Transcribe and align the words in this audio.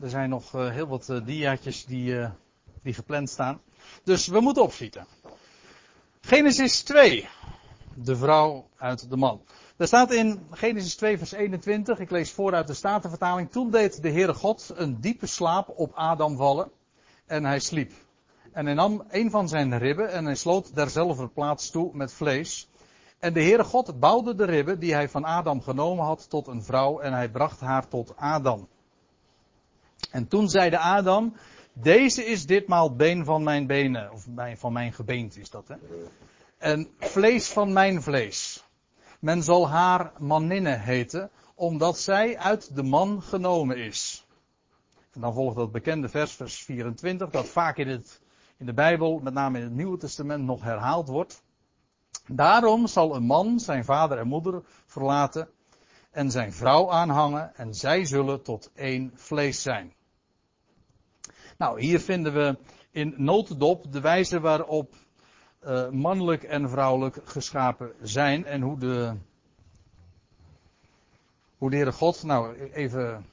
Er 0.00 0.10
zijn 0.10 0.30
nog 0.30 0.54
uh, 0.54 0.70
heel 0.70 0.86
wat 0.86 1.08
uh, 1.08 1.26
diaatjes 1.26 1.84
die, 1.84 2.12
uh, 2.12 2.30
die 2.82 2.94
gepland 2.94 3.30
staan. 3.30 3.60
Dus 4.04 4.26
we 4.26 4.40
moeten 4.40 4.62
opschieten. 4.62 5.06
Genesis 6.20 6.82
2. 6.82 7.28
De 7.94 8.16
vrouw 8.16 8.68
uit 8.76 9.10
de 9.10 9.16
man. 9.16 9.42
Er 9.76 9.86
staat 9.86 10.12
in 10.12 10.46
Genesis 10.50 10.94
2 10.94 11.18
vers 11.18 11.32
21, 11.32 11.98
ik 11.98 12.10
lees 12.10 12.30
voor 12.30 12.54
uit 12.54 12.66
de 12.66 12.74
Statenvertaling. 12.74 13.50
Toen 13.50 13.70
deed 13.70 14.02
de 14.02 14.10
Heere 14.10 14.34
God 14.34 14.72
een 14.74 15.00
diepe 15.00 15.26
slaap 15.26 15.72
op 15.76 15.92
Adam 15.94 16.36
vallen. 16.36 16.70
En 17.26 17.44
hij 17.44 17.60
sliep. 17.60 17.92
En 18.52 18.64
hij 18.64 18.74
nam 18.74 19.04
een 19.08 19.30
van 19.30 19.48
zijn 19.48 19.78
ribben 19.78 20.12
en 20.12 20.24
hij 20.24 20.34
sloot 20.34 20.74
derzelfde 20.74 21.28
plaats 21.28 21.70
toe 21.70 21.90
met 21.92 22.12
vlees. 22.12 22.68
En 23.18 23.32
de 23.32 23.42
Heere 23.42 23.64
God 23.64 24.00
bouwde 24.00 24.34
de 24.34 24.44
ribben 24.44 24.78
die 24.78 24.94
hij 24.94 25.08
van 25.08 25.24
Adam 25.24 25.62
genomen 25.62 26.04
had 26.04 26.30
tot 26.30 26.46
een 26.46 26.62
vrouw 26.62 27.00
en 27.00 27.12
hij 27.12 27.30
bracht 27.30 27.60
haar 27.60 27.88
tot 27.88 28.16
Adam. 28.16 28.68
En 30.10 30.28
toen 30.28 30.48
zei 30.48 30.70
de 30.70 30.78
Adam, 30.78 31.34
deze 31.72 32.24
is 32.24 32.46
ditmaal 32.46 32.94
been 32.94 33.24
van 33.24 33.42
mijn 33.42 33.66
benen, 33.66 34.12
of 34.12 34.26
van 34.54 34.72
mijn 34.72 34.92
gebeente 34.92 35.40
is 35.40 35.50
dat 35.50 35.68
hè. 35.68 35.74
En 36.58 36.88
vlees 36.98 37.48
van 37.48 37.72
mijn 37.72 38.02
vlees. 38.02 38.64
Men 39.20 39.42
zal 39.42 39.68
haar 39.68 40.12
maninne 40.18 40.76
heten, 40.76 41.30
omdat 41.54 41.98
zij 41.98 42.38
uit 42.38 42.76
de 42.76 42.82
man 42.82 43.22
genomen 43.22 43.76
is. 43.76 44.26
En 45.12 45.20
dan 45.20 45.34
volgt 45.34 45.56
dat 45.56 45.72
bekende 45.72 46.08
vers, 46.08 46.32
vers 46.32 46.62
24, 46.62 47.30
dat 47.30 47.48
vaak 47.48 47.76
in, 47.76 47.88
het, 47.88 48.20
in 48.56 48.66
de 48.66 48.72
Bijbel, 48.72 49.18
met 49.18 49.34
name 49.34 49.58
in 49.58 49.64
het 49.64 49.72
Nieuwe 49.72 49.96
Testament, 49.96 50.44
nog 50.44 50.62
herhaald 50.62 51.08
wordt. 51.08 51.42
Daarom 52.26 52.86
zal 52.86 53.14
een 53.14 53.22
man 53.22 53.60
zijn 53.60 53.84
vader 53.84 54.18
en 54.18 54.26
moeder 54.26 54.62
verlaten 54.86 55.48
en 56.10 56.30
zijn 56.30 56.52
vrouw 56.52 56.90
aanhangen 56.90 57.56
en 57.56 57.74
zij 57.74 58.04
zullen 58.04 58.42
tot 58.42 58.70
één 58.74 59.12
vlees 59.14 59.62
zijn. 59.62 59.92
Nou, 61.60 61.80
hier 61.80 62.00
vinden 62.00 62.32
we 62.32 62.58
in 62.90 63.14
notendop 63.16 63.92
de 63.92 64.00
wijze 64.00 64.40
waarop 64.40 64.94
uh, 65.64 65.88
mannelijk 65.88 66.42
en 66.42 66.70
vrouwelijk 66.70 67.20
geschapen 67.24 67.92
zijn 68.02 68.44
en 68.44 68.60
hoe 68.60 68.78
de, 68.78 69.16
hoe 71.58 71.70
de 71.70 71.76
Heere 71.76 71.92
God, 71.92 72.22
nou 72.22 72.70
even 72.72 73.26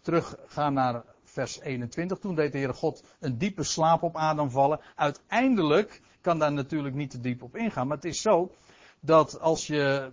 teruggaan 0.00 0.72
naar 0.72 1.02
vers 1.24 1.60
21. 1.60 2.18
Toen 2.18 2.34
deed 2.34 2.52
de 2.52 2.58
Heere 2.58 2.72
God 2.72 3.02
een 3.20 3.38
diepe 3.38 3.62
slaap 3.62 4.02
op 4.02 4.16
Adam 4.16 4.50
vallen. 4.50 4.80
Uiteindelijk 4.94 6.00
kan 6.20 6.38
daar 6.38 6.52
natuurlijk 6.52 6.94
niet 6.94 7.10
te 7.10 7.20
diep 7.20 7.42
op 7.42 7.56
ingaan, 7.56 7.86
maar 7.86 7.96
het 7.96 8.06
is 8.06 8.20
zo 8.20 8.52
dat 9.00 9.40
als 9.40 9.66
je 9.66 10.10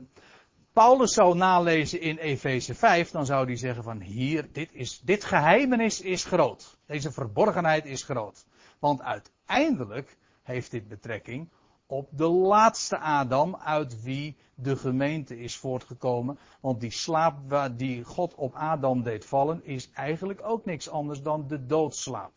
Paulus 0.75 1.13
zou 1.13 1.35
nalezen 1.35 2.01
in 2.01 2.17
Efeze 2.17 2.75
5, 2.75 3.11
dan 3.11 3.25
zou 3.25 3.45
hij 3.45 3.55
zeggen 3.55 3.83
van 3.83 4.01
hier, 4.01 4.49
dit, 4.51 4.69
is, 4.71 4.99
dit 4.99 5.23
geheimenis 5.23 6.01
is 6.01 6.25
groot. 6.25 6.77
Deze 6.85 7.11
verborgenheid 7.11 7.85
is 7.85 8.03
groot. 8.03 8.45
Want 8.79 9.01
uiteindelijk 9.01 10.17
heeft 10.43 10.71
dit 10.71 10.87
betrekking 10.87 11.49
op 11.85 12.09
de 12.11 12.27
laatste 12.27 12.97
Adam 12.97 13.55
uit 13.55 14.03
wie 14.03 14.37
de 14.55 14.75
gemeente 14.75 15.39
is 15.39 15.57
voortgekomen. 15.57 16.39
Want 16.59 16.79
die 16.79 16.91
slaap 16.91 17.37
die 17.77 18.03
God 18.03 18.35
op 18.35 18.53
Adam 18.53 19.03
deed 19.03 19.25
vallen 19.25 19.65
is 19.65 19.91
eigenlijk 19.91 20.39
ook 20.43 20.65
niks 20.65 20.89
anders 20.89 21.21
dan 21.21 21.47
de 21.47 21.65
doodslaap. 21.65 22.33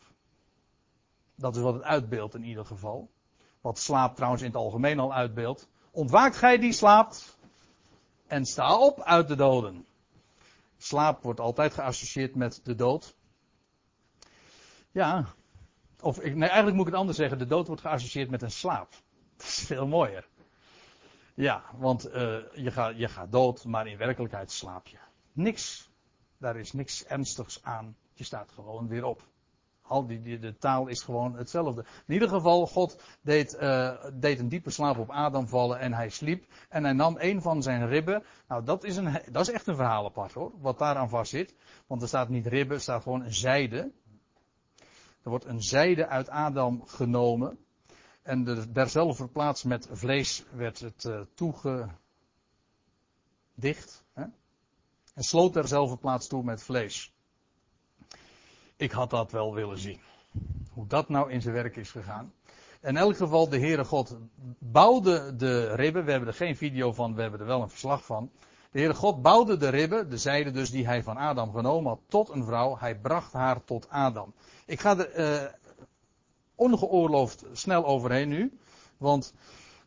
Dat 1.35 1.55
is 1.55 1.61
wat 1.61 1.73
het 1.73 1.83
uitbeeldt 1.83 2.35
in 2.35 2.43
ieder 2.43 2.65
geval. 2.65 3.09
Wat 3.61 3.79
slaap 3.79 4.15
trouwens 4.15 4.41
in 4.41 4.47
het 4.47 4.57
algemeen 4.57 4.99
al 4.99 5.13
uitbeeldt. 5.13 5.69
Ontwaakt 5.91 6.35
gij 6.35 6.57
die 6.57 6.73
slaapt 6.73 7.38
en 8.29 8.45
sta 8.45 8.79
op 8.79 9.01
uit 9.01 9.27
de 9.27 9.35
doden. 9.35 9.85
Slaap 10.77 11.23
wordt 11.23 11.39
altijd 11.39 11.73
geassocieerd 11.73 12.35
met 12.35 12.61
de 12.63 12.75
dood. 12.75 13.15
Ja, 14.91 15.25
of 16.01 16.21
nee, 16.21 16.33
eigenlijk 16.33 16.75
moet 16.75 16.85
ik 16.85 16.91
het 16.91 17.01
anders 17.01 17.17
zeggen. 17.17 17.37
De 17.37 17.45
dood 17.45 17.67
wordt 17.67 17.81
geassocieerd 17.81 18.29
met 18.29 18.41
een 18.41 18.51
slaap. 18.51 18.89
Dat 19.37 19.47
is 19.47 19.63
veel 19.65 19.87
mooier. 19.87 20.27
Ja, 21.33 21.63
want 21.77 22.07
uh, 22.07 22.13
je, 22.53 22.71
gaat, 22.71 22.97
je 22.97 23.07
gaat 23.07 23.31
dood, 23.31 23.65
maar 23.65 23.87
in 23.87 23.97
werkelijkheid 23.97 24.51
slaap 24.51 24.87
je. 24.87 24.97
Niks. 25.31 25.89
Daar 26.37 26.57
is 26.57 26.71
niks 26.71 27.05
ernstigs 27.05 27.63
aan. 27.63 27.95
Je 28.13 28.23
staat 28.23 28.51
gewoon 28.51 28.87
weer 28.87 29.03
op. 29.03 29.23
Al 29.89 30.07
die, 30.07 30.39
de 30.39 30.57
taal 30.57 30.87
is 30.87 31.01
gewoon 31.01 31.35
hetzelfde. 31.35 31.85
In 32.07 32.13
ieder 32.13 32.29
geval, 32.29 32.67
God 32.67 33.01
deed, 33.21 33.57
uh, 33.61 34.05
deed 34.13 34.39
een 34.39 34.49
diepe 34.49 34.69
slaap 34.69 34.97
op 34.97 35.09
Adam 35.09 35.47
vallen 35.47 35.79
en 35.79 35.93
hij 35.93 36.09
sliep. 36.09 36.45
En 36.69 36.83
hij 36.83 36.93
nam 36.93 37.15
een 37.19 37.41
van 37.41 37.63
zijn 37.63 37.87
ribben. 37.87 38.23
Nou, 38.47 38.63
dat 38.63 38.83
is, 38.83 38.97
een, 38.97 39.21
dat 39.31 39.47
is 39.47 39.53
echt 39.53 39.67
een 39.67 39.75
verhaal 39.75 40.05
apart 40.05 40.33
hoor, 40.33 40.51
wat 40.59 40.79
daaraan 40.79 41.09
vast 41.09 41.29
zit. 41.29 41.55
Want 41.87 42.01
er 42.01 42.07
staat 42.07 42.29
niet 42.29 42.47
ribben, 42.47 42.75
er 42.75 42.81
staat 42.81 43.03
gewoon 43.03 43.23
een 43.23 43.33
zijde. 43.33 43.91
Er 45.23 45.29
wordt 45.29 45.45
een 45.45 45.61
zijde 45.61 46.07
uit 46.07 46.29
Adam 46.29 46.83
genomen. 46.85 47.57
En 48.23 48.43
de, 48.43 49.27
plaats 49.31 49.63
met 49.63 49.89
vlees 49.91 50.45
werd 50.51 50.79
het 50.79 51.03
uh, 51.03 51.21
toegedicht. 51.33 51.97
Hè? 54.13 54.23
En 55.13 55.23
sloot 55.23 55.53
derzelfde 55.53 55.97
plaats 55.97 56.27
toe 56.27 56.43
met 56.43 56.63
vlees. 56.63 57.13
Ik 58.79 58.91
had 58.91 59.09
dat 59.09 59.31
wel 59.31 59.53
willen 59.53 59.77
zien. 59.77 59.99
Hoe 60.71 60.87
dat 60.87 61.09
nou 61.09 61.31
in 61.31 61.41
zijn 61.41 61.53
werk 61.53 61.75
is 61.75 61.91
gegaan. 61.91 62.33
In 62.81 62.97
elk 62.97 63.17
geval, 63.17 63.49
de 63.49 63.59
Heere 63.59 63.85
God 63.85 64.17
bouwde 64.59 65.35
de 65.35 65.75
ribben. 65.75 66.05
We 66.05 66.11
hebben 66.11 66.29
er 66.29 66.35
geen 66.35 66.57
video 66.57 66.93
van, 66.93 67.15
we 67.15 67.21
hebben 67.21 67.39
er 67.39 67.45
wel 67.45 67.61
een 67.61 67.69
verslag 67.69 68.05
van. 68.05 68.31
De 68.71 68.79
Heere 68.79 68.93
God 68.93 69.21
bouwde 69.21 69.57
de 69.57 69.69
ribben, 69.69 70.09
de 70.09 70.17
zijde 70.17 70.51
dus 70.51 70.71
die 70.71 70.85
hij 70.85 71.03
van 71.03 71.17
Adam 71.17 71.51
genomen 71.51 71.89
had, 71.89 71.99
tot 72.07 72.29
een 72.29 72.43
vrouw. 72.43 72.77
Hij 72.77 72.95
bracht 72.95 73.33
haar 73.33 73.63
tot 73.63 73.89
Adam. 73.89 74.33
Ik 74.65 74.79
ga 74.79 74.97
er 74.97 75.43
uh, 75.43 75.49
ongeoorloofd 76.55 77.45
snel 77.51 77.85
overheen 77.85 78.29
nu. 78.29 78.57
Want 78.97 79.33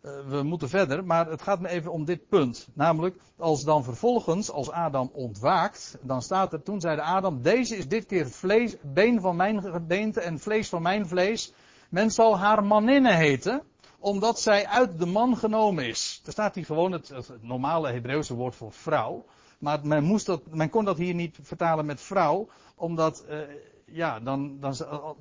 we 0.02 0.42
moeten 0.42 0.68
verder. 0.68 1.04
Maar 1.04 1.30
het 1.30 1.42
gaat 1.42 1.60
me 1.60 1.68
even 1.68 1.92
om 1.92 2.04
dit 2.04 2.28
punt. 2.28 2.68
Namelijk, 2.74 3.16
als 3.36 3.64
dan 3.64 3.84
vervolgens, 3.84 4.50
als 4.50 4.70
Adam 4.70 5.10
ontwaakt. 5.12 5.98
Dan 6.02 6.22
staat 6.22 6.52
er, 6.52 6.62
toen 6.62 6.80
zei 6.80 6.96
de 6.96 7.02
Adam, 7.02 7.42
deze 7.42 7.76
is 7.76 7.88
dit 7.88 8.06
keer 8.06 8.30
vlees, 8.30 8.76
been 8.82 9.20
van 9.20 9.36
mijn 9.36 9.62
gebeente 9.62 10.20
en 10.20 10.38
vlees 10.38 10.68
van 10.68 10.82
mijn 10.82 11.06
vlees. 11.06 11.52
Men 11.88 12.10
zal 12.10 12.38
haar 12.38 12.64
maninne 12.64 13.12
heten 13.12 13.62
omdat 13.98 14.40
zij 14.40 14.66
uit 14.66 14.98
de 14.98 15.06
man 15.06 15.36
genomen 15.36 15.86
is. 15.86 16.20
Er 16.24 16.32
staat 16.32 16.54
hier 16.54 16.64
gewoon 16.64 16.92
het, 16.92 17.12
normale 17.40 17.92
Hebreeuwse 17.92 18.34
woord 18.34 18.54
voor 18.54 18.72
vrouw. 18.72 19.24
Maar 19.58 19.80
men, 19.82 20.04
moest 20.04 20.26
dat, 20.26 20.42
men 20.50 20.70
kon 20.70 20.84
dat 20.84 20.98
hier 20.98 21.14
niet 21.14 21.38
vertalen 21.42 21.86
met 21.86 22.00
vrouw, 22.00 22.48
omdat, 22.74 23.24
uh, 23.30 23.38
ja, 23.86 24.20
dan, 24.20 24.60
dan, 24.60 24.74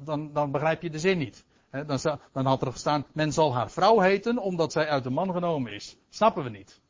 dan, 0.04 0.34
dan 0.34 0.52
begrijp 0.52 0.82
je 0.82 0.90
de 0.90 1.00
zin 1.00 1.18
niet. 1.18 1.44
Dan, 1.72 2.46
had 2.46 2.62
er 2.62 2.72
gestaan, 2.72 3.06
men 3.14 3.34
zal 3.34 3.54
haar 3.54 3.72
vrouw 3.72 4.00
heten 4.00 4.38
omdat 4.38 4.72
zij 4.72 4.88
uit 4.88 5.04
de 5.04 5.10
man 5.10 5.32
genomen 5.32 5.74
is. 5.74 5.98
Snappen 6.10 6.44
we 6.44 6.50
niet. 6.50 6.82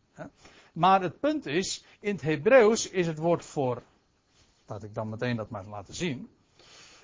Maar 0.74 1.02
het 1.02 1.20
punt 1.20 1.46
is, 1.46 1.86
in 2.00 2.12
het 2.12 2.22
Hebreeuws 2.22 2.90
is 2.90 3.08
het 3.08 3.18
woord 3.18 3.46
voor, 3.46 3.84
laat 4.66 4.84
ik 4.84 4.94
dan 4.94 5.10
meteen 5.10 5.36
dat 5.36 5.50
maar 5.50 5.66
laten 5.66 5.94
zien. 5.94 6.30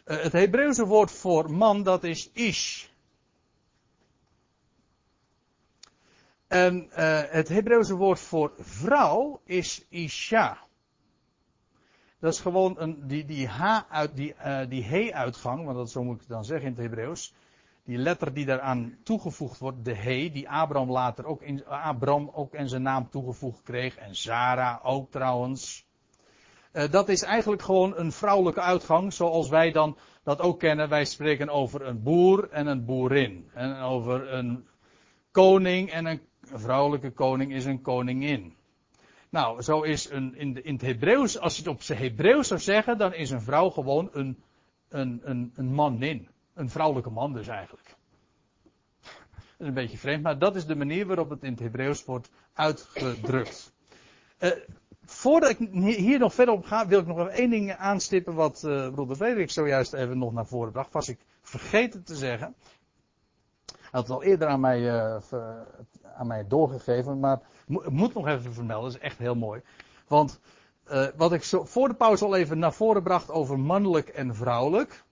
Uh, 0.06 0.22
het 0.22 0.32
Hebreeuwse 0.32 0.86
woord 0.86 1.12
voor 1.12 1.52
man, 1.52 1.84
dat 1.84 2.04
is 2.04 2.32
ish. 2.32 2.86
En 6.48 6.90
uh, 6.90 7.22
het 7.24 7.48
Hebreeuwse 7.48 7.96
woord 7.96 8.20
voor 8.20 8.54
vrouw 8.58 9.42
is 9.44 9.86
isha. 9.90 10.58
Dat 12.20 12.34
is 12.34 12.40
gewoon 12.40 12.76
een, 12.80 13.08
die, 13.08 13.26
die, 13.26 13.48
H 13.48 13.82
uit, 13.90 14.16
die, 14.16 14.36
uh, 14.46 14.60
die 14.70 14.84
he-uitgang, 14.84 15.66
want 15.66 15.78
dat 15.78 15.92
zo 15.92 16.04
moet 16.04 16.22
ik 16.22 16.28
dan 16.28 16.46
zeggen 16.46 16.68
in 16.68 16.74
het 16.74 16.82
Hebreeuws. 16.82 17.34
Die 17.88 17.98
letter 17.98 18.34
die 18.34 18.46
daaraan 18.46 18.98
toegevoegd 19.04 19.60
wordt, 19.60 19.86
de 19.86 19.94
he, 19.94 20.30
die 20.30 20.50
Abraham 20.50 20.92
later 20.92 21.26
ook 21.26 21.42
in, 21.42 21.66
Abraham 21.66 22.32
ook 22.34 22.54
in 22.54 22.70
zijn 22.70 22.82
naam 22.82 23.10
toegevoegd 23.10 23.64
kreeg. 23.64 23.98
En 23.98 24.16
Sarah 24.16 24.86
ook 24.86 25.12
trouwens. 25.12 25.86
Uh, 26.74 26.92
dat 26.92 27.10
is 27.10 27.22
eigenlijk 27.24 27.62
gewoon 27.62 27.98
een 27.98 28.12
vrouwelijke 28.12 28.62
uitgang, 28.62 29.14
zoals 29.14 29.50
wij 29.50 29.72
dan 29.72 29.98
dat 30.24 30.42
ook 30.42 30.60
kennen. 30.60 30.90
Wij 30.90 31.06
spreken 31.06 31.50
over 31.50 31.82
een 31.82 32.04
boer 32.04 32.50
en 32.50 32.68
een 32.68 32.86
boerin. 32.86 33.50
En 33.54 33.80
over 33.80 34.34
een 34.34 34.68
koning 35.32 35.92
en 35.92 36.06
een 36.06 36.22
vrouwelijke 36.42 37.12
koning 37.12 37.54
is 37.54 37.66
een 37.66 37.82
koningin. 37.82 38.56
Nou, 39.30 39.62
zo 39.62 39.82
is 39.82 40.10
een, 40.10 40.36
in, 40.36 40.64
in 40.64 40.74
het 40.74 40.82
Hebreeuws, 40.82 41.40
als 41.40 41.56
je 41.56 41.62
het 41.62 41.72
op 41.72 41.82
zijn 41.82 42.00
Hebreeuws 42.00 42.48
zou 42.48 42.60
zeggen, 42.60 42.98
dan 42.98 43.14
is 43.14 43.30
een 43.30 43.42
vrouw 43.42 43.70
gewoon 43.70 44.10
een, 44.14 44.44
een, 44.90 45.22
een, 45.24 45.52
een 45.56 45.74
manin. 45.74 46.30
Een 46.58 46.70
vrouwelijke 46.70 47.10
man 47.10 47.34
dus 47.34 47.48
eigenlijk. 47.48 47.96
Dat 49.32 49.42
is 49.58 49.68
een 49.68 49.74
beetje 49.74 49.98
vreemd, 49.98 50.24
maar 50.24 50.40
dat 50.40 50.56
is 50.56 50.66
de 50.66 50.76
manier 50.76 51.06
waarop 51.06 51.30
het 51.30 51.44
in 51.44 51.52
het 51.52 51.60
Hebreeuws 51.60 52.06
wordt 52.06 52.30
uitgedrukt. 52.54 53.74
Uh, 54.40 54.52
voordat 55.06 55.50
ik 55.50 55.58
hier 55.82 56.20
nog 56.20 56.34
verder 56.34 56.54
op 56.54 56.66
ga, 56.66 56.88
wil 56.88 57.00
ik 57.00 57.08
nog 57.08 57.20
even 57.20 57.32
één 57.32 57.50
ding 57.50 57.74
aanstippen 57.74 58.34
wat 58.34 58.64
uh, 58.66 58.92
broeder 58.92 59.16
Frederik 59.16 59.52
zojuist 59.52 59.94
even 59.94 60.18
nog 60.18 60.34
naar 60.34 60.46
voren 60.46 60.72
bracht. 60.72 60.94
Was 60.94 61.10
ik 61.10 61.20
vergeten 61.42 62.04
te 62.04 62.16
zeggen. 62.16 62.56
Hij 63.66 63.90
had 63.92 64.08
het 64.08 64.12
al 64.12 64.24
eerder 64.24 64.48
aan 64.48 64.60
mij, 64.60 64.80
uh, 64.80 65.18
aan 66.18 66.28
mij 66.28 66.48
doorgegeven, 66.48 67.20
maar 67.20 67.40
moet 67.68 68.14
nog 68.14 68.28
even 68.28 68.54
vermelden, 68.54 68.92
dat 68.92 69.02
is 69.02 69.08
echt 69.08 69.18
heel 69.18 69.36
mooi. 69.36 69.62
Want 70.08 70.40
wat 71.16 71.34
ik 71.34 71.44
zo 71.44 71.66
voor 71.66 71.88
de 71.88 71.94
pauze 71.94 72.26
al 72.26 72.36
even 72.36 72.60
naar 72.60 72.74
voren 72.74 73.04
bracht 73.04 73.32
over 73.32 73.60
mannelijk 73.60 74.08
en 74.08 74.36
vrouwelijk. 74.36 75.06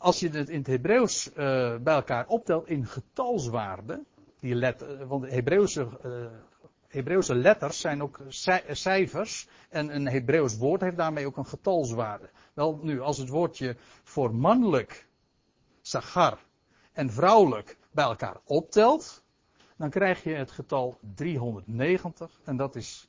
Als 0.00 0.20
je 0.20 0.28
het 0.28 0.48
in 0.48 0.58
het 0.58 0.66
Hebreeuws 0.66 1.28
uh, 1.28 1.34
bij 1.76 1.94
elkaar 1.94 2.26
optelt 2.26 2.68
in 2.68 2.86
getalswaarde, 2.86 4.04
die 4.38 4.54
letter, 4.54 5.06
want 5.06 5.22
de 5.22 5.30
Hebreeuwse, 5.30 5.88
uh, 6.04 6.26
Hebreeuwse 6.88 7.34
letters 7.34 7.80
zijn 7.80 8.02
ook 8.02 8.20
cijfers 8.70 9.48
en 9.68 9.94
een 9.94 10.08
Hebreeuws 10.08 10.56
woord 10.56 10.80
heeft 10.80 10.96
daarmee 10.96 11.26
ook 11.26 11.36
een 11.36 11.46
getalswaarde. 11.46 12.30
Wel 12.54 12.78
nu, 12.82 13.00
als 13.00 13.18
het 13.18 13.28
woordje 13.28 13.76
voor 14.02 14.34
mannelijk, 14.34 15.06
sagar, 15.80 16.38
en 16.92 17.10
vrouwelijk 17.10 17.76
bij 17.90 18.04
elkaar 18.04 18.40
optelt, 18.44 19.24
dan 19.76 19.90
krijg 19.90 20.24
je 20.24 20.34
het 20.34 20.50
getal 20.50 20.98
390 21.14 22.40
en 22.44 22.56
dat 22.56 22.76
is 22.76 23.08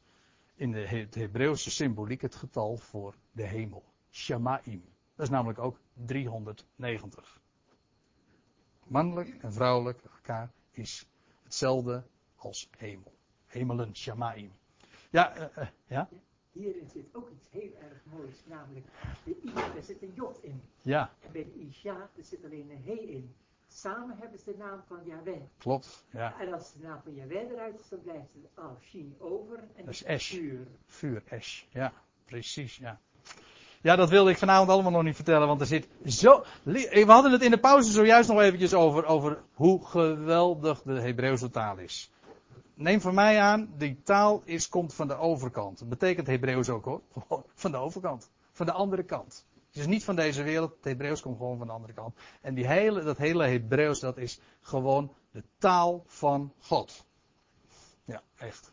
in 0.56 0.72
de 0.72 1.08
Hebreeuwse 1.12 1.72
symboliek 1.72 2.22
het 2.22 2.36
getal 2.36 2.78
voor 2.78 3.16
de 3.32 3.44
hemel. 3.44 3.84
Shamaim. 4.10 4.91
Dat 5.22 5.30
is 5.30 5.36
namelijk 5.36 5.60
ook 5.60 5.80
390. 5.94 7.42
Mannelijk 8.88 9.44
en 9.44 9.54
vrouwelijk 9.54 10.04
elkaar 10.04 10.52
is 10.72 11.10
hetzelfde 11.44 12.04
als 12.36 12.70
hemel. 12.78 13.14
Hemelen, 13.46 13.96
Shamaim. 13.96 14.52
Ja, 15.10 15.38
uh, 15.38 15.58
uh, 15.58 15.68
ja? 15.86 16.10
Hierin 16.52 16.88
zit 16.88 17.16
ook 17.16 17.30
iets 17.30 17.48
heel 17.50 17.74
erg 17.80 18.02
moois, 18.06 18.44
namelijk 18.46 18.86
de 19.24 19.38
I, 19.44 19.54
daar 19.54 19.84
zit 19.84 20.02
een 20.02 20.14
J 20.16 20.22
in. 20.42 20.62
Ja. 20.82 21.14
En 21.20 21.32
bij 21.32 21.44
de 21.44 21.60
Isha, 21.60 22.10
er 22.18 22.24
zit 22.24 22.44
alleen 22.44 22.70
een 22.70 22.84
He 22.84 22.94
in. 22.94 23.36
Samen 23.68 24.18
hebben 24.18 24.40
ze 24.40 24.52
de 24.52 24.58
naam 24.58 24.84
van 24.88 25.06
Yahweh. 25.06 25.42
Klopt, 25.58 26.06
ja. 26.10 26.40
En 26.40 26.54
als 26.54 26.74
de 26.74 26.80
naam 26.80 27.02
van 27.02 27.14
Yahweh 27.14 27.50
eruit 27.50 27.80
is, 27.80 27.90
dan 27.90 28.02
blijft 28.02 28.34
het 28.34 28.64
al 28.64 28.78
over. 29.20 29.58
En 29.76 29.86
dat 29.86 29.94
is 29.94 30.04
Esh. 30.04 30.34
Vuur. 30.34 30.68
Vuur, 30.86 31.24
Esh. 31.26 31.64
Ja, 31.70 31.94
precies, 32.26 32.78
ja. 32.78 33.02
Ja, 33.82 33.96
dat 33.96 34.10
wilde 34.10 34.30
ik 34.30 34.38
vanavond 34.38 34.70
allemaal 34.70 34.92
nog 34.92 35.04
niet 35.04 35.16
vertellen, 35.16 35.48
want 35.48 35.62
er 35.62 35.68
zit 35.68 35.88
zo... 36.06 36.44
We 36.64 37.04
hadden 37.08 37.32
het 37.32 37.42
in 37.42 37.52
de 37.52 37.60
pauze 37.60 37.92
zojuist 37.92 38.30
nog 38.30 38.40
eventjes 38.40 38.74
over, 38.74 39.06
over 39.06 39.42
hoe 39.54 39.86
geweldig 39.86 40.82
de 40.82 41.02
Hebreeuwse 41.02 41.50
taal 41.50 41.78
is. 41.78 42.12
Neem 42.74 43.02
van 43.02 43.14
mij 43.14 43.40
aan, 43.40 43.74
die 43.78 44.02
taal 44.04 44.42
is, 44.46 44.70
komt 44.70 44.94
van 44.94 45.08
de 45.08 45.16
overkant. 45.16 45.80
Dat 45.80 45.90
betekent 45.90 46.28
Hebreeuws 46.28 46.70
ook 46.70 46.86
hoor. 46.86 47.02
Van 47.56 47.72
de 47.72 47.78
overkant. 47.78 48.30
Van 48.52 48.66
de 48.66 48.72
andere 48.72 49.04
kant. 49.04 49.46
Het 49.68 49.80
is 49.80 49.88
niet 49.88 50.04
van 50.04 50.16
deze 50.16 50.44
wereld. 50.44 50.72
Het 50.76 50.84
Hebreeuws 50.84 51.22
komt 51.22 51.38
gewoon 51.38 51.58
van 51.58 51.68
de 51.68 51.74
andere 51.74 51.94
kant. 51.94 52.16
En 52.42 52.54
die 52.54 52.68
hele, 52.68 53.04
dat 53.04 53.18
hele 53.18 53.48
Hebreeuws, 53.48 54.00
dat 54.00 54.18
is 54.18 54.40
gewoon 54.62 55.14
de 55.32 55.44
taal 55.58 56.04
van 56.08 56.54
God. 56.60 57.06
Ja, 58.06 58.22
echt. 58.38 58.72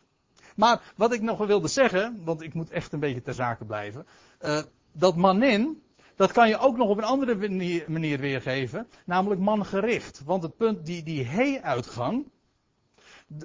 Maar 0.55 0.93
wat 0.95 1.13
ik 1.13 1.21
nog 1.21 1.37
wilde 1.37 1.67
zeggen, 1.67 2.21
want 2.23 2.41
ik 2.41 2.53
moet 2.53 2.69
echt 2.69 2.93
een 2.93 2.99
beetje 2.99 3.21
ter 3.21 3.33
zake 3.33 3.65
blijven. 3.65 4.07
Uh, 4.41 4.59
dat 4.91 5.15
manin, 5.15 5.83
dat 6.15 6.31
kan 6.31 6.49
je 6.49 6.57
ook 6.57 6.77
nog 6.77 6.89
op 6.89 6.97
een 6.97 7.03
andere 7.03 7.35
manier, 7.35 7.91
manier 7.91 8.19
weergeven. 8.19 8.87
Namelijk 9.05 9.41
mangericht. 9.41 10.21
Want 10.25 10.43
het 10.43 10.57
punt, 10.57 10.85
die, 10.85 11.03
die 11.03 11.25
he-uitgang, 11.25 12.31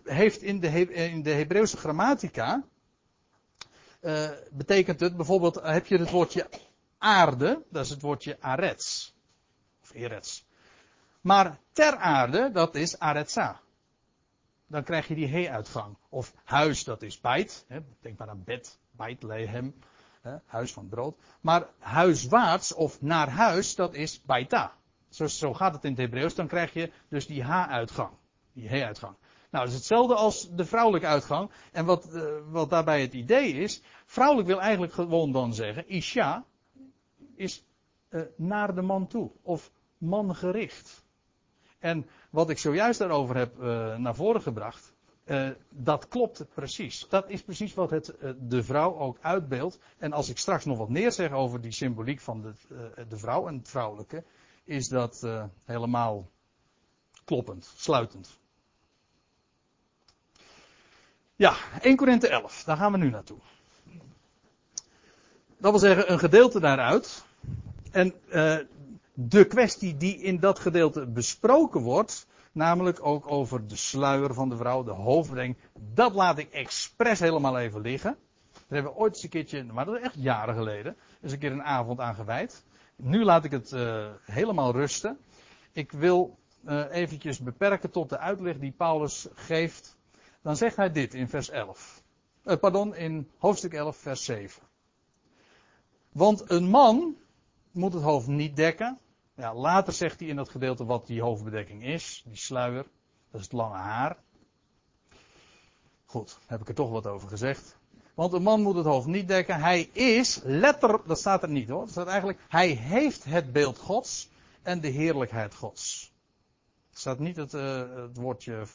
heeft 0.05 0.43
in 0.43 0.61
de, 0.61 0.93
in 0.93 1.23
de 1.23 1.31
Hebreeuwse 1.31 1.77
grammatica, 1.77 2.65
uh, 4.01 4.31
betekent 4.51 5.01
het 5.01 5.17
bijvoorbeeld, 5.17 5.61
heb 5.63 5.87
je 5.87 5.99
het 5.99 6.11
woordje 6.11 6.49
aarde, 6.99 7.63
dat 7.71 7.85
is 7.85 7.91
het 7.91 8.01
woordje 8.01 8.37
arets. 8.41 9.15
Of 9.83 9.95
erets. 9.95 10.47
Maar 11.21 11.59
ter 11.73 11.97
aarde, 11.97 12.51
dat 12.53 12.75
is 12.75 12.99
aretsa. 12.99 13.61
Dan 14.67 14.85
krijg 14.85 15.09
je 15.09 15.15
die 15.15 15.29
he-uitgang. 15.29 15.97
Of 16.09 16.35
huis, 16.45 16.85
dat 16.85 17.03
is 17.03 17.21
bijt. 17.21 17.67
Denk 18.01 18.19
maar 18.19 18.29
aan 18.29 18.45
bed, 18.45 18.79
bijt, 18.91 19.23
lehem. 19.23 19.75
Huis 20.45 20.73
van 20.73 20.89
brood. 20.89 21.17
Maar 21.41 21.67
huiswaarts 21.79 22.75
of 22.75 23.03
naar 23.03 23.29
huis, 23.29 23.75
dat 23.75 23.95
is 23.95 24.23
baita. 24.23 24.73
Zo, 25.09 25.27
zo 25.27 25.55
gaat 25.55 25.75
het 25.75 25.85
in 25.85 25.91
het 25.91 26.01
Hebreeuws. 26.01 26.35
Dan 26.35 26.47
krijg 26.47 26.73
je 26.73 26.93
dus 27.09 27.27
die 27.27 27.43
h-uitgang. 27.43 28.11
Die 28.53 28.69
he-uitgang. 28.69 29.17
Nou, 29.51 29.65
dat 29.65 29.75
is 29.75 29.79
hetzelfde 29.81 30.15
als 30.15 30.55
de 30.55 30.65
vrouwelijke 30.65 31.07
uitgang. 31.07 31.51
En 31.73 31.85
wat, 31.85 32.09
uh, 32.15 32.23
wat 32.51 32.71
daarbij 32.71 33.01
het 33.01 33.15
idee 33.15 33.53
is. 33.53 33.83
Vrouwelijk 34.07 34.49
wil 34.49 34.61
eigenlijk 34.61 34.93
gewoon 34.93 35.33
dan 35.33 35.55
zeggen. 35.55 35.89
Isha 35.89 36.45
is 37.35 37.65
uh, 38.11 38.23
naar 38.37 38.75
de 38.75 38.83
man 38.83 39.07
toe. 39.07 39.31
Of 39.43 39.71
mangericht. 39.99 41.05
En 41.79 42.07
wat 42.31 42.51
ik 42.51 42.59
zojuist 42.59 42.99
daarover 42.99 43.37
heb 43.37 43.59
uh, 43.59 43.97
naar 43.97 44.15
voren 44.15 44.43
gebracht. 44.43 44.94
Uh, 45.25 45.49
dat 45.69 46.09
klopt 46.09 46.45
precies. 46.55 47.07
Dat 47.09 47.29
is 47.29 47.43
precies 47.43 47.75
wat 47.75 47.91
het, 47.91 48.15
uh, 48.23 48.31
de 48.39 48.63
vrouw 48.65 48.99
ook 48.99 49.19
uitbeeldt. 49.21 49.79
En 49.99 50.13
als 50.13 50.29
ik 50.29 50.39
straks 50.39 50.65
nog 50.65 50.79
wat 50.79 50.89
meer 50.89 51.13
zeg 51.13 51.33
over 51.33 51.61
die 51.61 51.73
symboliek 51.73 52.21
van 52.21 52.43
de, 52.43 52.53
uh, 52.69 53.05
de 53.09 53.17
vrouw 53.17 53.49
en 53.49 53.57
het 53.57 53.69
vrouwelijke, 53.69 54.25
is 54.65 54.89
dat 54.89 55.27
helemaal 55.65 56.31
kloppend, 57.25 57.73
sluitend. 57.77 58.39
Ja, 61.37 61.57
1 61.81 61.97
Korinthe 61.97 62.29
11, 62.29 62.65
daar 62.65 62.77
gaan 62.77 62.93
we 62.93 62.99
nu 62.99 63.11
naartoe. 63.11 63.39
Dat 65.57 65.71
wil 65.71 65.79
zeggen, 65.79 66.13
een 66.13 66.19
gedeelte 66.19 66.61
daaruit. 66.61 67.25
En 67.91 68.15
de 69.15 69.45
kwestie 69.45 69.97
die 69.97 70.17
in 70.17 70.39
dat 70.41 70.59
gedeelte 70.59 71.07
besproken 71.07 71.81
wordt, 71.81 72.27
Namelijk 72.55 73.07
ook 73.07 73.31
over 73.31 73.67
de 73.67 73.77
sluier 73.77 74.35
van 74.35 74.49
de 74.49 74.57
vrouw, 74.57 74.83
de 74.83 74.91
hoofdbreng. 74.91 75.57
Dat 75.95 76.15
laat 76.15 76.39
ik 76.39 76.51
expres 76.51 77.21
helemaal 77.21 77.59
even 77.59 77.81
liggen. 77.81 78.17
Daar 78.53 78.63
hebben 78.69 78.93
we 78.93 78.99
ooit 78.99 79.15
eens 79.15 79.23
een 79.23 79.29
keertje, 79.29 79.65
maar 79.65 79.85
dat 79.85 79.97
is 79.97 80.03
echt 80.03 80.15
jaren 80.19 80.55
geleden, 80.55 80.97
eens 81.23 81.33
een 81.33 81.39
keer 81.39 81.53
een 81.53 81.63
avond 81.63 82.01
aan 82.01 82.15
gewijd. 82.15 82.65
Nu 82.97 83.25
laat 83.25 83.45
ik 83.45 83.51
het 83.51 83.73
uh, 83.73 84.07
helemaal 84.23 84.73
rusten. 84.73 85.19
Ik 85.73 85.93
wil 85.93 86.39
uh, 86.67 86.85
eventjes 86.91 87.39
beperken 87.39 87.91
tot 87.91 88.09
de 88.09 88.19
uitleg 88.19 88.59
die 88.59 88.73
Paulus 88.73 89.29
geeft. 89.35 89.97
Dan 90.43 90.57
zegt 90.57 90.77
hij 90.77 90.93
dit 90.93 91.15
in 91.15 91.29
vers 91.29 91.51
11. 91.51 92.03
Uh, 92.45 92.57
pardon, 92.57 92.95
in 92.95 93.31
hoofdstuk 93.39 93.73
11, 93.73 93.97
vers 93.97 94.25
7. 94.25 94.63
Want 96.13 96.51
een 96.51 96.69
man 96.69 97.17
moet 97.73 97.93
het 97.93 98.03
hoofd 98.03 98.27
niet 98.27 98.57
dekken, 98.57 98.99
ja, 99.37 99.55
later 99.55 99.93
zegt 99.93 100.21
hij 100.21 100.29
in 100.29 100.37
dat 100.37 100.49
gedeelte 100.49 100.85
wat 100.85 101.07
die 101.07 101.23
hoofdbedekking 101.23 101.85
is, 101.85 102.23
die 102.27 102.37
sluier. 102.37 102.87
Dat 103.31 103.41
is 103.41 103.47
het 103.47 103.53
lange 103.53 103.77
haar. 103.77 104.17
Goed, 106.05 106.39
heb 106.47 106.61
ik 106.61 106.69
er 106.69 106.75
toch 106.75 106.91
wat 106.91 107.07
over 107.07 107.29
gezegd. 107.29 107.79
Want 108.15 108.33
een 108.33 108.43
man 108.43 108.63
moet 108.63 108.77
het 108.77 108.87
hoofd 108.87 109.07
niet 109.07 109.29
dekken. 109.29 109.61
Hij 109.61 109.83
is, 109.93 110.41
letter, 110.45 111.01
dat 111.07 111.19
staat 111.19 111.43
er 111.43 111.49
niet 111.49 111.69
hoor. 111.69 111.81
Dat 111.81 111.91
staat 111.91 112.07
eigenlijk, 112.07 112.45
hij 112.49 112.69
heeft 112.69 113.25
het 113.25 113.53
beeld 113.53 113.79
Gods 113.79 114.31
en 114.63 114.81
de 114.81 114.89
heerlijkheid 114.89 115.55
Gods. 115.55 116.13
Er 116.91 116.99
staat 116.99 117.19
niet 117.19 117.37
het, 117.37 117.55
uh, 117.55 117.95
het 117.95 118.17
woordje 118.17 118.67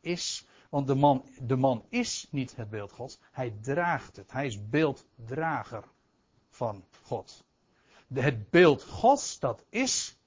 is, 0.00 0.46
want 0.68 0.86
de 0.86 0.94
man, 0.94 1.28
de 1.40 1.56
man 1.56 1.84
is 1.88 2.26
niet 2.30 2.56
het 2.56 2.70
beeld 2.70 2.92
Gods. 2.92 3.18
Hij 3.30 3.54
draagt 3.60 4.16
het. 4.16 4.32
Hij 4.32 4.46
is 4.46 4.68
beelddrager 4.68 5.84
van 6.50 6.84
God 7.02 7.44
het 8.12 8.50
beeld 8.50 8.84
Gods, 8.84 9.38
dat 9.38 9.64
is, 9.68 10.18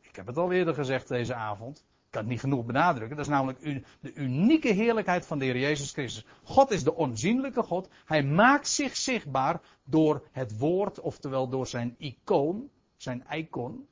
ik 0.00 0.16
heb 0.16 0.26
het 0.26 0.36
al 0.36 0.52
eerder 0.52 0.74
gezegd 0.74 1.08
deze 1.08 1.34
avond, 1.34 1.78
ik 1.78 2.10
kan 2.10 2.20
het 2.20 2.30
niet 2.30 2.40
genoeg 2.40 2.64
benadrukken, 2.64 3.16
dat 3.16 3.26
is 3.26 3.32
namelijk 3.32 3.84
de 4.00 4.14
unieke 4.14 4.68
heerlijkheid 4.68 5.26
van 5.26 5.38
de 5.38 5.44
Heer 5.44 5.58
Jezus 5.58 5.92
Christus. 5.92 6.24
God 6.42 6.70
is 6.70 6.84
de 6.84 6.94
onzienlijke 6.94 7.62
God, 7.62 7.88
hij 8.04 8.22
maakt 8.22 8.68
zich 8.68 8.96
zichtbaar 8.96 9.60
door 9.84 10.28
het 10.32 10.58
woord, 10.58 11.00
oftewel 11.00 11.48
door 11.48 11.66
zijn 11.66 11.94
icoon, 11.98 12.70
zijn 12.96 13.24
icon, 13.30 13.88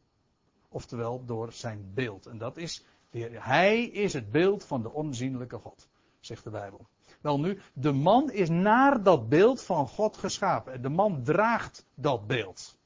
oftewel 0.68 1.24
door 1.24 1.52
zijn 1.52 1.90
beeld. 1.94 2.26
En 2.26 2.38
dat 2.38 2.56
is, 2.56 2.84
hij 3.32 3.82
is 3.82 4.12
het 4.12 4.30
beeld 4.30 4.64
van 4.64 4.82
de 4.82 4.92
onzienlijke 4.92 5.58
God, 5.58 5.88
zegt 6.20 6.44
de 6.44 6.50
Bijbel. 6.50 6.86
Wel 7.20 7.40
nu, 7.40 7.60
de 7.72 7.92
man 7.92 8.30
is 8.30 8.48
naar 8.48 9.02
dat 9.02 9.28
beeld 9.28 9.62
van 9.62 9.88
God 9.88 10.16
geschapen. 10.16 10.82
De 10.82 10.88
man 10.88 11.22
draagt 11.22 11.86
dat 11.94 12.26
beeld. 12.26 12.78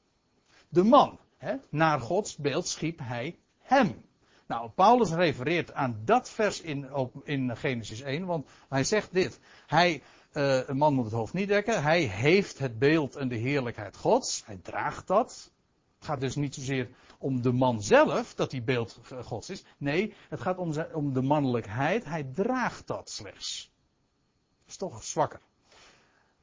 De 0.69 0.83
man, 0.83 1.19
hè, 1.37 1.55
naar 1.69 1.99
Gods 1.99 2.35
beeld 2.37 2.67
schiep 2.67 2.99
hij 2.99 3.37
hem. 3.59 4.05
Nou, 4.47 4.69
Paulus 4.69 5.11
refereert 5.11 5.73
aan 5.73 6.01
dat 6.05 6.29
vers 6.29 6.61
in, 6.61 6.87
in 7.23 7.57
Genesis 7.57 8.01
1, 8.01 8.25
want 8.25 8.49
hij 8.69 8.83
zegt 8.83 9.13
dit. 9.13 9.39
Hij, 9.67 10.01
uh, 10.33 10.67
een 10.67 10.77
man 10.77 10.93
moet 10.93 11.05
het 11.05 11.13
hoofd 11.13 11.33
niet 11.33 11.47
dekken. 11.47 11.83
Hij 11.83 12.01
heeft 12.01 12.59
het 12.59 12.79
beeld 12.79 13.15
en 13.15 13.27
de 13.27 13.35
heerlijkheid 13.35 13.97
Gods. 13.97 14.43
Hij 14.45 14.59
draagt 14.61 15.07
dat. 15.07 15.51
Het 15.97 16.05
gaat 16.05 16.19
dus 16.19 16.35
niet 16.35 16.55
zozeer 16.55 16.89
om 17.17 17.41
de 17.41 17.51
man 17.51 17.81
zelf, 17.81 18.33
dat 18.33 18.51
die 18.51 18.61
beeld 18.61 18.99
Gods 19.23 19.49
is. 19.49 19.63
Nee, 19.77 20.13
het 20.29 20.41
gaat 20.41 20.57
om, 20.57 20.73
om 20.93 21.13
de 21.13 21.21
mannelijkheid. 21.21 22.05
Hij 22.05 22.23
draagt 22.33 22.87
dat 22.87 23.09
slechts 23.09 23.72
is 24.73 24.79
toch 24.79 25.03
zwakker. 25.03 25.39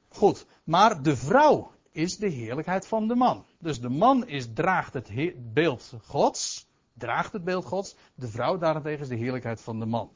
Goed, 0.08 0.46
maar 0.64 1.02
de 1.02 1.16
vrouw 1.16 1.72
is 1.90 2.16
de 2.16 2.28
heerlijkheid 2.28 2.86
van 2.86 3.08
de 3.08 3.14
man. 3.14 3.44
Dus 3.58 3.80
de 3.80 3.88
man 3.88 4.26
is, 4.28 4.52
draagt 4.52 4.92
het 4.94 5.10
beeld 5.52 5.94
Gods, 6.02 6.66
draagt 6.92 7.32
het 7.32 7.44
beeld 7.44 7.64
Gods. 7.64 7.96
De 8.14 8.28
vrouw 8.28 8.58
daarentegen 8.58 9.00
is 9.00 9.08
de 9.08 9.14
heerlijkheid 9.16 9.60
van 9.60 9.78
de 9.78 9.86
man. 9.86 10.10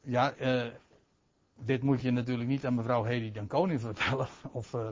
Ja, 0.00 0.34
uh, 0.36 0.72
dit 1.54 1.82
moet 1.82 2.00
je 2.00 2.10
natuurlijk 2.10 2.48
niet 2.48 2.66
aan 2.66 2.74
mevrouw 2.74 3.04
Hedy 3.04 3.32
Danconi 3.32 3.78
vertellen. 3.78 4.28
Of 4.52 4.72
uh, 4.72 4.88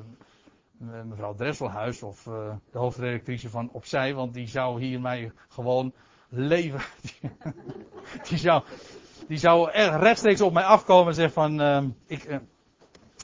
mevrouw 1.05 1.35
Dresselhuis 1.35 2.03
of 2.03 2.23
de 2.71 2.79
hoofdredactrice 2.79 3.51
van 3.51 3.71
Opzij. 3.73 4.15
Want 4.15 4.35
die 4.35 4.49
zou 4.49 4.83
hier 4.83 5.01
mij 5.01 5.33
gewoon 5.49 5.93
leven. 6.29 6.81
die 8.29 8.39
zou, 8.39 8.63
die 9.29 9.39
zou 9.39 9.71
echt 9.71 10.01
rechtstreeks 10.01 10.41
op 10.41 10.53
mij 10.53 10.65
afkomen 10.65 11.09
en 11.09 11.15
zeggen 11.15 11.35
van... 11.35 11.61
Uh, 11.61 11.83
ik, 12.07 12.41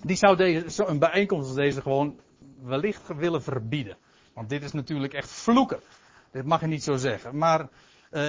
die 0.02 0.16
zou 0.16 0.36
deze, 0.36 0.84
een 0.86 0.98
bijeenkomst 0.98 1.46
als 1.46 1.56
deze 1.56 1.82
gewoon 1.82 2.20
wellicht 2.62 3.02
willen 3.16 3.42
verbieden. 3.42 3.96
Want 4.34 4.48
dit 4.48 4.62
is 4.62 4.72
natuurlijk 4.72 5.12
echt 5.12 5.30
vloeken. 5.30 5.80
Dit 6.30 6.44
mag 6.44 6.60
je 6.60 6.66
niet 6.66 6.82
zo 6.82 6.96
zeggen. 6.96 7.38
Maar 7.38 7.68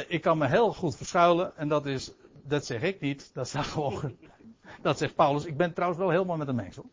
ik 0.07 0.21
kan 0.21 0.37
me 0.37 0.47
heel 0.47 0.73
goed 0.73 0.95
verschuilen. 0.95 1.57
En 1.57 1.67
dat 1.67 1.85
is, 1.85 2.11
dat 2.43 2.65
zeg 2.65 2.81
ik 2.81 3.01
niet. 3.01 3.29
Dat 3.33 3.47
staat 3.47 3.65
gewoon 3.65 4.15
dat 4.81 4.97
zegt 4.97 5.15
Paulus. 5.15 5.45
Ik 5.45 5.57
ben 5.57 5.73
trouwens 5.73 6.01
wel 6.01 6.09
helemaal 6.09 6.37
met 6.37 6.47
hem 6.47 6.59
eens. 6.59 6.75
Hoor. 6.75 6.89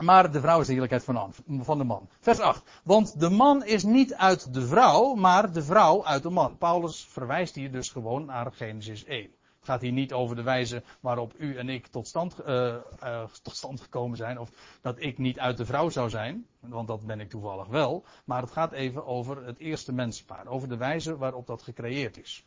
Maar 0.00 0.32
de 0.32 0.40
vrouw 0.40 0.60
is 0.60 0.66
de 0.66 0.72
heerlijkheid 0.72 1.04
van, 1.04 1.78
de 1.78 1.84
man. 1.84 2.08
Vers 2.20 2.40
8. 2.40 2.80
Want 2.84 3.20
de 3.20 3.30
man 3.30 3.64
is 3.64 3.82
niet 3.82 4.14
uit 4.14 4.54
de 4.54 4.66
vrouw, 4.66 5.14
maar 5.14 5.52
de 5.52 5.62
vrouw 5.62 6.04
uit 6.04 6.22
de 6.22 6.30
man. 6.30 6.58
Paulus 6.58 7.06
verwijst 7.10 7.54
hier 7.54 7.72
dus 7.72 7.90
gewoon 7.90 8.24
naar 8.24 8.52
Genesis 8.52 9.04
1. 9.04 9.22
Het 9.22 9.68
gaat 9.68 9.80
hier 9.80 9.92
niet 9.92 10.12
over 10.12 10.36
de 10.36 10.42
wijze 10.42 10.82
waarop 11.00 11.34
u 11.38 11.56
en 11.56 11.68
ik 11.68 11.86
tot 11.86 12.06
stand, 12.06 12.40
uh, 12.46 12.74
uh, 13.04 13.24
tot 13.42 13.56
stand 13.56 13.80
gekomen 13.80 14.16
zijn. 14.16 14.38
Of 14.38 14.50
dat 14.80 14.96
ik 14.98 15.18
niet 15.18 15.38
uit 15.38 15.56
de 15.56 15.66
vrouw 15.66 15.88
zou 15.88 16.08
zijn. 16.08 16.46
Want 16.60 16.88
dat 16.88 17.06
ben 17.06 17.20
ik 17.20 17.30
toevallig 17.30 17.66
wel. 17.66 18.04
Maar 18.24 18.42
het 18.42 18.50
gaat 18.50 18.72
even 18.72 19.06
over 19.06 19.46
het 19.46 19.58
eerste 19.58 19.92
mensenpaar. 19.92 20.46
Over 20.46 20.68
de 20.68 20.76
wijze 20.76 21.16
waarop 21.16 21.46
dat 21.46 21.62
gecreëerd 21.62 22.18
is. 22.18 22.44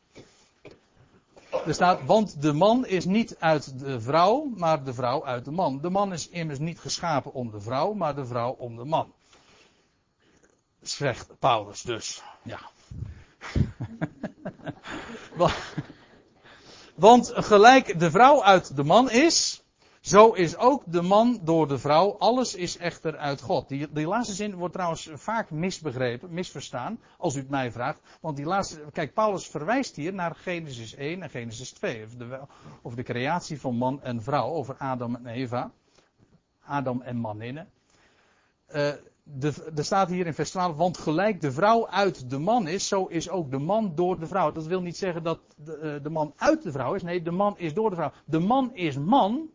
Er 1.65 1.73
staat, 1.73 2.05
want 2.05 2.41
de 2.41 2.53
man 2.53 2.85
is 2.85 3.05
niet 3.05 3.35
uit 3.39 3.79
de 3.79 4.01
vrouw, 4.01 4.51
maar 4.55 4.83
de 4.83 4.93
vrouw 4.93 5.25
uit 5.25 5.45
de 5.45 5.51
man. 5.51 5.81
De 5.81 5.89
man 5.89 6.13
is 6.13 6.29
immers 6.29 6.59
niet 6.59 6.79
geschapen 6.79 7.33
om 7.33 7.51
de 7.51 7.61
vrouw, 7.61 7.93
maar 7.93 8.15
de 8.15 8.25
vrouw 8.25 8.51
om 8.51 8.75
de 8.75 8.85
man. 8.85 9.13
Zegt 10.81 11.39
Paulus 11.39 11.81
dus. 11.81 12.21
Ja. 12.41 12.59
want 16.95 17.31
gelijk 17.35 17.99
de 17.99 18.11
vrouw 18.11 18.43
uit 18.43 18.75
de 18.75 18.83
man 18.83 19.09
is, 19.09 19.62
zo 20.03 20.31
is 20.31 20.57
ook 20.57 20.83
de 20.85 21.01
man 21.01 21.39
door 21.43 21.67
de 21.67 21.77
vrouw. 21.77 22.15
Alles 22.17 22.55
is 22.55 22.77
echter 22.77 23.17
uit 23.17 23.41
God. 23.41 23.67
Die, 23.67 23.91
die 23.91 24.07
laatste 24.07 24.33
zin 24.33 24.55
wordt 24.55 24.73
trouwens 24.73 25.09
vaak 25.13 25.51
misbegrepen, 25.51 26.33
misverstaan, 26.33 26.99
als 27.17 27.35
u 27.35 27.39
het 27.39 27.49
mij 27.49 27.71
vraagt. 27.71 28.01
Want 28.21 28.37
die 28.37 28.45
laatste, 28.45 28.81
kijk, 28.91 29.13
Paulus 29.13 29.47
verwijst 29.47 29.95
hier 29.95 30.13
naar 30.13 30.35
Genesis 30.35 30.95
1 30.95 31.21
en 31.21 31.29
Genesis 31.29 31.71
2. 31.71 32.03
Over 32.03 32.17
de, 32.17 32.95
de 32.95 33.03
creatie 33.03 33.59
van 33.59 33.75
man 33.75 34.01
en 34.01 34.21
vrouw, 34.21 34.49
over 34.49 34.75
Adam 34.77 35.15
en 35.15 35.25
Eva. 35.25 35.71
Adam 36.65 37.01
en 37.01 37.17
maninnen. 37.17 37.69
De, 39.23 39.71
er 39.75 39.85
staat 39.85 40.09
hier 40.09 40.25
in 40.25 40.33
vers 40.33 40.49
12, 40.49 40.75
want 40.75 40.97
gelijk 40.97 41.41
de 41.41 41.51
vrouw 41.51 41.87
uit 41.87 42.29
de 42.29 42.39
man 42.39 42.67
is, 42.67 42.87
zo 42.87 43.05
is 43.05 43.29
ook 43.29 43.51
de 43.51 43.59
man 43.59 43.95
door 43.95 44.19
de 44.19 44.27
vrouw. 44.27 44.51
Dat 44.51 44.65
wil 44.65 44.81
niet 44.81 44.97
zeggen 44.97 45.23
dat 45.23 45.39
de, 45.55 45.79
uh, 45.97 46.03
de 46.03 46.09
man 46.09 46.33
uit 46.35 46.63
de 46.63 46.71
vrouw 46.71 46.93
is, 46.93 47.03
nee, 47.03 47.21
de 47.21 47.31
man 47.31 47.57
is 47.57 47.73
door 47.73 47.89
de 47.89 47.95
vrouw. 47.95 48.11
De 48.25 48.39
man 48.39 48.75
is 48.75 48.97
man, 48.97 49.49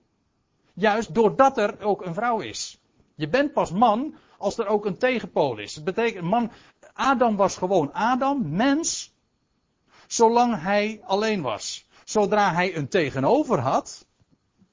Juist 0.79 1.15
doordat 1.15 1.59
er 1.59 1.81
ook 1.81 2.05
een 2.05 2.15
vrouw 2.15 2.41
is. 2.41 2.81
Je 3.15 3.29
bent 3.29 3.53
pas 3.53 3.71
man 3.71 4.15
als 4.39 4.59
er 4.59 4.67
ook 4.67 4.87
een 4.87 4.99
tegenpool 4.99 5.59
is. 5.59 5.75
Het 5.75 5.85
betekent, 5.85 6.25
man, 6.25 6.51
Adam 6.93 7.37
was 7.37 7.57
gewoon 7.57 7.93
Adam, 7.93 8.49
mens, 8.51 9.15
zolang 10.07 10.63
hij 10.63 11.01
alleen 11.05 11.43
was. 11.43 11.87
Zodra 12.05 12.53
hij 12.53 12.77
een 12.77 12.89
tegenover 12.89 13.59
had, 13.59 14.07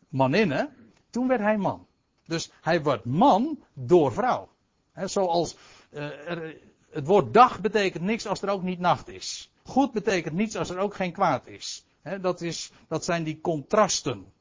maninne, 0.09 0.69
toen 1.09 1.27
werd 1.27 1.41
hij 1.41 1.57
man. 1.57 1.88
Dus 2.25 2.51
hij 2.62 2.83
wordt 2.83 3.05
man 3.05 3.63
door 3.74 4.13
vrouw. 4.13 4.50
Zoals 5.03 5.55
er, 5.89 6.57
het 6.89 7.07
woord 7.07 7.33
dag 7.33 7.62
betekent 7.62 8.03
niks 8.03 8.27
als 8.27 8.41
er 8.41 8.50
ook 8.50 8.63
niet 8.63 8.79
nacht 8.79 9.07
is. 9.07 9.51
Goed 9.63 9.91
betekent 9.91 10.35
niets 10.35 10.55
als 10.55 10.69
er 10.69 10.77
ook 10.77 10.95
geen 10.95 11.12
kwaad 11.12 11.47
is. 11.47 11.85
Dat, 12.21 12.41
is 12.41 12.71
dat 12.88 13.05
zijn 13.05 13.24
die 13.24 13.41
contrasten. 13.41 14.33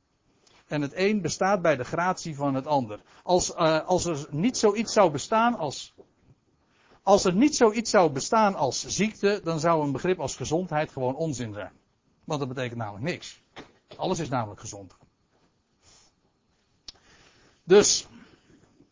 En 0.66 0.83
het 0.83 0.92
een 0.94 1.21
bestaat 1.21 1.62
bij 1.62 1.76
de 1.76 1.85
gratie 1.85 2.37
van 2.37 2.54
het 2.54 2.66
ander. 2.66 3.00
Als, 3.23 3.50
uh, 3.50 3.87
als 3.87 4.04
er 4.04 4.26
niet 4.30 4.56
zoiets 4.56 4.92
zou 4.92 5.11
bestaan 5.11 5.56
als. 5.56 5.94
Als 7.02 7.25
er 7.25 7.35
niet 7.35 7.56
zoiets 7.56 7.90
zou 7.90 8.11
bestaan 8.11 8.54
als 8.54 8.87
ziekte, 8.87 9.40
dan 9.44 9.61
zou 9.61 9.85
een 9.85 9.92
begrip 9.92 10.21
als 10.21 10.37
gezondheid 10.37 10.90
gewoon 10.90 11.14
onzin 11.14 11.52
zijn. 11.52 11.73
Want 12.25 12.40
dat 12.40 12.49
betekent 12.49 12.78
namelijk 12.78 13.04
niks. 13.04 13.42
Alles 13.97 14.18
is 14.18 14.28
namelijk 14.28 14.61
gezond. 14.61 14.97
Dus 17.64 18.06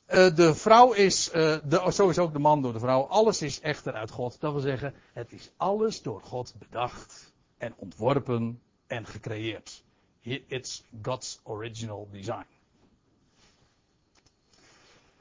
uh, 0.09 0.35
de 0.35 0.55
vrouw 0.55 0.93
is, 0.93 1.29
uh, 1.29 1.57
de, 1.65 1.83
sowieso 1.89 2.23
ook 2.23 2.33
de 2.33 2.39
man 2.39 2.63
door 2.63 2.73
de 2.73 2.79
vrouw. 2.79 3.03
Alles 3.03 3.43
is 3.43 3.61
echter 3.61 3.93
uit 3.93 4.11
God. 4.11 4.41
Dat 4.41 4.53
wil 4.53 4.61
zeggen, 4.61 4.95
het 5.13 5.33
is 5.33 5.51
alles 5.57 6.03
door 6.03 6.21
God 6.21 6.55
bedacht 6.59 7.33
en 7.59 7.75
ontworpen 7.77 8.63
en 8.87 9.07
gecreëerd. 9.07 9.85
It's 10.23 10.83
God's 11.03 11.41
original 11.43 12.09
design. 12.13 12.47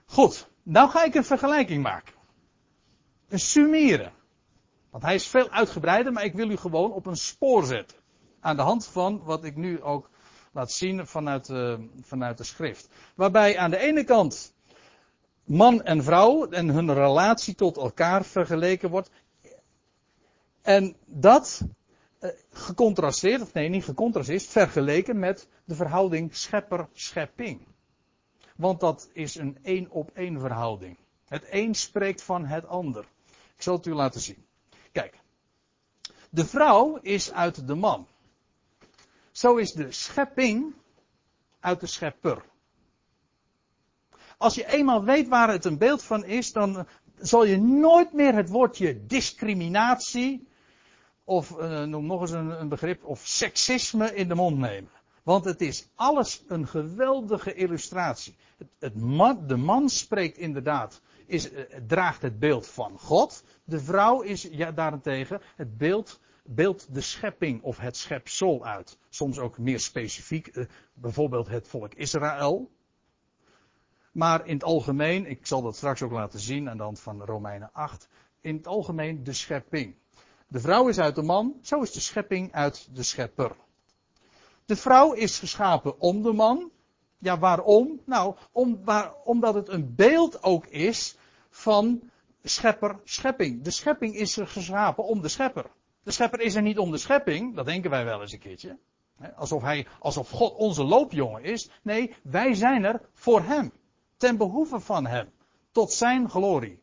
Goed, 0.05 0.48
nou 0.63 0.89
ga 0.89 1.03
ik 1.03 1.15
een 1.15 1.24
vergelijking 1.24 1.84
maken. 1.84 2.13
Een 3.27 3.39
summeren. 3.39 4.13
Want 4.89 5.03
hij 5.03 5.15
is 5.15 5.27
veel 5.27 5.50
uitgebreider, 5.50 6.13
maar 6.13 6.24
ik 6.24 6.34
wil 6.34 6.50
u 6.50 6.58
gewoon 6.58 6.91
op 6.91 7.05
een 7.05 7.15
spoor 7.15 7.65
zetten. 7.65 7.98
Aan 8.39 8.55
de 8.55 8.62
hand 8.62 8.88
van 8.88 9.24
wat 9.24 9.43
ik 9.43 9.55
nu 9.55 9.81
ook 9.81 10.10
laat 10.51 10.72
zien 10.72 11.08
vanuit, 11.08 11.50
uh, 11.50 11.77
vanuit 12.01 12.38
de 12.38 12.43
schrift. 12.43 12.89
Waarbij 13.15 13.58
aan 13.58 13.72
de 13.72 13.77
ene 13.77 14.03
kant 14.03 14.53
man 15.43 15.84
en 15.84 16.03
vrouw 16.03 16.50
en 16.50 16.70
hun 16.70 16.93
relatie 16.93 17.55
tot 17.55 17.77
elkaar 17.77 18.25
vergeleken 18.25 18.89
wordt. 18.89 19.10
En 20.62 20.96
dat 21.05 21.62
gecontrasteerd, 22.51 23.42
of 23.42 23.54
nee, 23.54 23.70
niet 23.70 23.84
gecontrasteerd, 23.84 24.46
vergeleken 24.46 25.20
met 25.20 25.48
de 25.66 25.75
verhouding 25.75 26.36
schepper-schepping. 26.36 27.68
Want 28.56 28.80
dat 28.80 29.10
is 29.13 29.36
een 29.36 29.58
één 29.62 29.90
op 29.90 30.12
één 30.13 30.40
verhouding. 30.40 30.98
Het 31.28 31.46
een 31.50 31.75
spreekt 31.75 32.24
van 32.24 32.46
het 32.46 32.68
ander. 32.68 33.06
Ik 33.56 33.62
zal 33.62 33.75
het 33.75 33.86
u 33.86 33.94
laten 33.94 34.22
zien. 34.22 34.46
Kijk. 34.92 35.20
De 36.30 36.46
vrouw 36.46 36.98
is 37.01 37.32
uit 37.32 37.68
de 37.68 37.75
man. 37.75 38.08
Zo 39.32 39.56
is 39.56 39.72
de 39.72 39.92
schepping 39.92 40.74
uit 41.60 41.80
de 41.80 41.88
schepper. 41.88 42.44
Als 44.38 44.56
je 44.56 44.68
eenmaal 44.68 45.04
weet 45.04 45.28
waar 45.28 45.50
het 45.50 45.66
een 45.66 45.78
beeld 45.78 46.04
van 46.04 46.25
is, 46.25 46.51
dan 46.51 46.88
zal 47.20 47.46
je 47.46 47.62
nooit 47.62 48.13
meer 48.13 48.34
het 48.34 48.50
woordje 48.50 49.06
discriminatie 49.06 50.48
of 51.24 51.51
uh, 51.51 51.84
noem 51.84 52.06
nog 52.06 52.22
eens 52.22 52.32
een, 52.32 52.62
een, 52.62 52.70
begrip, 52.70 53.04
of 53.04 53.22
seksisme 53.28 54.16
in 54.16 54.28
de 54.28 54.36
mond 54.36 54.58
nemen. 54.58 54.90
Want 55.24 55.46
het 55.46 55.62
is 55.62 55.88
alles 55.96 56.44
een 56.48 56.68
geweldige 56.68 57.54
illustratie. 57.54 58.36
Het, 58.58 58.68
het 58.80 58.96
man, 58.96 59.48
de 59.48 59.58
man 59.58 59.90
spreekt 59.90 60.38
inderdaad, 60.38 61.01
is, 61.25 61.51
uh, 61.51 61.60
draagt 61.88 62.22
het 62.22 62.40
beeld 62.40 62.68
van 62.68 63.00
God. 63.00 63.44
De 63.63 63.80
vrouw 63.80 64.22
is 64.22 64.42
ja, 64.51 64.72
daarentegen 64.72 65.42
het 65.56 65.78
beeld, 65.78 66.20
beeld 66.44 66.94
de 66.94 67.01
schepping 67.01 67.62
of 67.62 67.78
het 67.78 67.98
schepsel 67.98 68.66
uit. 68.66 68.98
Soms 69.10 69.40
ook 69.40 69.58
meer 69.58 69.80
specifiek, 69.80 70.56
uh, 70.56 70.66
bijvoorbeeld 70.94 71.48
het 71.48 71.68
volk 71.68 71.94
Israël. 71.94 72.72
Maar 74.12 74.48
in 74.48 74.54
het 74.54 74.63
algemeen, 74.63 75.25
ik 75.25 75.48
zal 75.48 75.62
dat 75.62 75.75
straks 75.75 76.01
ook 76.01 76.12
laten 76.12 76.40
zien 76.40 76.70
aan 76.70 76.78
de 76.78 76.84
hand 76.84 77.00
van 77.00 77.24
Romeinen 77.24 77.70
8. 77.74 78.08
In 78.42 78.56
het 78.56 78.68
algemeen 78.68 79.24
de 79.24 79.34
schepping. 79.34 79.96
De 80.51 80.60
vrouw 80.60 80.88
is 80.88 81.00
uit 81.00 81.15
de 81.15 81.22
man, 81.22 81.55
zo 81.62 81.81
is 81.81 81.91
de 81.91 82.00
schepping 82.00 82.53
uit 82.53 82.89
de 82.93 83.03
schepper. 83.03 83.55
De 84.65 84.75
vrouw 84.75 85.13
is 85.13 85.39
geschapen 85.39 86.00
om 86.00 86.22
de 86.22 86.34
man. 86.34 86.72
Ja, 87.17 87.39
waarom? 87.39 88.01
Nou, 88.05 88.36
omdat 89.24 89.53
het 89.53 89.70
een 89.70 89.96
beeld 89.96 90.43
ook 90.43 90.65
is 90.65 91.17
van 91.50 92.01
schepper, 92.43 93.00
schepping. 93.03 93.63
De 93.63 93.72
schepping 93.72 94.15
is 94.15 94.38
geschapen 94.41 95.03
om 95.03 95.22
de 95.22 95.27
schepper. 95.27 95.65
De 96.03 96.12
schepper 96.12 96.39
is 96.39 96.55
er 96.55 96.62
niet 96.62 96.77
om 96.77 96.91
de 96.91 96.98
schepping, 96.98 97.55
dat 97.55 97.65
denken 97.65 97.89
wij 97.89 98.05
wel 98.05 98.22
eens 98.22 98.34
een 98.34 98.39
keertje. 98.39 98.77
Alsof, 99.36 99.62
hij, 99.62 99.88
alsof 100.00 100.29
God 100.29 100.55
onze 100.55 100.84
loopjongen 100.84 101.43
is. 101.43 101.70
Nee, 101.81 102.15
wij 102.24 102.53
zijn 102.53 102.84
er 102.84 103.01
voor 103.13 103.41
hem. 103.41 103.72
Ten 104.17 104.38
behoeve 104.38 104.79
van 104.79 105.05
hem. 105.05 105.31
Tot 105.72 105.91
zijn 105.91 106.29
glorie. 106.29 106.81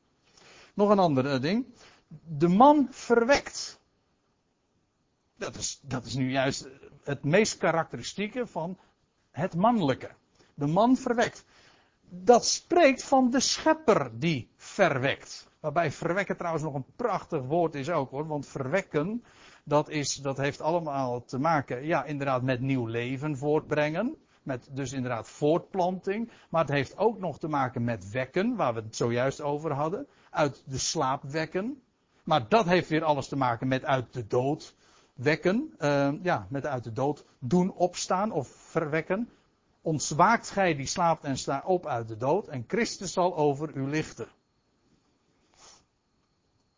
Nog 0.75 0.91
een 0.91 0.99
ander 0.99 1.27
eh, 1.27 1.41
ding 1.41 1.67
de 2.09 2.49
man 2.49 2.89
verwekt. 2.91 3.81
Dat 5.37 5.57
is, 5.57 5.81
dat 5.83 6.05
is 6.05 6.15
nu 6.15 6.31
juist 6.31 6.69
het 7.03 7.25
meest 7.25 7.57
karakteristieke 7.57 8.47
van 8.47 8.79
het 9.31 9.55
mannelijke. 9.55 10.11
De 10.55 10.67
man 10.67 10.97
verwekt. 10.97 11.45
Dat 12.09 12.47
spreekt 12.47 13.05
van 13.05 13.31
de 13.31 13.41
schepper 13.41 14.11
die 14.19 14.51
verwekt. 14.57 15.49
Waarbij 15.61 15.93
verwekken 15.93 16.37
trouwens 16.37 16.65
nog 16.65 16.75
een 16.75 16.95
prachtig 16.97 17.43
woord 17.43 17.75
is 17.75 17.91
ook 17.91 18.11
hoor. 18.11 18.27
Want 18.27 18.47
verwekken, 18.47 19.25
dat, 19.65 19.89
is, 19.89 20.15
dat 20.15 20.37
heeft 20.37 20.61
allemaal 20.61 21.25
te 21.25 21.39
maken, 21.39 21.85
ja, 21.85 22.05
inderdaad 22.05 22.43
met 22.43 22.61
nieuw 22.61 22.87
leven 22.87 23.37
voortbrengen. 23.37 24.17
Met 24.43 24.69
dus 24.73 24.93
inderdaad 24.93 25.29
voortplanting. 25.29 26.31
Maar 26.51 26.61
het 26.61 26.71
heeft 26.71 26.99
ook 26.99 27.19
nog 27.19 27.39
te 27.39 27.49
maken 27.49 27.85
met 27.85 28.11
wekken, 28.11 28.57
waar 28.57 28.75
we 28.75 28.81
het 28.81 28.97
zojuist 28.97 29.41
over 29.41 29.73
hadden. 29.73 30.07
Uit 30.31 30.63
de 30.67 30.79
slaap 30.79 31.23
wekken. 31.23 31.83
Maar 32.29 32.49
dat 32.49 32.65
heeft 32.65 32.89
weer 32.89 33.05
alles 33.05 33.29
te 33.29 33.37
maken 33.37 33.69
met 33.69 33.85
uit 33.85 34.13
de 34.13 34.27
dood 34.27 34.75
wekken. 35.15 35.75
Uh, 35.79 36.13
ja, 36.23 36.47
met 36.51 36.67
uit 36.67 36.85
de 36.85 36.93
dood 36.93 37.25
doen 37.39 37.73
opstaan 37.73 38.33
of 38.33 38.49
verwekken. 38.49 39.31
Ontwaakt 39.83 40.51
gij 40.51 40.75
die 40.75 40.87
slaapt 40.87 41.25
en 41.25 41.39
sta 41.39 41.63
op 41.65 41.87
uit 41.87 42.09
de 42.09 42.17
dood. 42.17 42.49
En 42.49 42.65
Christus 42.67 43.13
zal 43.13 43.37
over 43.37 43.77
u 43.77 43.89
lichten. 43.89 44.29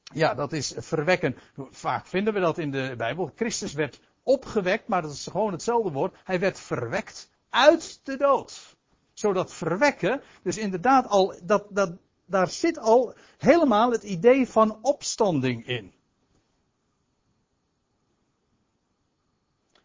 Ja, 0.03 0.35
dat 0.35 0.53
is 0.53 0.75
verwekken. 0.77 1.37
Vaak 1.71 2.07
vinden 2.07 2.35
we 2.35 2.41
dat 2.41 2.59
in 2.59 2.71
de 2.71 2.95
Bijbel. 2.97 3.33
Christus 3.35 3.73
werd 3.73 4.01
opgewekt, 4.23 4.89
maar 4.89 5.03
dat 5.03 5.13
is 5.13 5.27
gewoon 5.27 5.53
hetzelfde 5.53 5.91
woord. 5.91 6.17
Hij 6.25 6.41
werd 6.41 6.61
verwekt 6.61 7.31
uit 7.49 8.01
de 8.03 8.17
dood. 8.17 8.77
Zodat 9.13 9.53
verwekken, 9.53 10.23
dus 10.43 10.59
inderdaad 10.59 11.09
al, 11.09 11.35
dat, 11.43 11.67
dat, 11.71 11.93
daar 12.31 12.49
zit 12.49 12.79
al 12.79 13.15
helemaal 13.39 13.91
het 13.91 14.03
idee 14.03 14.49
van 14.49 14.79
opstanding 14.83 15.67
in. 15.67 15.93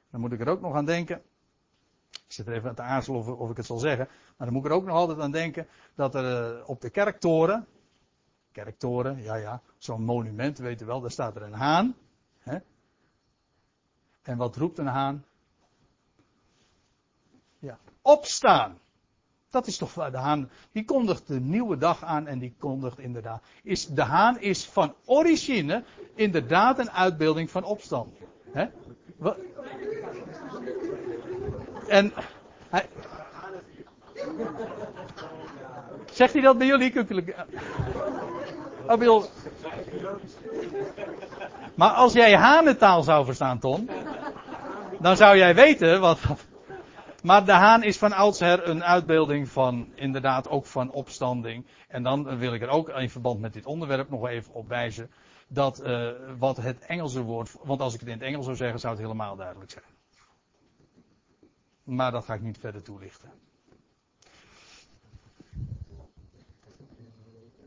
Dan 0.09 0.19
moet 0.19 0.31
ik 0.31 0.39
er 0.39 0.47
ook 0.47 0.61
nog 0.61 0.73
aan 0.73 0.85
denken. 0.85 1.21
Ik 2.11 2.31
zit 2.31 2.47
er 2.47 2.53
even 2.53 2.69
aan 2.69 2.75
te 2.75 2.81
aarzelen 2.81 3.19
of, 3.19 3.27
of, 3.27 3.49
ik 3.49 3.57
het 3.57 3.65
zal 3.65 3.77
zeggen. 3.77 4.07
Maar 4.07 4.47
dan 4.47 4.53
moet 4.55 4.65
ik 4.65 4.71
er 4.71 4.77
ook 4.77 4.85
nog 4.85 4.95
altijd 4.95 5.19
aan 5.19 5.31
denken 5.31 5.67
dat 5.95 6.15
er 6.15 6.57
uh, 6.57 6.69
op 6.69 6.81
de 6.81 6.89
kerktoren. 6.89 7.67
Kerktoren, 8.51 9.21
ja 9.21 9.35
ja. 9.35 9.61
Zo'n 9.77 10.03
monument, 10.03 10.57
weet 10.57 10.81
u 10.81 10.85
wel. 10.85 11.01
Daar 11.01 11.11
staat 11.11 11.35
er 11.35 11.41
een 11.41 11.53
haan. 11.53 11.95
Hè? 12.39 12.57
En 14.21 14.37
wat 14.37 14.55
roept 14.55 14.77
een 14.77 14.87
haan? 14.87 15.25
Ja, 17.59 17.79
opstaan. 18.01 18.79
Dat 19.55 19.67
is 19.67 19.77
toch 19.77 19.93
de 19.93 20.17
haan. 20.17 20.49
Die 20.71 20.85
kondigt 20.85 21.27
de 21.27 21.39
nieuwe 21.39 21.77
dag 21.77 22.03
aan 22.03 22.27
en 22.27 22.39
die 22.39 22.55
kondigt 22.59 22.99
inderdaad. 22.99 23.41
Is, 23.63 23.87
de 23.87 24.01
haan 24.01 24.39
is 24.39 24.65
van 24.65 24.93
origine 25.05 25.83
inderdaad 26.15 26.79
een 26.79 26.91
uitbeelding 26.91 27.51
van 27.51 27.63
opstand. 27.63 28.13
Hè? 28.51 28.65
En 31.87 32.13
Zegt 36.11 36.33
hij 36.33 36.41
dat 36.41 36.57
bij 36.57 36.67
jullie? 36.67 36.93
Oh, 38.87 39.23
maar 41.75 41.89
als 41.91 42.13
jij 42.13 42.35
hanentaal 42.35 43.03
zou 43.03 43.25
verstaan, 43.25 43.59
Ton, 43.59 43.89
dan 44.99 45.17
zou 45.17 45.37
jij 45.37 45.55
weten 45.55 45.99
wat. 45.99 46.19
Maar 47.25 47.45
de 47.45 47.51
haan 47.51 47.83
is 47.83 47.97
van 47.97 48.11
oudsher 48.11 48.67
een 48.67 48.83
uitbeelding 48.83 49.49
van, 49.49 49.91
inderdaad, 49.95 50.49
ook 50.49 50.65
van 50.65 50.91
opstanding. 50.91 51.65
En 51.87 52.03
dan 52.03 52.37
wil 52.37 52.53
ik 52.53 52.61
er 52.61 52.69
ook 52.69 52.89
in 52.89 53.09
verband 53.09 53.39
met 53.39 53.53
dit 53.53 53.65
onderwerp 53.65 54.09
nog 54.09 54.27
even 54.27 54.53
op 54.53 54.67
wijzen. 54.67 55.11
Dat 55.47 55.83
uh, 55.83 56.11
wat 56.37 56.57
het 56.57 56.79
Engelse 56.79 57.21
woord. 57.21 57.55
Want 57.63 57.81
als 57.81 57.93
ik 57.93 57.99
het 57.99 58.09
in 58.09 58.15
het 58.15 58.23
Engels 58.23 58.45
zou 58.45 58.57
zeggen, 58.57 58.79
zou 58.79 58.93
het 58.93 59.01
helemaal 59.01 59.35
duidelijk 59.35 59.71
zijn. 59.71 59.83
Maar 61.83 62.11
dat 62.11 62.25
ga 62.25 62.33
ik 62.33 62.41
niet 62.41 62.57
verder 62.57 62.83
toelichten. 62.83 63.31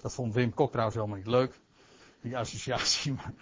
Dat 0.01 0.15
vond 0.15 0.35
Wim 0.35 0.55
Kok 0.55 0.71
trouwens 0.71 0.97
helemaal 0.97 1.19
niet 1.19 1.27
leuk. 1.27 1.61
Die 2.21 2.39
associatie. 2.39 3.13
Maar... 3.13 3.33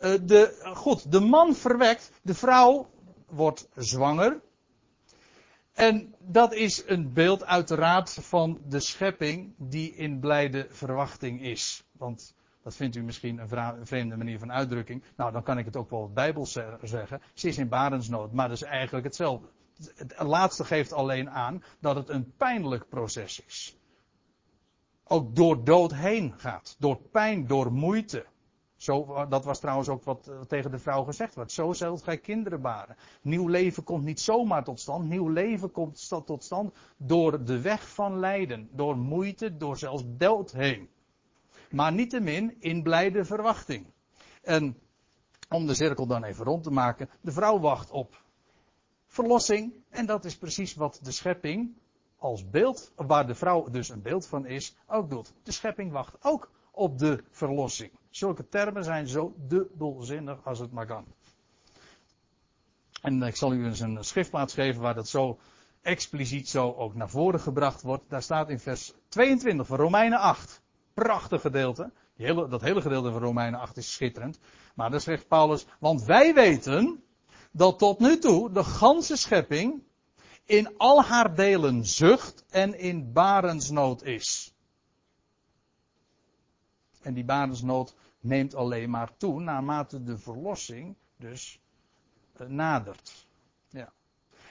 Uh, 0.00 0.14
de, 0.22 0.72
goed, 0.74 1.12
de 1.12 1.20
man 1.20 1.54
verwekt, 1.54 2.10
de 2.22 2.34
vrouw 2.34 2.92
wordt 3.34 3.68
zwanger. 3.74 4.40
En 5.72 6.14
dat 6.18 6.54
is 6.54 6.82
een 6.86 7.12
beeld 7.12 7.44
uiteraard 7.44 8.10
van 8.20 8.60
de 8.68 8.80
schepping 8.80 9.54
die 9.58 9.94
in 9.94 10.20
blijde 10.20 10.66
verwachting 10.70 11.42
is. 11.42 11.84
Want 11.92 12.34
dat 12.62 12.76
vindt 12.76 12.96
u 12.96 13.02
misschien 13.02 13.38
een 13.38 13.86
vreemde 13.86 14.16
manier 14.16 14.38
van 14.38 14.52
uitdrukking. 14.52 15.02
Nou, 15.16 15.32
dan 15.32 15.42
kan 15.42 15.58
ik 15.58 15.64
het 15.64 15.76
ook 15.76 15.90
wel 15.90 16.10
bijbels 16.12 16.58
zeggen. 16.82 17.20
Ze 17.34 17.48
is 17.48 17.58
in 17.58 17.68
barensnood, 17.68 18.32
maar 18.32 18.48
dat 18.48 18.56
is 18.56 18.62
eigenlijk 18.62 19.06
hetzelfde. 19.06 19.48
Het 19.94 20.14
laatste 20.18 20.64
geeft 20.64 20.92
alleen 20.92 21.30
aan 21.30 21.62
dat 21.80 21.96
het 21.96 22.08
een 22.08 22.32
pijnlijk 22.36 22.88
proces 22.88 23.40
is. 23.40 23.76
Ook 25.04 25.36
door 25.36 25.64
dood 25.64 25.94
heen 25.94 26.34
gaat. 26.36 26.76
Door 26.78 26.96
pijn, 26.96 27.46
door 27.46 27.72
moeite. 27.72 28.26
Zo, 28.84 29.26
dat 29.28 29.44
was 29.44 29.60
trouwens 29.60 29.88
ook 29.88 30.04
wat 30.04 30.28
eh, 30.28 30.40
tegen 30.40 30.70
de 30.70 30.78
vrouw 30.78 31.04
gezegd 31.04 31.34
werd. 31.34 31.52
Zo 31.52 31.72
zult 31.72 32.02
gij 32.02 32.18
kinderen 32.18 32.60
baren. 32.60 32.96
Nieuw 33.22 33.48
leven 33.48 33.84
komt 33.84 34.04
niet 34.04 34.20
zomaar 34.20 34.64
tot 34.64 34.80
stand. 34.80 35.08
Nieuw 35.08 35.28
leven 35.28 35.70
komt 35.70 36.08
tot 36.26 36.44
stand 36.44 36.74
door 36.96 37.44
de 37.44 37.60
weg 37.60 37.88
van 37.88 38.18
lijden. 38.18 38.68
Door 38.72 38.96
moeite, 38.96 39.56
door 39.56 39.76
zelfs 39.76 40.02
dood 40.06 40.52
heen. 40.52 40.88
Maar 41.70 41.92
niettemin 41.92 42.56
in 42.60 42.82
blijde 42.82 43.24
verwachting. 43.24 43.86
En 44.42 44.78
om 45.48 45.66
de 45.66 45.74
cirkel 45.74 46.06
dan 46.06 46.24
even 46.24 46.44
rond 46.44 46.62
te 46.62 46.70
maken. 46.70 47.10
De 47.20 47.32
vrouw 47.32 47.58
wacht 47.58 47.90
op 47.90 48.22
verlossing. 49.06 49.72
En 49.88 50.06
dat 50.06 50.24
is 50.24 50.36
precies 50.36 50.74
wat 50.74 51.00
de 51.02 51.12
schepping 51.12 51.76
als 52.16 52.50
beeld, 52.50 52.92
waar 52.96 53.26
de 53.26 53.34
vrouw 53.34 53.70
dus 53.70 53.88
een 53.88 54.02
beeld 54.02 54.26
van 54.26 54.46
is, 54.46 54.76
ook 54.86 55.10
doet. 55.10 55.32
De 55.42 55.52
schepping 55.52 55.92
wacht 55.92 56.16
ook 56.20 56.50
op 56.74 56.98
de 56.98 57.24
verlossing. 57.30 57.90
Zulke 58.10 58.48
termen 58.48 58.84
zijn 58.84 59.08
zo 59.08 59.34
dubbelzinnig 59.36 60.44
als 60.44 60.58
het 60.58 60.72
maar 60.72 60.86
kan. 60.86 61.04
En 63.02 63.22
ik 63.22 63.36
zal 63.36 63.52
u 63.52 63.64
eens 63.64 63.80
een 63.80 64.04
schriftplaats 64.04 64.54
geven 64.54 64.82
waar 64.82 64.94
dat 64.94 65.08
zo 65.08 65.38
expliciet 65.82 66.48
zo 66.48 66.72
ook 66.72 66.94
naar 66.94 67.10
voren 67.10 67.40
gebracht 67.40 67.82
wordt. 67.82 68.04
Daar 68.08 68.22
staat 68.22 68.48
in 68.48 68.60
vers 68.60 68.92
22 69.08 69.66
van 69.66 69.76
Romeinen 69.76 70.18
8. 70.18 70.62
Prachtig 70.94 71.40
gedeelte. 71.40 71.92
Hele, 72.16 72.48
dat 72.48 72.60
hele 72.60 72.80
gedeelte 72.80 73.10
van 73.10 73.20
Romeinen 73.20 73.60
8 73.60 73.76
is 73.76 73.92
schitterend. 73.92 74.38
Maar 74.74 74.90
dan 74.90 75.00
zegt 75.00 75.28
Paulus, 75.28 75.66
want 75.78 76.04
wij 76.04 76.34
weten 76.34 77.02
dat 77.50 77.78
tot 77.78 77.98
nu 77.98 78.18
toe 78.18 78.52
de 78.52 78.64
ganse 78.64 79.16
schepping 79.16 79.82
in 80.44 80.78
al 80.78 81.02
haar 81.02 81.34
delen 81.34 81.84
zucht 81.86 82.44
en 82.50 82.78
in 82.78 83.12
barensnood 83.12 84.02
is. 84.02 84.53
En 87.04 87.14
die 87.14 87.24
barensnood 87.24 87.94
neemt 88.20 88.54
alleen 88.54 88.90
maar 88.90 89.16
toe 89.16 89.40
naarmate 89.40 90.02
de 90.02 90.18
verlossing 90.18 90.96
dus 91.16 91.60
eh, 92.36 92.46
nadert. 92.46 93.26
Ja. 93.68 93.92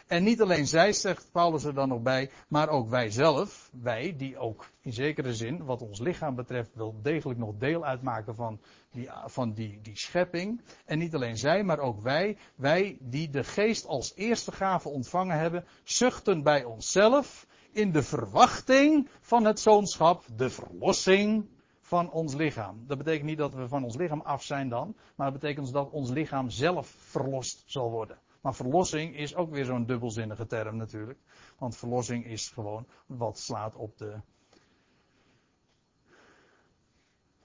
En 0.07 0.23
niet 0.23 0.41
alleen 0.41 0.67
zij, 0.67 0.93
zegt 0.93 1.31
Paulus 1.31 1.63
er 1.63 1.73
dan 1.73 1.87
nog 1.87 2.01
bij, 2.01 2.29
maar 2.47 2.69
ook 2.69 2.89
wij 2.89 3.09
zelf, 3.11 3.69
wij 3.81 4.15
die 4.17 4.37
ook 4.37 4.69
in 4.81 4.93
zekere 4.93 5.35
zin, 5.35 5.65
wat 5.65 5.81
ons 5.81 5.99
lichaam 5.99 6.35
betreft, 6.35 6.75
wel 6.75 6.99
degelijk 7.01 7.39
nog 7.39 7.57
deel 7.57 7.85
uitmaken 7.85 8.35
van 8.35 8.59
die, 8.91 9.09
van 9.25 9.53
die, 9.53 9.79
die 9.81 9.97
schepping. 9.97 10.61
En 10.85 10.99
niet 10.99 11.15
alleen 11.15 11.37
zij, 11.37 11.63
maar 11.63 11.79
ook 11.79 12.01
wij, 12.01 12.37
wij 12.55 12.97
die 12.99 13.29
de 13.29 13.43
geest 13.43 13.85
als 13.85 14.15
eerste 14.15 14.51
gave 14.51 14.89
ontvangen 14.89 15.39
hebben, 15.39 15.65
zuchten 15.83 16.43
bij 16.43 16.63
onszelf 16.63 17.47
in 17.71 17.91
de 17.91 18.03
verwachting 18.03 19.09
van 19.21 19.45
het 19.45 19.59
zoonschap, 19.59 20.25
de 20.35 20.49
verlossing 20.49 21.45
van 21.83 22.11
ons 22.11 22.33
lichaam. 22.33 22.83
Dat 22.87 22.97
betekent 22.97 23.25
niet 23.25 23.37
dat 23.37 23.53
we 23.53 23.67
van 23.67 23.83
ons 23.83 23.95
lichaam 23.95 24.21
af 24.21 24.43
zijn 24.43 24.69
dan, 24.69 24.95
maar 25.15 25.31
dat 25.31 25.41
betekent 25.41 25.73
dat 25.73 25.89
ons 25.89 26.09
lichaam 26.09 26.49
zelf 26.49 26.87
verlost 26.87 27.63
zal 27.65 27.91
worden. 27.91 28.17
Maar 28.41 28.55
verlossing 28.55 29.15
is 29.15 29.35
ook 29.35 29.51
weer 29.51 29.65
zo'n 29.65 29.85
dubbelzinnige 29.85 30.45
term 30.45 30.77
natuurlijk. 30.77 31.19
Want 31.57 31.77
verlossing 31.77 32.25
is 32.25 32.49
gewoon 32.49 32.87
wat 33.05 33.37
slaat 33.37 33.75
op 33.75 33.97
de. 33.97 34.19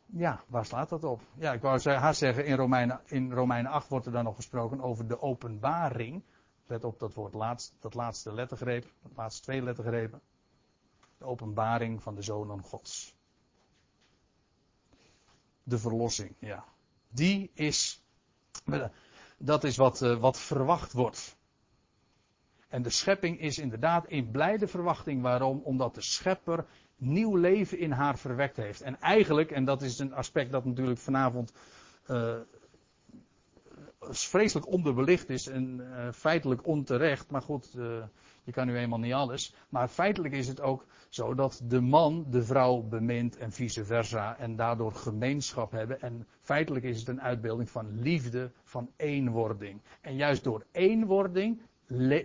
Ja, 0.07 0.41
waar 0.47 0.65
slaat 0.65 0.89
dat 0.89 1.05
op? 1.05 1.21
Ja, 1.35 1.53
ik 1.53 1.63
wou 1.63 1.91
haast 1.91 2.19
zeggen, 2.19 2.47
in 2.47 2.57
Romeinen, 2.57 3.01
in 3.05 3.33
Romeinen 3.33 3.71
8 3.71 3.89
wordt 3.89 4.07
er 4.07 4.13
dan 4.13 4.25
nog 4.25 4.37
gesproken 4.37 4.81
over 4.81 5.09
de 5.09 5.21
openbaring. 5.21 6.23
Let 6.67 6.85
op 6.85 6.99
dat 6.99 7.15
woord 7.15 7.35
laatst, 7.35 7.77
dat 7.81 7.95
laatste 7.95 8.33
lettergreep, 8.33 8.93
dat 9.03 9.13
laatste 9.17 9.43
twee 9.43 9.63
lettergrepen. 9.63 10.21
De 11.19 11.25
openbaring 11.25 12.03
van 12.03 12.15
de 12.15 12.23
zonen 12.23 12.63
Gods. 12.63 13.18
De 15.69 15.79
verlossing, 15.79 16.35
ja. 16.39 16.65
Die 17.09 17.51
is 17.55 18.03
dat 19.39 19.65
is 19.65 19.77
wat, 19.77 20.03
uh, 20.03 20.17
wat 20.17 20.39
verwacht 20.39 20.93
wordt. 20.93 21.37
En 22.69 22.83
de 22.83 22.91
schepping 22.91 23.41
is 23.41 23.59
inderdaad 23.59 24.07
in 24.07 24.31
blijde 24.31 24.67
verwachting. 24.67 25.23
Waarom? 25.23 25.61
Omdat 25.65 25.95
de 25.95 26.01
schepper 26.01 26.67
nieuw 26.97 27.37
leven 27.37 27.79
in 27.79 27.91
haar 27.91 28.19
verwekt 28.19 28.57
heeft. 28.57 28.81
En 28.81 29.01
eigenlijk, 29.01 29.51
en 29.51 29.65
dat 29.65 29.83
is 29.83 29.99
een 29.99 30.15
aspect 30.15 30.51
dat 30.51 30.65
natuurlijk 30.65 30.99
vanavond 30.99 31.53
uh, 32.11 32.35
vreselijk 34.01 34.67
onderbelicht 34.67 35.31
is 35.31 35.47
en 35.47 35.81
uh, 35.81 36.13
feitelijk 36.13 36.67
onterecht. 36.67 37.31
Maar 37.31 37.43
goed, 37.43 37.79
Je 38.49 38.55
kan 38.55 38.67
nu 38.67 38.77
eenmaal 38.77 38.99
niet 38.99 39.13
alles. 39.13 39.55
Maar 39.69 39.89
feitelijk 39.89 40.35
is 40.35 40.49
het 40.49 40.61
ook 40.61 40.87
zo 41.09 41.35
dat 41.35 41.63
de 41.65 41.81
man 41.81 42.27
de 42.31 42.43
vrouw 42.43 42.83
bemint 42.83 43.37
en 43.37 43.53
vice 43.53 43.85
versa. 43.85 44.37
En 44.39 44.57
daardoor 44.57 44.93
gemeenschap 44.93 45.71
hebben. 45.71 46.01
En 46.01 46.27
feitelijk 46.41 46.85
is 46.85 46.99
het 46.99 47.09
een 47.09 47.23
uitbeelding 47.23 47.71
van 47.71 48.01
liefde, 48.01 48.51
van 48.63 48.91
eenwording. 48.97 49.81
En 50.01 50.17
juist 50.17 50.45
door 50.45 50.65
eenwording, 50.73 51.61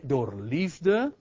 door 0.01 0.41
liefde. 0.41 1.13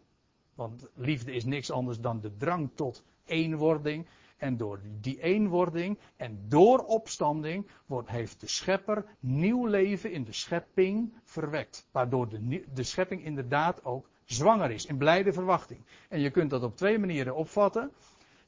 Want 0.54 0.86
liefde 0.94 1.32
is 1.32 1.44
niks 1.44 1.70
anders 1.70 2.00
dan 2.00 2.20
de 2.20 2.36
drang 2.36 2.70
tot 2.74 3.04
eenwording. 3.24 4.06
En 4.42 4.56
door 4.56 4.80
die 5.00 5.22
eenwording 5.22 5.98
en 6.16 6.44
door 6.48 6.78
opstanding 6.78 7.66
wordt, 7.86 8.08
heeft 8.08 8.40
de 8.40 8.48
schepper 8.48 9.04
nieuw 9.20 9.66
leven 9.66 10.12
in 10.12 10.24
de 10.24 10.32
schepping 10.32 11.14
verwekt. 11.24 11.88
Waardoor 11.92 12.28
de, 12.28 12.64
de 12.74 12.82
schepping 12.82 13.24
inderdaad 13.24 13.84
ook 13.84 14.08
zwanger 14.24 14.70
is, 14.70 14.86
in 14.86 14.96
blijde 14.96 15.32
verwachting. 15.32 15.84
En 16.08 16.20
je 16.20 16.30
kunt 16.30 16.50
dat 16.50 16.62
op 16.62 16.76
twee 16.76 16.98
manieren 16.98 17.34
opvatten. 17.34 17.92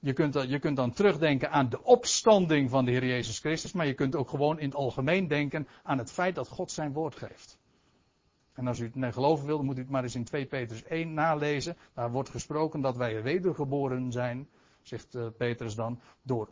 Je 0.01 0.13
kunt, 0.13 0.35
je 0.49 0.59
kunt 0.59 0.77
dan 0.77 0.93
terugdenken 0.93 1.51
aan 1.51 1.69
de 1.69 1.83
opstanding 1.83 2.71
van 2.71 2.85
de 2.85 2.91
Heer 2.91 3.07
Jezus 3.07 3.39
Christus, 3.39 3.73
maar 3.73 3.87
je 3.87 3.95
kunt 3.95 4.17
ook 4.17 4.29
gewoon 4.29 4.59
in 4.59 4.67
het 4.67 4.77
algemeen 4.77 5.29
denken 5.29 5.69
aan 5.83 5.99
het 5.99 6.13
feit 6.13 6.35
dat 6.35 6.49
God 6.49 6.71
zijn 6.71 6.93
woord 6.93 7.17
geeft. 7.17 7.59
En 8.55 8.67
als 8.67 8.79
u 8.79 8.91
het 8.95 9.15
geloven 9.15 9.47
wil, 9.47 9.57
dan 9.57 9.67
moet 9.67 9.79
u 9.79 9.81
het 9.81 9.91
maar 9.91 10.03
eens 10.03 10.15
in 10.15 10.25
2 10.25 10.47
Petrus 10.47 10.85
1 10.85 11.15
nalezen. 11.15 11.77
Daar 11.95 12.11
wordt 12.11 12.29
gesproken 12.29 12.81
dat 12.81 12.97
wij 12.97 13.23
wedergeboren 13.23 14.13
zijn 14.13 14.49
zegt 14.89 15.15
uh, 15.15 15.27
Petrus 15.37 15.75
dan, 15.75 16.01
door 16.23 16.49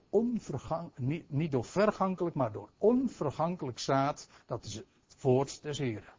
niet, 1.28 1.50
door 1.50 1.64
vergankelijk, 1.64 2.34
maar 2.34 2.52
door 2.52 2.70
onvergankelijk 2.78 3.78
zaad, 3.78 4.28
dat 4.46 4.64
is 4.64 4.74
het 4.74 4.84
woord 5.20 5.62
des 5.62 5.78
Heren. 5.78 6.12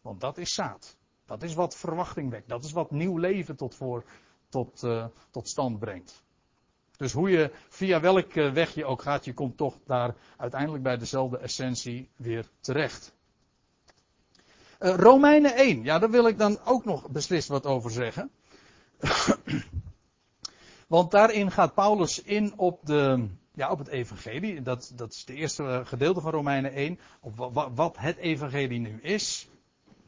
Want 0.00 0.20
dat 0.20 0.38
is 0.38 0.54
zaad. 0.54 0.96
Dat 1.26 1.42
is 1.42 1.54
wat 1.54 1.76
verwachting 1.76 2.30
wekt. 2.30 2.48
Dat 2.48 2.64
is 2.64 2.72
wat 2.72 2.90
nieuw 2.90 3.16
leven 3.16 3.56
tot, 3.56 3.74
voor, 3.74 4.04
tot, 4.48 4.82
uh, 4.82 5.04
tot 5.30 5.48
stand 5.48 5.78
brengt. 5.78 6.24
Dus 6.96 7.12
hoe 7.12 7.30
je, 7.30 7.50
via 7.68 8.00
welke 8.00 8.50
weg 8.50 8.74
je 8.74 8.84
ook 8.84 9.02
gaat, 9.02 9.24
je 9.24 9.34
komt 9.34 9.56
toch 9.56 9.78
daar 9.86 10.14
uiteindelijk 10.36 10.82
bij 10.82 10.96
dezelfde 10.96 11.38
essentie 11.38 12.08
weer 12.16 12.50
terecht. 12.60 13.14
Romeinen 14.78 15.54
1, 15.54 15.82
ja, 15.82 15.98
daar 15.98 16.10
wil 16.10 16.26
ik 16.26 16.38
dan 16.38 16.58
ook 16.64 16.84
nog 16.84 17.10
beslist 17.10 17.48
wat 17.48 17.66
over 17.66 17.90
zeggen. 17.90 18.30
Want 20.90 21.10
daarin 21.10 21.50
gaat 21.50 21.74
Paulus 21.74 22.22
in 22.22 22.52
op, 22.58 22.86
de, 22.86 23.28
ja, 23.54 23.70
op 23.70 23.78
het 23.78 23.88
evangelie. 23.88 24.62
Dat, 24.62 24.92
dat 24.94 25.12
is 25.12 25.20
het 25.20 25.28
eerste 25.28 25.82
gedeelte 25.84 26.20
van 26.20 26.30
Romeinen 26.30 26.72
1. 26.72 26.98
Op 27.20 27.36
wat 27.74 27.96
het 27.98 28.16
evangelie 28.16 28.80
nu 28.80 29.00
is. 29.02 29.48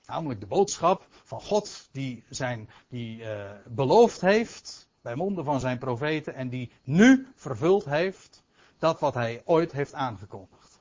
Namelijk 0.06 0.40
de 0.40 0.46
boodschap 0.46 1.06
van 1.24 1.40
God 1.40 1.88
die, 1.92 2.24
zijn, 2.28 2.68
die 2.88 3.18
uh, 3.18 3.50
beloofd 3.66 4.20
heeft 4.20 4.88
bij 5.02 5.14
monden 5.14 5.44
van 5.44 5.60
zijn 5.60 5.78
profeten 5.78 6.34
en 6.34 6.48
die 6.48 6.70
nu 6.84 7.26
vervuld 7.34 7.84
heeft 7.84 8.42
dat 8.78 9.00
wat 9.00 9.14
hij 9.14 9.42
ooit 9.44 9.72
heeft 9.72 9.94
aangekondigd. 9.94 10.80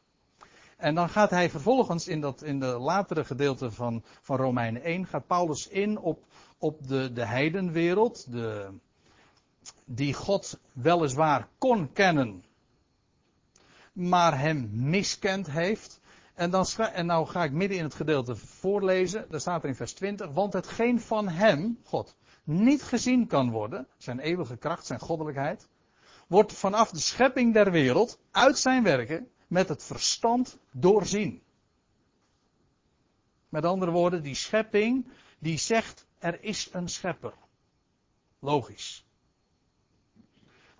En 0.78 0.96
dan 0.96 1.10
gaat 1.10 1.30
hij 1.30 1.50
vervolgens 1.50 2.08
in, 2.08 2.22
dat, 2.22 2.42
in 2.42 2.60
de 2.60 2.78
latere 2.80 3.26
gedeelte 3.26 3.72
van, 3.72 4.04
van 4.22 4.38
Romeinen 4.38 4.84
1, 4.84 5.06
gaat 5.06 5.28
Paulus 5.28 5.68
in 5.68 6.00
op, 6.00 6.24
op 6.58 6.88
de, 6.88 7.14
de 7.14 7.26
heidenwereld, 7.26 8.32
de, 8.32 8.70
die 9.86 10.14
God 10.14 10.60
weliswaar 10.74 11.48
kon 11.58 11.92
kennen, 11.94 12.44
maar 13.94 14.40
hem 14.40 14.70
miskend 14.74 15.52
heeft. 15.52 16.00
En, 16.34 16.50
dan 16.50 16.66
en 16.94 17.06
nou 17.06 17.28
ga 17.28 17.44
ik 17.44 17.52
midden 17.52 17.78
in 17.78 17.84
het 17.84 17.94
gedeelte 17.94 18.36
voorlezen. 18.36 19.26
Daar 19.30 19.40
staat 19.40 19.64
er 19.64 19.70
in 19.70 19.76
vers 19.76 19.94
20. 19.94 20.32
Want 20.32 20.54
hetgeen 20.54 21.02
van 21.02 21.28
hem, 21.28 21.80
God, 21.84 22.16
niet 22.44 22.84
gezien 22.84 23.28
kan 23.28 23.50
worden, 23.50 23.88
zijn 23.98 24.20
eeuwige 24.20 24.58
kracht, 24.58 24.86
zijn 24.86 25.00
goddelijkheid, 25.00 25.68
wordt 26.28 26.54
vanaf 26.54 26.92
de 26.92 27.00
schepping 27.00 27.54
der 27.54 27.72
wereld, 27.72 28.20
uit 28.32 28.58
zijn 28.58 28.84
werken, 28.84 29.32
met 29.48 29.70
het 29.70 29.84
verstand 29.84 30.58
doorzien. 30.72 31.42
Met 33.50 33.66
andere 33.66 33.92
woorden, 33.92 34.24
die 34.24 34.36
schepping, 34.36 35.08
die 35.40 35.58
zegt, 35.58 36.06
er 36.20 36.44
is 36.44 36.70
een 36.72 36.90
schepper. 36.90 37.34
Logisch. 38.40 39.06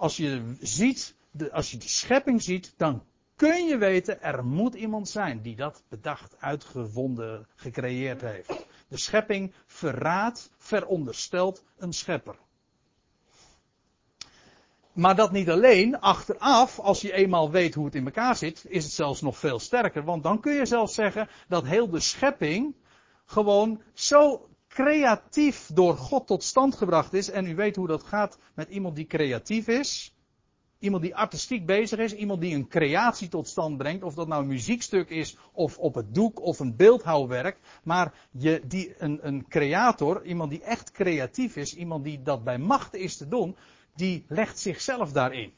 Als 0.02 0.18
je 0.18 0.56
ziet, 0.60 1.16
de, 1.32 1.52
als 1.52 1.72
je 1.72 1.78
de 1.78 1.88
schepping 1.88 2.42
ziet, 2.42 2.74
dan 2.78 3.04
kun 3.36 3.66
je 3.66 3.78
weten, 3.78 4.22
er 4.22 4.46
moet 4.46 4.74
iemand 4.74 5.10
zijn 5.10 5.42
die 5.42 5.56
dat 5.56 5.84
bedacht, 5.90 6.36
uitgevonden, 6.40 7.48
gecreëerd 7.56 8.22
heeft. 8.22 8.66
De 8.88 8.98
schepping 8.98 9.54
verraadt, 9.66 10.52
veronderstelt 10.58 11.64
een 11.78 11.94
schepper. 11.94 12.36
Maar 14.94 15.16
dat 15.16 15.32
niet 15.32 15.50
alleen, 15.50 16.00
achteraf, 16.00 16.80
als 16.80 17.02
je 17.02 17.14
eenmaal 17.14 17.52
weet 17.52 17.74
hoe 17.74 17.86
het 17.86 17.96
in 17.96 18.06
elkaar 18.06 18.36
zit, 18.36 18.66
is 18.68 18.84
het 18.84 18.94
zelfs 18.94 19.22
nog 19.22 19.38
veel 19.38 19.60
sterker. 19.60 20.04
Want 20.04 20.24
dan 20.24 20.40
kun 20.40 20.54
je 20.54 20.66
zelfs 20.66 20.94
zeggen 20.94 21.28
dat 21.48 21.66
heel 21.66 21.90
de 21.90 22.00
schepping 22.00 22.76
gewoon 23.26 23.82
zo 23.94 24.50
creatief 24.74 25.70
door 25.74 25.98
God 25.98 26.28
tot 26.28 26.44
stand 26.44 26.76
gebracht 26.76 27.14
is. 27.14 27.30
En 27.30 27.46
u 27.46 27.56
weet 27.56 27.76
hoe 27.76 27.88
dat 27.88 28.04
gaat 28.04 28.38
met 28.54 28.70
iemand 28.70 28.96
die 28.96 29.06
creatief 29.06 29.68
is. 29.68 30.16
Iemand 30.80 31.04
die 31.04 31.16
artistiek 31.16 31.66
bezig 31.66 32.00
is, 32.00 32.14
iemand 32.14 32.42
die 32.42 32.56
een 32.56 32.68
creatie 32.68 33.28
tot 33.28 33.48
stand 33.48 33.78
brengt, 33.78 34.04
of 34.04 34.14
dat 34.14 34.28
nou 34.28 34.42
een 34.42 34.48
muziekstuk 34.48 35.10
is, 35.10 35.38
of 35.52 35.78
op 35.78 35.96
het 35.96 36.14
doek, 36.14 36.42
of 36.42 36.60
een 36.60 36.76
beeldhouwwerk. 36.76 37.60
Maar 37.84 38.14
je, 38.32 38.62
die, 38.66 38.96
een, 38.98 39.20
een 39.28 39.48
creator, 39.48 40.26
iemand 40.26 40.50
die 40.50 40.64
echt 40.64 40.92
creatief 40.92 41.56
is, 41.56 41.76
iemand 41.76 42.04
die 42.04 42.22
dat 42.22 42.44
bij 42.44 42.58
macht 42.58 42.94
is 42.94 43.18
te 43.18 43.28
doen, 43.28 43.56
die 43.96 44.26
legt 44.28 44.60
zichzelf 44.60 45.12
daarin. 45.12 45.54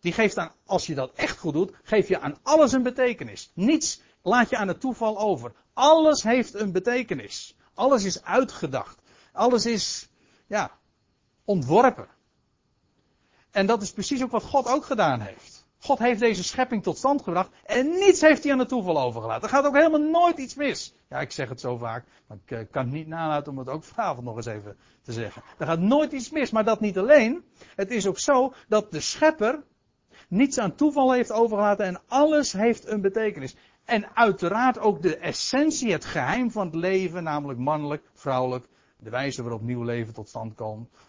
Die 0.00 0.12
geeft 0.12 0.38
aan, 0.38 0.52
als 0.66 0.86
je 0.86 0.94
dat 0.94 1.12
echt 1.14 1.38
goed 1.38 1.52
doet, 1.52 1.72
geef 1.82 2.08
je 2.08 2.20
aan 2.20 2.38
alles 2.42 2.72
een 2.72 2.82
betekenis. 2.82 3.50
Niets 3.54 4.00
laat 4.22 4.50
je 4.50 4.56
aan 4.56 4.68
het 4.68 4.80
toeval 4.80 5.18
over. 5.18 5.52
Alles 5.72 6.22
heeft 6.22 6.54
een 6.54 6.72
betekenis. 6.72 7.56
Alles 7.74 8.04
is 8.04 8.22
uitgedacht. 8.22 8.98
Alles 9.32 9.66
is, 9.66 10.08
ja, 10.46 10.70
ontworpen. 11.44 12.08
En 13.50 13.66
dat 13.66 13.82
is 13.82 13.92
precies 13.92 14.22
ook 14.22 14.30
wat 14.30 14.42
God 14.42 14.66
ook 14.66 14.84
gedaan 14.84 15.20
heeft. 15.20 15.60
God 15.78 15.98
heeft 15.98 16.20
deze 16.20 16.44
schepping 16.44 16.82
tot 16.82 16.98
stand 16.98 17.22
gebracht 17.22 17.50
en 17.64 17.88
niets 17.88 18.20
heeft 18.20 18.42
hij 18.42 18.52
aan 18.52 18.58
het 18.58 18.68
toeval 18.68 19.00
overgelaten. 19.00 19.42
Er 19.42 19.48
gaat 19.48 19.64
ook 19.64 19.74
helemaal 19.74 20.00
nooit 20.00 20.38
iets 20.38 20.54
mis. 20.54 20.94
Ja, 21.08 21.20
ik 21.20 21.32
zeg 21.32 21.48
het 21.48 21.60
zo 21.60 21.76
vaak, 21.76 22.04
maar 22.26 22.38
ik 22.44 22.50
eh, 22.50 22.58
kan 22.70 22.84
het 22.84 22.92
niet 22.92 23.06
nalaten 23.06 23.52
om 23.52 23.58
het 23.58 23.68
ook 23.68 23.84
vanavond 23.84 24.26
nog 24.26 24.36
eens 24.36 24.46
even 24.46 24.76
te 25.02 25.12
zeggen. 25.12 25.42
Er 25.58 25.66
gaat 25.66 25.78
nooit 25.78 26.12
iets 26.12 26.30
mis, 26.30 26.50
maar 26.50 26.64
dat 26.64 26.80
niet 26.80 26.98
alleen. 26.98 27.44
Het 27.74 27.90
is 27.90 28.06
ook 28.06 28.18
zo 28.18 28.52
dat 28.68 28.92
de 28.92 29.00
schepper 29.00 29.62
niets 30.28 30.58
aan 30.58 30.74
toeval 30.74 31.12
heeft 31.12 31.32
overgelaten 31.32 31.86
en 31.86 32.00
alles 32.06 32.52
heeft 32.52 32.86
een 32.86 33.00
betekenis. 33.00 33.54
En 33.90 34.16
uiteraard 34.16 34.78
ook 34.78 35.02
de 35.02 35.16
essentie, 35.16 35.92
het 35.92 36.04
geheim 36.04 36.50
van 36.50 36.66
het 36.66 36.74
leven, 36.74 37.22
namelijk 37.22 37.58
mannelijk, 37.58 38.10
vrouwelijk, 38.14 38.66
de 38.96 39.10
wijze 39.10 39.42
waarop 39.42 39.62
nieuw 39.62 39.82
leven 39.82 40.14
tot 40.14 40.28
stand 40.28 40.54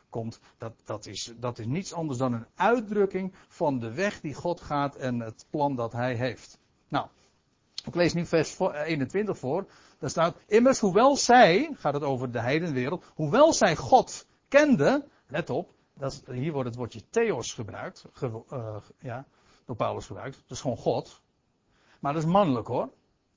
komt, 0.09 0.39
dat, 0.57 0.73
dat, 0.85 1.05
is, 1.05 1.33
dat 1.37 1.59
is 1.59 1.65
niets 1.65 1.93
anders 1.93 2.19
dan 2.19 2.33
een 2.33 2.45
uitdrukking 2.55 3.33
van 3.47 3.79
de 3.79 3.93
weg 3.93 4.21
die 4.21 4.33
God 4.33 4.61
gaat 4.61 4.95
en 4.95 5.19
het 5.19 5.45
plan 5.49 5.75
dat 5.75 5.91
Hij 5.91 6.15
heeft. 6.15 6.59
Nou, 6.87 7.07
ik 7.85 7.95
lees 7.95 8.13
nu 8.13 8.25
vers 8.25 8.59
21 8.59 9.37
voor. 9.37 9.65
Daar 9.99 10.09
staat, 10.09 10.35
immers 10.47 10.79
hoewel 10.79 11.15
zij, 11.15 11.69
gaat 11.73 11.93
het 11.93 12.03
over 12.03 12.31
de 12.31 12.41
heidenwereld, 12.41 13.05
hoewel 13.15 13.53
zij 13.53 13.75
God 13.75 14.27
kenden, 14.47 15.03
let 15.27 15.49
op, 15.49 15.73
dat 15.93 16.23
hier 16.31 16.51
wordt 16.51 16.67
het 16.67 16.77
woordje 16.77 17.09
theos 17.09 17.53
gebruikt, 17.53 18.05
uh, 18.21 18.75
ja, 18.99 19.25
door 19.65 19.75
Paulus 19.75 20.05
gebruikt, 20.05 20.35
dat 20.35 20.57
is 20.57 20.61
gewoon 20.61 20.77
God. 20.77 21.21
Maar 22.01 22.13
dat 22.13 22.23
is 22.23 22.29
mannelijk 22.29 22.67
hoor. 22.67 22.89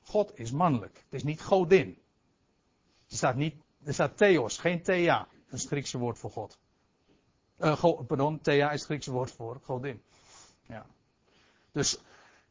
God 0.02 0.38
is 0.38 0.50
mannelijk. 0.50 0.96
Het 1.04 1.14
is 1.14 1.22
niet 1.22 1.42
godin. 1.42 1.98
Er 3.08 3.16
staat, 3.16 3.36
niet, 3.36 3.54
er 3.84 3.94
staat 3.94 4.16
theos, 4.16 4.58
geen 4.58 4.82
thea. 4.82 5.28
Dat 5.50 5.72
is 5.72 5.92
woord 5.92 6.18
voor 6.18 6.30
God. 6.30 6.58
Uh, 7.58 7.84
pardon, 8.06 8.40
thea 8.40 8.70
is 8.70 8.78
het 8.78 8.88
Griekse 8.88 9.12
woord 9.12 9.30
voor 9.30 9.60
godin. 9.64 10.02
Ja. 10.66 10.86
Dus, 11.72 11.98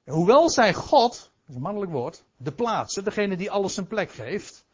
hoewel 0.05 0.49
zij 0.49 0.73
God, 0.73 1.11
dat 1.11 1.49
is 1.49 1.55
een 1.55 1.61
mannelijk 1.61 1.91
woord, 1.91 2.23
de 2.37 2.51
plaatsen, 2.51 3.03
degene 3.03 3.37
die 3.37 3.51
alles 3.51 3.73
zijn 3.73 3.87
plek 3.87 4.11
geeft. 4.11 4.65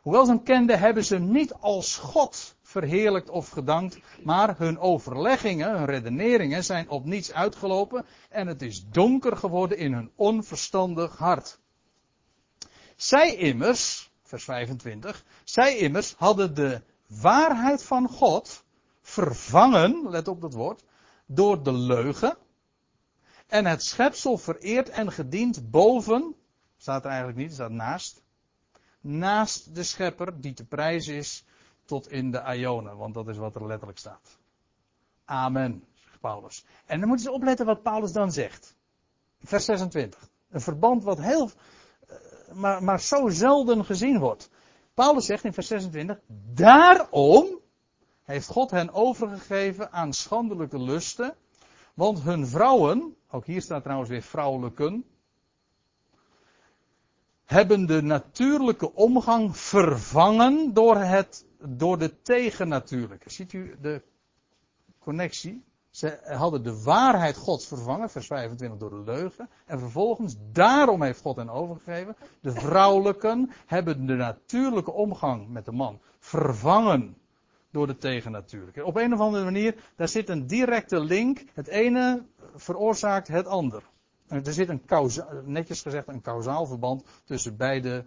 Hoewel 0.00 0.24
ze 0.24 0.30
hem 0.30 0.42
kenden, 0.42 0.78
hebben 0.78 1.04
ze 1.04 1.14
hem 1.14 1.30
niet 1.30 1.54
als 1.54 1.96
God 1.96 2.56
verheerlijkt 2.70 3.30
of 3.30 3.48
gedankt, 3.48 3.98
maar 4.24 4.58
hun 4.58 4.78
overleggingen, 4.78 5.76
hun 5.76 5.84
redeneringen 5.84 6.64
zijn 6.64 6.88
op 6.88 7.04
niets 7.04 7.32
uitgelopen 7.32 8.06
en 8.28 8.46
het 8.46 8.62
is 8.62 8.88
donker 8.88 9.36
geworden 9.36 9.78
in 9.78 9.92
hun 9.92 10.10
onverstandig 10.16 11.16
hart. 11.16 11.58
Zij 12.96 13.36
immers, 13.36 14.10
vers 14.22 14.44
25, 14.44 15.24
zij 15.44 15.76
immers 15.76 16.14
hadden 16.18 16.54
de 16.54 16.82
waarheid 17.06 17.82
van 17.82 18.08
God 18.08 18.64
vervangen, 19.02 20.10
let 20.10 20.28
op 20.28 20.40
dat 20.40 20.54
woord, 20.54 20.84
door 21.26 21.62
de 21.62 21.72
leugen 21.72 22.36
en 23.46 23.66
het 23.66 23.82
schepsel 23.82 24.38
vereerd 24.38 24.88
en 24.88 25.12
gediend 25.12 25.70
boven, 25.70 26.34
staat 26.76 27.04
er 27.04 27.10
eigenlijk 27.10 27.38
niet, 27.38 27.52
staat 27.52 27.70
naast, 27.70 28.22
naast 29.00 29.74
de 29.74 29.82
schepper 29.82 30.40
die 30.40 30.52
te 30.52 30.64
prijs 30.64 31.08
is 31.08 31.44
tot 31.90 32.10
in 32.10 32.30
de 32.30 32.42
Ionen, 32.56 32.96
want 32.96 33.14
dat 33.14 33.28
is 33.28 33.36
wat 33.36 33.54
er 33.54 33.66
letterlijk 33.66 33.98
staat. 33.98 34.38
Amen, 35.24 35.84
zegt 35.94 36.20
Paulus. 36.20 36.64
En 36.86 36.98
dan 36.98 37.08
moeten 37.08 37.26
ze 37.26 37.32
opletten 37.32 37.66
wat 37.66 37.82
Paulus 37.82 38.12
dan 38.12 38.32
zegt. 38.32 38.76
Vers 39.38 39.64
26. 39.64 40.28
Een 40.50 40.60
verband 40.60 41.04
wat 41.04 41.20
heel, 41.20 41.50
eh, 42.08 42.16
maar, 42.52 42.82
maar 42.82 43.00
zo 43.00 43.28
zelden 43.28 43.84
gezien 43.84 44.18
wordt. 44.18 44.50
Paulus 44.94 45.26
zegt 45.26 45.44
in 45.44 45.52
vers 45.52 45.66
26, 45.66 46.20
daarom 46.54 47.60
heeft 48.22 48.46
God 48.46 48.70
hen 48.70 48.92
overgegeven 48.92 49.92
aan 49.92 50.12
schandelijke 50.12 50.78
lusten, 50.78 51.34
want 51.94 52.22
hun 52.22 52.46
vrouwen, 52.46 53.16
ook 53.30 53.46
hier 53.46 53.62
staat 53.62 53.82
trouwens 53.82 54.10
weer 54.10 54.22
vrouwelijken, 54.22 55.04
hebben 57.44 57.86
de 57.86 58.02
natuurlijke 58.02 58.94
omgang 58.94 59.56
vervangen 59.56 60.74
door, 60.74 60.96
het, 60.96 61.46
door 61.68 61.98
de 61.98 62.22
tegennatuurlijke. 62.22 63.30
Ziet 63.30 63.52
u 63.52 63.76
de 63.80 64.02
connectie? 64.98 65.64
Ze 65.90 66.18
hadden 66.24 66.62
de 66.62 66.82
waarheid 66.82 67.36
Gods 67.36 67.66
vervangen, 67.66 68.10
vers 68.10 68.26
25, 68.26 68.78
door 68.78 68.90
de 68.90 69.12
leugen. 69.12 69.48
En 69.66 69.78
vervolgens, 69.78 70.36
daarom 70.52 71.02
heeft 71.02 71.20
God 71.20 71.36
hen 71.36 71.50
overgegeven. 71.50 72.16
De 72.40 72.52
vrouwelijken 72.52 73.50
hebben 73.66 74.06
de 74.06 74.14
natuurlijke 74.14 74.92
omgang 74.92 75.48
met 75.48 75.64
de 75.64 75.72
man 75.72 76.00
vervangen 76.18 77.16
door 77.70 77.86
de 77.86 77.98
tegennatuurlijke. 77.98 78.84
Op 78.84 78.96
een 78.96 79.12
of 79.12 79.20
andere 79.20 79.44
manier, 79.44 79.74
daar 79.96 80.08
zit 80.08 80.28
een 80.28 80.46
directe 80.46 81.00
link. 81.00 81.44
Het 81.54 81.66
ene 81.66 82.24
veroorzaakt 82.54 83.28
het 83.28 83.46
ander. 83.46 83.82
Er 84.28 84.52
zit 84.52 84.68
een 84.68 84.82
netjes 85.44 85.82
gezegd 85.82 86.08
een 86.08 86.20
kausaal 86.20 86.66
verband 86.66 87.04
tussen 87.24 87.56
beide 87.56 88.04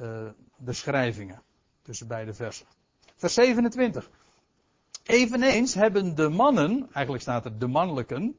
uh, 0.00 0.28
beschrijvingen. 0.56 1.42
Tussen 1.82 2.06
beide 2.06 2.34
versen. 2.34 2.66
Vers 3.16 3.34
27. 3.34 4.10
Eveneens 5.02 5.74
hebben 5.74 6.14
de 6.14 6.28
mannen, 6.28 6.88
eigenlijk 6.92 7.22
staat 7.22 7.44
er 7.44 7.58
de 7.58 7.66
mannelijken, 7.66 8.36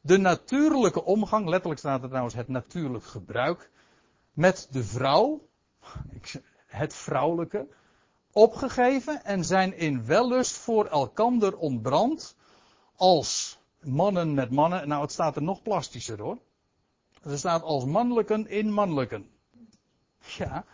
de 0.00 0.16
natuurlijke 0.16 1.04
omgang, 1.04 1.48
letterlijk 1.48 1.80
staat 1.80 2.02
er 2.02 2.08
trouwens 2.08 2.34
het 2.34 2.48
natuurlijk 2.48 3.04
gebruik, 3.04 3.70
met 4.32 4.68
de 4.70 4.84
vrouw, 4.84 5.48
het 6.66 6.94
vrouwelijke, 6.94 7.66
opgegeven 8.32 9.24
en 9.24 9.44
zijn 9.44 9.76
in 9.76 10.04
wellust 10.04 10.56
voor 10.56 10.86
elkander 10.86 11.56
ontbrand 11.56 12.36
als 12.96 13.58
mannen 13.80 14.34
met 14.34 14.50
mannen. 14.50 14.88
Nou, 14.88 15.02
het 15.02 15.12
staat 15.12 15.36
er 15.36 15.42
nog 15.42 15.62
plastischer 15.62 16.20
hoor. 16.20 16.38
Er 17.22 17.38
staat 17.38 17.62
als 17.62 17.84
mannelijken 17.84 18.48
in 18.48 18.72
mannelijken. 18.72 19.30
Ja, 20.36 20.64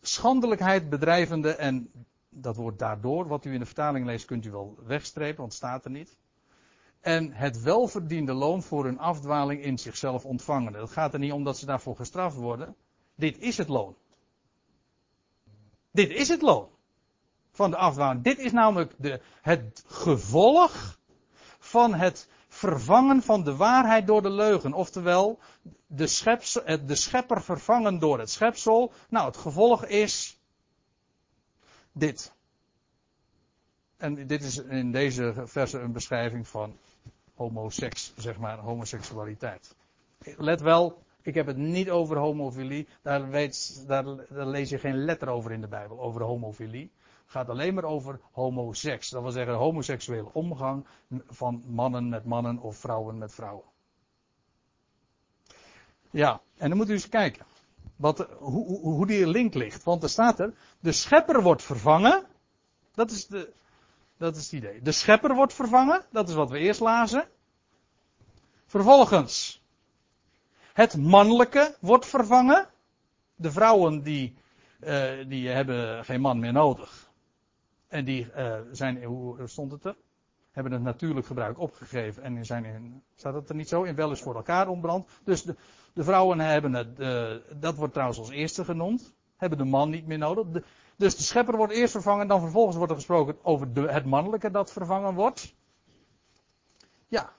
schandelijkheid 0.00 0.88
bedrijvende 0.90 1.54
en 1.54 1.90
dat 2.30 2.56
woord 2.56 2.78
daardoor, 2.78 3.26
wat 3.26 3.44
u 3.44 3.52
in 3.52 3.58
de 3.58 3.66
vertaling 3.66 4.06
leest, 4.06 4.24
kunt 4.24 4.46
u 4.46 4.50
wel 4.50 4.78
wegstrepen, 4.86 5.36
want 5.36 5.48
het 5.48 5.58
staat 5.58 5.84
er 5.84 5.90
niet. 5.90 6.16
En 7.00 7.32
het 7.32 7.62
welverdiende 7.62 8.32
loon 8.32 8.62
voor 8.62 8.84
hun 8.84 8.98
afdwaling 8.98 9.62
in 9.62 9.78
zichzelf 9.78 10.24
ontvangen. 10.24 10.74
Het 10.74 10.90
gaat 10.90 11.12
er 11.12 11.18
niet 11.18 11.32
om 11.32 11.44
dat 11.44 11.58
ze 11.58 11.66
daarvoor 11.66 11.96
gestraft 11.96 12.36
worden. 12.36 12.76
Dit 13.14 13.38
is 13.38 13.56
het 13.56 13.68
loon. 13.68 13.96
Dit 15.90 16.10
is 16.10 16.28
het 16.28 16.42
loon 16.42 16.68
van 17.52 17.70
de 17.70 17.76
afdwaling. 17.76 18.24
Dit 18.24 18.38
is 18.38 18.52
namelijk 18.52 18.94
de, 18.98 19.20
het 19.42 19.84
gevolg 19.86 20.98
van 21.58 21.94
het 21.94 22.28
vervangen 22.48 23.22
van 23.22 23.44
de 23.44 23.56
waarheid 23.56 24.06
door 24.06 24.22
de 24.22 24.30
leugen. 24.30 24.72
Oftewel, 24.72 25.38
de, 25.86 26.80
de 26.86 26.94
schepper 26.94 27.42
vervangen 27.42 27.98
door 27.98 28.18
het 28.18 28.30
schepsel. 28.30 28.92
Nou, 29.08 29.26
het 29.26 29.36
gevolg 29.36 29.84
is 29.84 30.39
dit. 32.00 32.32
En 33.96 34.26
dit 34.26 34.42
is 34.42 34.58
in 34.58 34.92
deze 34.92 35.32
verse 35.44 35.78
een 35.78 35.92
beschrijving 35.92 36.48
van 36.48 36.76
homoseks, 37.34 38.12
zeg 38.16 38.38
maar, 38.38 38.58
homoseksualiteit. 38.58 39.74
Let 40.36 40.60
wel, 40.60 41.02
ik 41.22 41.34
heb 41.34 41.46
het 41.46 41.56
niet 41.56 41.90
over 41.90 42.16
homofilie. 42.16 42.88
Daar, 43.02 43.28
weet, 43.28 43.84
daar, 43.86 44.04
daar, 44.04 44.46
lees 44.46 44.70
je 44.70 44.78
geen 44.78 45.04
letter 45.04 45.28
over 45.28 45.52
in 45.52 45.60
de 45.60 45.68
Bijbel, 45.68 46.00
over 46.00 46.22
homofilie. 46.22 46.90
Het 47.22 47.30
gaat 47.30 47.48
alleen 47.48 47.74
maar 47.74 47.84
over 47.84 48.20
homoseks. 48.32 49.10
Dat 49.10 49.22
wil 49.22 49.30
zeggen 49.30 49.54
homoseksuele 49.54 50.32
omgang 50.32 50.86
van 51.26 51.62
mannen 51.66 52.08
met 52.08 52.24
mannen 52.24 52.58
of 52.58 52.76
vrouwen 52.76 53.18
met 53.18 53.34
vrouwen. 53.34 53.64
Ja, 56.10 56.40
en 56.56 56.68
dan 56.68 56.78
moet 56.78 56.88
u 56.88 56.92
eens 56.92 57.08
kijken. 57.08 57.46
Wat, 58.00 58.18
hoe, 58.38 58.66
hoe, 58.66 58.80
hoe 58.80 59.06
die 59.06 59.26
link 59.26 59.54
ligt. 59.54 59.84
Want 59.84 60.02
er 60.02 60.08
staat 60.08 60.40
er, 60.40 60.54
de 60.80 60.92
schepper 60.92 61.42
wordt 61.42 61.62
vervangen. 61.62 62.26
Dat 62.94 63.10
is, 63.10 63.26
de, 63.26 63.52
dat 64.16 64.36
is 64.36 64.42
het 64.42 64.52
idee. 64.52 64.82
De 64.82 64.92
schepper 64.92 65.34
wordt 65.34 65.52
vervangen. 65.52 66.04
Dat 66.10 66.28
is 66.28 66.34
wat 66.34 66.50
we 66.50 66.58
eerst 66.58 66.80
lazen. 66.80 67.28
Vervolgens. 68.66 69.62
Het 70.72 70.96
mannelijke 70.96 71.76
wordt 71.80 72.06
vervangen. 72.06 72.68
De 73.34 73.52
vrouwen 73.52 74.02
die, 74.02 74.34
uh, 74.80 75.28
die 75.28 75.48
hebben 75.48 76.04
geen 76.04 76.20
man 76.20 76.38
meer 76.38 76.52
nodig. 76.52 77.10
En 77.88 78.04
die 78.04 78.32
uh, 78.36 78.58
zijn, 78.72 79.04
hoe 79.04 79.46
stond 79.46 79.72
het 79.72 79.84
er? 79.84 79.96
Hebben 80.50 80.72
het 80.72 80.82
natuurlijk 80.82 81.26
gebruik 81.26 81.58
opgegeven 81.58 82.22
en 82.22 82.44
zijn 82.44 82.64
in, 82.64 83.02
staat 83.14 83.32
dat 83.32 83.48
er 83.48 83.54
niet 83.54 83.68
zo, 83.68 83.82
in 83.82 83.94
wel 83.94 84.10
eens 84.10 84.22
voor 84.22 84.34
elkaar 84.34 84.68
ontbrand. 84.68 85.08
Dus 85.24 85.42
de, 85.42 85.56
de 85.92 86.04
vrouwen 86.04 86.40
hebben 86.40 86.72
het, 86.72 87.00
uh, 87.00 87.30
dat 87.60 87.74
wordt 87.74 87.92
trouwens 87.92 88.18
als 88.18 88.30
eerste 88.30 88.64
genoemd, 88.64 89.14
hebben 89.36 89.58
de 89.58 89.64
man 89.64 89.90
niet 89.90 90.06
meer 90.06 90.18
nodig. 90.18 90.46
Dus 90.96 91.16
de 91.16 91.22
schepper 91.22 91.56
wordt 91.56 91.72
eerst 91.72 91.92
vervangen, 91.92 92.28
dan 92.28 92.40
vervolgens 92.40 92.76
wordt 92.76 92.90
er 92.90 92.98
gesproken 92.98 93.36
over 93.42 93.72
de, 93.72 93.80
het 93.80 94.04
mannelijke 94.04 94.50
dat 94.50 94.72
vervangen 94.72 95.14
wordt. 95.14 95.54
Ja. 97.08 97.32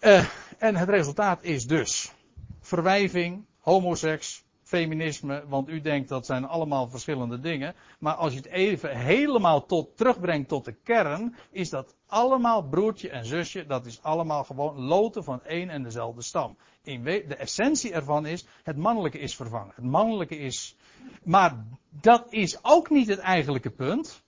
Uh, 0.00 0.24
en 0.58 0.76
het 0.76 0.88
resultaat 0.88 1.42
is 1.42 1.66
dus 1.66 2.12
verwijving, 2.60 3.44
homoseks, 3.60 4.45
feminisme, 4.66 5.44
want 5.48 5.68
u 5.68 5.80
denkt 5.80 6.08
dat 6.08 6.26
zijn 6.26 6.44
allemaal 6.44 6.88
verschillende 6.88 7.40
dingen. 7.40 7.74
Maar 7.98 8.14
als 8.14 8.32
je 8.32 8.38
het 8.38 8.48
even 8.48 8.96
helemaal 8.96 9.66
tot, 9.66 9.96
terugbrengt 9.96 10.48
tot 10.48 10.64
de 10.64 10.72
kern, 10.72 11.36
is 11.50 11.70
dat 11.70 11.94
allemaal 12.06 12.62
broertje 12.62 13.10
en 13.10 13.26
zusje, 13.26 13.66
dat 13.66 13.86
is 13.86 14.02
allemaal 14.02 14.44
gewoon 14.44 14.80
loten 14.80 15.24
van 15.24 15.42
één 15.42 15.70
en 15.70 15.82
dezelfde 15.82 16.22
stam. 16.22 16.56
In 16.82 17.02
de 17.02 17.36
essentie 17.36 17.92
ervan 17.92 18.26
is, 18.26 18.46
het 18.62 18.76
mannelijke 18.76 19.18
is 19.18 19.36
vervangen. 19.36 19.72
Het 19.74 19.84
mannelijke 19.84 20.38
is, 20.38 20.76
maar 21.22 21.64
dat 21.90 22.26
is 22.32 22.58
ook 22.62 22.90
niet 22.90 23.08
het 23.08 23.18
eigenlijke 23.18 23.70
punt. 23.70 24.22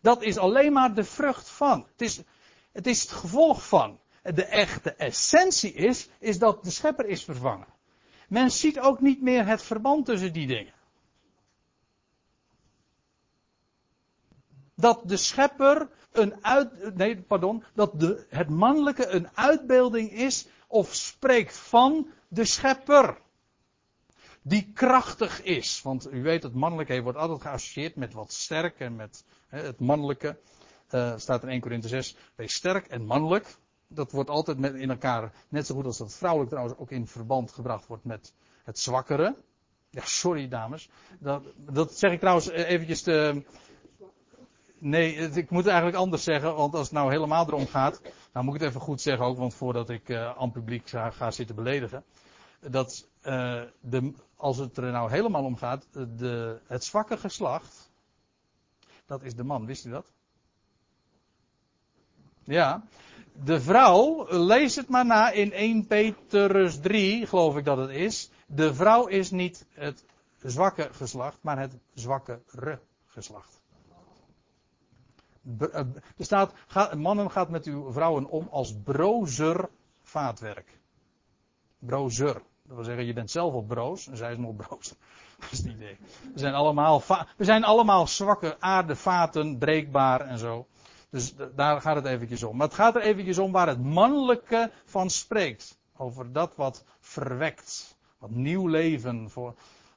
Dat 0.00 0.22
is 0.22 0.38
alleen 0.38 0.72
maar 0.72 0.94
de 0.94 1.04
vrucht 1.04 1.50
van. 1.50 1.86
Het 1.92 2.02
is 2.02 2.22
het, 2.72 2.86
is 2.86 3.02
het 3.02 3.10
gevolg 3.10 3.68
van. 3.68 3.98
De 4.22 4.44
echte 4.44 4.94
essentie 4.94 5.72
is, 5.72 6.08
is 6.18 6.38
dat 6.38 6.64
de 6.64 6.70
schepper 6.70 7.06
is 7.06 7.24
vervangen. 7.24 7.73
Men 8.34 8.50
ziet 8.50 8.80
ook 8.80 9.00
niet 9.00 9.22
meer 9.22 9.46
het 9.46 9.62
verband 9.62 10.06
tussen 10.06 10.32
die 10.32 10.46
dingen. 10.46 10.72
Dat 14.74 15.08
de 15.08 15.16
schepper 15.16 15.88
een 16.12 16.44
uit, 16.44 16.94
nee, 16.96 17.22
pardon, 17.22 17.64
dat 17.74 18.00
de, 18.00 18.26
het 18.28 18.48
mannelijke 18.48 19.06
een 19.06 19.28
uitbeelding 19.36 20.10
is 20.10 20.46
of 20.66 20.94
spreekt 20.94 21.56
van 21.56 22.08
de 22.28 22.44
schepper. 22.44 23.18
Die 24.42 24.72
krachtig 24.72 25.42
is. 25.42 25.82
Want 25.82 26.12
u 26.12 26.22
weet, 26.22 26.42
het 26.42 26.54
mannelijke 26.54 27.02
wordt 27.02 27.18
altijd 27.18 27.42
geassocieerd 27.42 27.96
met 27.96 28.12
wat 28.12 28.32
sterk 28.32 28.80
en 28.80 28.96
met 28.96 29.24
het 29.48 29.80
mannelijke. 29.80 30.38
Uh, 30.90 31.16
staat 31.16 31.42
in 31.42 31.48
1 31.48 31.60
Korinthe 31.60 31.88
6, 31.88 32.16
wees 32.34 32.54
sterk 32.54 32.86
en 32.86 33.04
mannelijk 33.04 33.56
dat 33.94 34.12
wordt 34.12 34.30
altijd 34.30 34.58
met 34.58 34.74
in 34.74 34.90
elkaar, 34.90 35.32
net 35.48 35.66
zo 35.66 35.74
goed 35.74 35.84
als 35.84 35.98
dat 35.98 36.14
vrouwelijk 36.14 36.50
trouwens 36.50 36.78
ook 36.78 36.90
in 36.90 37.06
verband 37.06 37.52
gebracht 37.52 37.86
wordt 37.86 38.04
met 38.04 38.34
het 38.64 38.78
zwakkere. 38.78 39.36
Ja, 39.90 40.02
sorry 40.04 40.48
dames. 40.48 40.90
Dat, 41.18 41.42
dat 41.56 41.98
zeg 41.98 42.12
ik 42.12 42.18
trouwens 42.20 42.48
eventjes 42.48 43.02
te, 43.02 43.42
Nee, 44.84 45.14
ik 45.14 45.50
moet 45.50 45.62
het 45.62 45.72
eigenlijk 45.72 46.02
anders 46.02 46.22
zeggen, 46.22 46.54
want 46.54 46.74
als 46.74 46.82
het 46.82 46.92
nou 46.96 47.10
helemaal 47.10 47.46
erom 47.46 47.66
gaat, 47.66 48.00
nou 48.32 48.44
moet 48.44 48.54
ik 48.54 48.60
het 48.60 48.70
even 48.70 48.80
goed 48.80 49.00
zeggen 49.00 49.26
ook, 49.26 49.36
want 49.36 49.54
voordat 49.54 49.90
ik 49.90 50.08
uh, 50.08 50.36
aan 50.36 50.50
publiek 50.50 50.88
ga, 50.88 51.10
ga, 51.10 51.30
zitten 51.30 51.56
beledigen, 51.56 52.04
dat 52.60 53.08
de, 53.80 54.12
als 54.36 54.56
het 54.56 54.76
er 54.76 54.92
nou 54.92 55.10
helemaal 55.10 55.44
om 55.44 55.56
gaat, 55.56 55.86
de, 55.92 56.60
het 56.66 56.84
zwakke 56.84 57.16
geslacht, 57.16 57.90
dat 59.06 59.22
is 59.22 59.34
de 59.34 59.44
man, 59.44 59.66
wist 59.66 59.84
u 59.84 59.90
dat? 59.90 60.12
Ja, 62.42 62.84
de 63.42 63.60
vrouw, 63.60 64.26
lees 64.28 64.76
het 64.76 64.88
maar 64.88 65.06
na 65.06 65.30
in 65.30 65.52
1 65.52 65.86
Petrus 65.86 66.80
3, 66.80 67.26
geloof 67.26 67.56
ik 67.56 67.64
dat 67.64 67.78
het 67.78 67.90
is. 67.90 68.30
De 68.46 68.74
vrouw 68.74 69.06
is 69.06 69.30
niet 69.30 69.66
het 69.72 70.04
zwakke 70.42 70.88
geslacht, 70.92 71.38
maar 71.40 71.58
het 71.58 71.76
zwakkere 71.94 72.80
geslacht. 73.06 73.62
Eh, 75.58 75.78
er 76.16 76.24
staat, 76.24 76.52
mannen 76.96 77.30
gaat 77.30 77.48
met 77.48 77.64
uw 77.64 77.92
vrouwen 77.92 78.26
om 78.26 78.48
als 78.50 78.74
brozer 78.84 79.68
vaatwerk. 80.02 80.78
Brozer. 81.78 82.42
Dat 82.62 82.76
wil 82.76 82.84
zeggen, 82.84 83.04
je 83.04 83.12
bent 83.12 83.30
zelf 83.30 83.52
al 83.52 83.62
broos 83.62 84.06
en 84.06 84.16
zij 84.16 84.32
is 84.32 84.38
nog 84.38 84.56
broos. 84.56 84.88
Dat 85.40 85.52
is 85.52 85.58
het 85.58 85.66
idee. 85.66 85.96
We 86.32 86.38
zijn 86.38 86.54
allemaal, 86.54 87.02
we 87.36 87.44
zijn 87.44 87.64
allemaal 87.64 88.06
zwakke 88.06 88.60
aardevaten, 88.60 89.58
breekbaar 89.58 90.20
en 90.20 90.38
zo. 90.38 90.66
Dus 91.14 91.34
daar 91.54 91.80
gaat 91.80 91.96
het 91.96 92.04
eventjes 92.04 92.42
om. 92.42 92.56
Maar 92.56 92.66
het 92.66 92.76
gaat 92.76 92.94
er 92.94 93.02
eventjes 93.02 93.38
om 93.38 93.52
waar 93.52 93.68
het 93.68 93.82
mannelijke 93.82 94.70
van 94.84 95.10
spreekt. 95.10 95.78
Over 95.96 96.32
dat 96.32 96.56
wat 96.56 96.84
verwekt. 97.00 97.96
Wat 98.18 98.30
nieuw 98.30 98.66
leven 98.66 99.30
voor, 99.30 99.54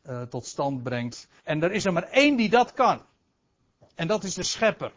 uh, 0.09 0.21
tot 0.21 0.45
stand 0.45 0.83
brengt. 0.83 1.27
En 1.43 1.63
er 1.63 1.71
is 1.71 1.85
er 1.85 1.93
maar 1.93 2.09
één 2.09 2.35
die 2.35 2.49
dat 2.49 2.73
kan. 2.73 3.01
En 3.95 4.07
dat 4.07 4.23
is 4.23 4.33
de 4.33 4.43
schepper. 4.43 4.91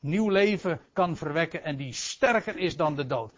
Nieuw 0.00 0.28
leven 0.28 0.80
kan 0.92 1.16
verwekken 1.16 1.64
en 1.64 1.76
die 1.76 1.92
sterker 1.92 2.56
is 2.56 2.76
dan 2.76 2.94
de 2.94 3.06
dood. 3.06 3.32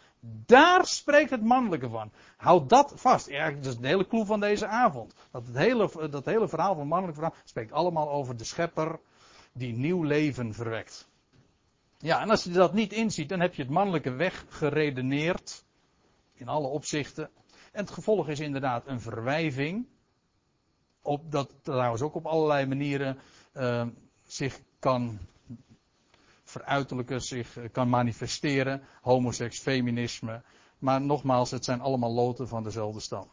Daar 0.47 0.87
spreekt 0.87 1.31
het 1.31 1.43
mannelijke 1.43 1.89
van. 1.89 2.13
Houd 2.37 2.69
dat 2.69 2.93
vast. 2.97 3.29
Eigenlijk 3.29 3.63
dat 3.63 3.73
is 3.73 3.79
de 3.79 3.87
hele 3.87 4.07
clue 4.07 4.25
van 4.25 4.41
deze 4.41 4.67
avond. 4.67 5.15
Dat, 5.31 5.43
hele, 5.53 6.09
dat 6.11 6.25
hele 6.25 6.49
verhaal 6.49 6.75
van 6.75 6.89
mannelijk 6.89 7.19
verhaal 7.19 7.37
spreekt 7.45 7.73
allemaal 7.73 8.11
over 8.11 8.37
de 8.37 8.45
schepper 8.45 9.01
die 9.53 9.73
nieuw 9.73 10.03
leven 10.03 10.55
verwekt. 10.55 11.09
Ja, 11.99 12.21
en 12.21 12.31
als 12.31 12.45
je 12.45 12.51
dat 12.51 12.73
niet 12.73 12.93
inziet, 12.93 13.29
dan 13.29 13.41
heb 13.41 13.55
je 13.55 13.63
het 13.63 13.71
mannelijke 13.71 14.11
weggeredeneerd. 14.11 15.65
In 16.35 16.49
alle 16.49 16.67
opzichten. 16.67 17.31
En 17.73 17.81
het 17.81 17.91
gevolg 17.91 18.29
is 18.29 18.41
inderdaad 18.41 18.87
een 18.87 19.01
verwijving. 19.01 19.87
Op, 21.03 21.33
dat 21.33 21.53
trouwens 21.63 22.03
ook 22.03 22.15
op 22.15 22.27
allerlei 22.27 22.67
manieren 22.67 23.19
uh, 23.55 23.87
zich 24.27 24.61
kan 24.79 25.19
veruiterlijken, 26.45 27.23
zich 27.23 27.57
eh, 27.57 27.65
kan 27.73 27.89
manifesteren. 27.89 28.83
Homoseks, 29.01 29.59
feminisme. 29.59 30.43
Maar 30.79 31.01
nogmaals, 31.01 31.51
het 31.51 31.65
zijn 31.65 31.81
allemaal 31.81 32.13
loten 32.13 32.49
van 32.49 32.63
dezelfde 32.63 33.01
stam. 33.01 33.31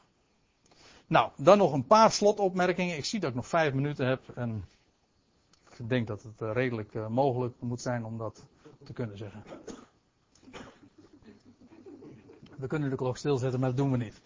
Nou, 1.07 1.31
dan 1.37 1.57
nog 1.57 1.73
een 1.73 1.87
paar 1.87 2.11
slotopmerkingen. 2.11 2.97
Ik 2.97 3.05
zie 3.05 3.19
dat 3.19 3.29
ik 3.29 3.35
nog 3.35 3.47
vijf 3.47 3.73
minuten 3.73 4.07
heb. 4.07 4.29
En 4.35 4.65
ik 5.79 5.89
denk 5.89 6.07
dat 6.07 6.23
het 6.23 6.41
eh, 6.41 6.51
redelijk 6.53 6.93
uh, 6.93 7.07
mogelijk 7.07 7.55
moet 7.59 7.81
zijn 7.81 8.05
om 8.05 8.17
dat 8.17 8.45
te 8.83 8.93
kunnen 8.93 9.17
zeggen. 9.17 9.43
We 12.57 12.67
kunnen 12.67 12.89
de 12.89 12.95
klok 12.95 13.17
stilzetten, 13.17 13.59
maar 13.59 13.69
dat 13.69 13.77
doen 13.77 13.91
we 13.91 13.97
niet. 13.97 14.21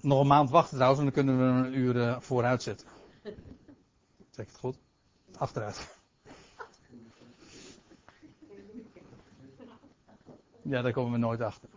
Nog 0.00 0.20
een 0.20 0.26
maand 0.26 0.50
wachten 0.50 0.74
trouwens, 0.74 0.98
en 1.00 1.12
dan 1.12 1.14
kunnen 1.24 1.38
we 1.62 1.66
een 1.68 1.78
uur 1.78 1.96
uh, 1.96 2.20
vooruit 2.20 2.62
zetten. 2.62 2.86
Zeg 4.30 4.46
het 4.46 4.56
goed? 4.56 4.78
Achteruit. 5.38 5.94
Ja, 10.62 10.82
daar 10.82 10.92
komen 10.92 11.12
we 11.12 11.18
nooit 11.18 11.40
achter. 11.40 11.68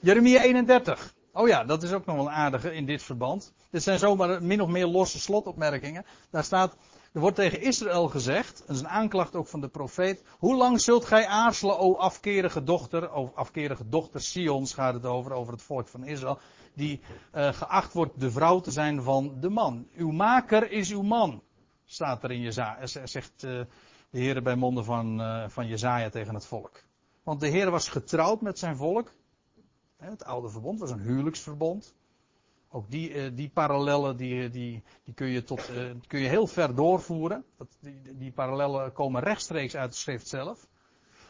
Jeremia 0.00 0.42
31. 0.42 1.14
Oh 1.36 1.48
ja, 1.48 1.64
dat 1.64 1.82
is 1.82 1.92
ook 1.92 2.06
nog 2.06 2.16
wel 2.16 2.30
aardige 2.30 2.74
in 2.74 2.86
dit 2.86 3.02
verband. 3.02 3.54
Dit 3.70 3.82
zijn 3.82 3.98
zomaar 3.98 4.42
min 4.42 4.60
of 4.60 4.68
meer 4.68 4.86
losse 4.86 5.18
slotopmerkingen. 5.18 6.04
Daar 6.30 6.44
staat, 6.44 6.76
er 7.12 7.20
wordt 7.20 7.36
tegen 7.36 7.60
Israël 7.60 8.08
gezegd, 8.08 8.62
dat 8.66 8.76
is 8.76 8.82
een 8.82 8.88
aanklacht 8.88 9.36
ook 9.36 9.46
van 9.46 9.60
de 9.60 9.68
profeet. 9.68 10.24
Hoe 10.38 10.56
lang 10.56 10.80
zult 10.80 11.04
gij 11.04 11.26
aarzelen, 11.26 11.78
o 11.78 11.94
afkerige 11.94 12.62
dochter, 12.62 13.10
o 13.10 13.32
afkerige 13.34 13.88
dochter 13.88 14.20
Sions 14.20 14.74
gaat 14.74 14.94
het 14.94 15.06
over, 15.06 15.32
over 15.32 15.52
het 15.52 15.62
volk 15.62 15.88
van 15.88 16.04
Israël. 16.04 16.38
Die 16.74 17.00
uh, 17.34 17.52
geacht 17.52 17.92
wordt 17.92 18.20
de 18.20 18.30
vrouw 18.30 18.60
te 18.60 18.70
zijn 18.70 19.02
van 19.02 19.36
de 19.40 19.48
man. 19.48 19.86
Uw 19.94 20.10
maker 20.10 20.70
is 20.70 20.92
uw 20.92 21.02
man, 21.02 21.42
staat 21.84 22.22
er 22.22 22.30
in 22.30 22.40
Jezaja, 22.40 22.86
zegt 22.86 23.44
uh, 23.44 23.50
de 24.10 24.18
Heer 24.18 24.42
bij 24.42 24.56
monden 24.56 24.84
van, 24.84 25.20
uh, 25.20 25.48
van 25.48 25.66
Jezaja 25.66 26.10
tegen 26.10 26.34
het 26.34 26.46
volk. 26.46 26.82
Want 27.22 27.40
de 27.40 27.48
Heer 27.48 27.70
was 27.70 27.88
getrouwd 27.88 28.40
met 28.40 28.58
zijn 28.58 28.76
volk. 28.76 29.12
Het 30.10 30.24
oude 30.24 30.48
verbond 30.48 30.80
was 30.80 30.90
een 30.90 31.00
huwelijksverbond. 31.00 31.94
Ook 32.68 32.90
die, 32.90 33.14
uh, 33.14 33.30
die 33.34 33.48
parallellen 33.48 34.16
die, 34.16 34.50
die, 34.50 34.82
die 35.04 35.14
kun, 35.14 35.26
je 35.26 35.44
tot, 35.44 35.70
uh, 35.70 35.90
kun 36.06 36.20
je 36.20 36.28
heel 36.28 36.46
ver 36.46 36.74
doorvoeren. 36.74 37.44
Die, 37.80 38.16
die 38.16 38.32
parallellen 38.32 38.92
komen 38.92 39.22
rechtstreeks 39.22 39.76
uit 39.76 39.90
de 39.90 39.96
schrift 39.96 40.28
zelf. 40.28 40.68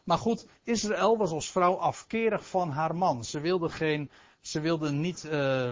Maar 0.05 0.19
goed, 0.19 0.47
Israël 0.63 1.17
was 1.17 1.31
als 1.31 1.51
vrouw 1.51 1.75
afkerig 1.75 2.47
van 2.49 2.71
haar 2.71 2.97
man. 2.97 3.25
Ze 3.25 3.41
wilde, 3.41 3.69
geen, 3.69 4.11
ze 4.41 4.61
wilde, 4.61 4.91
niet, 4.91 5.25
uh, 5.25 5.71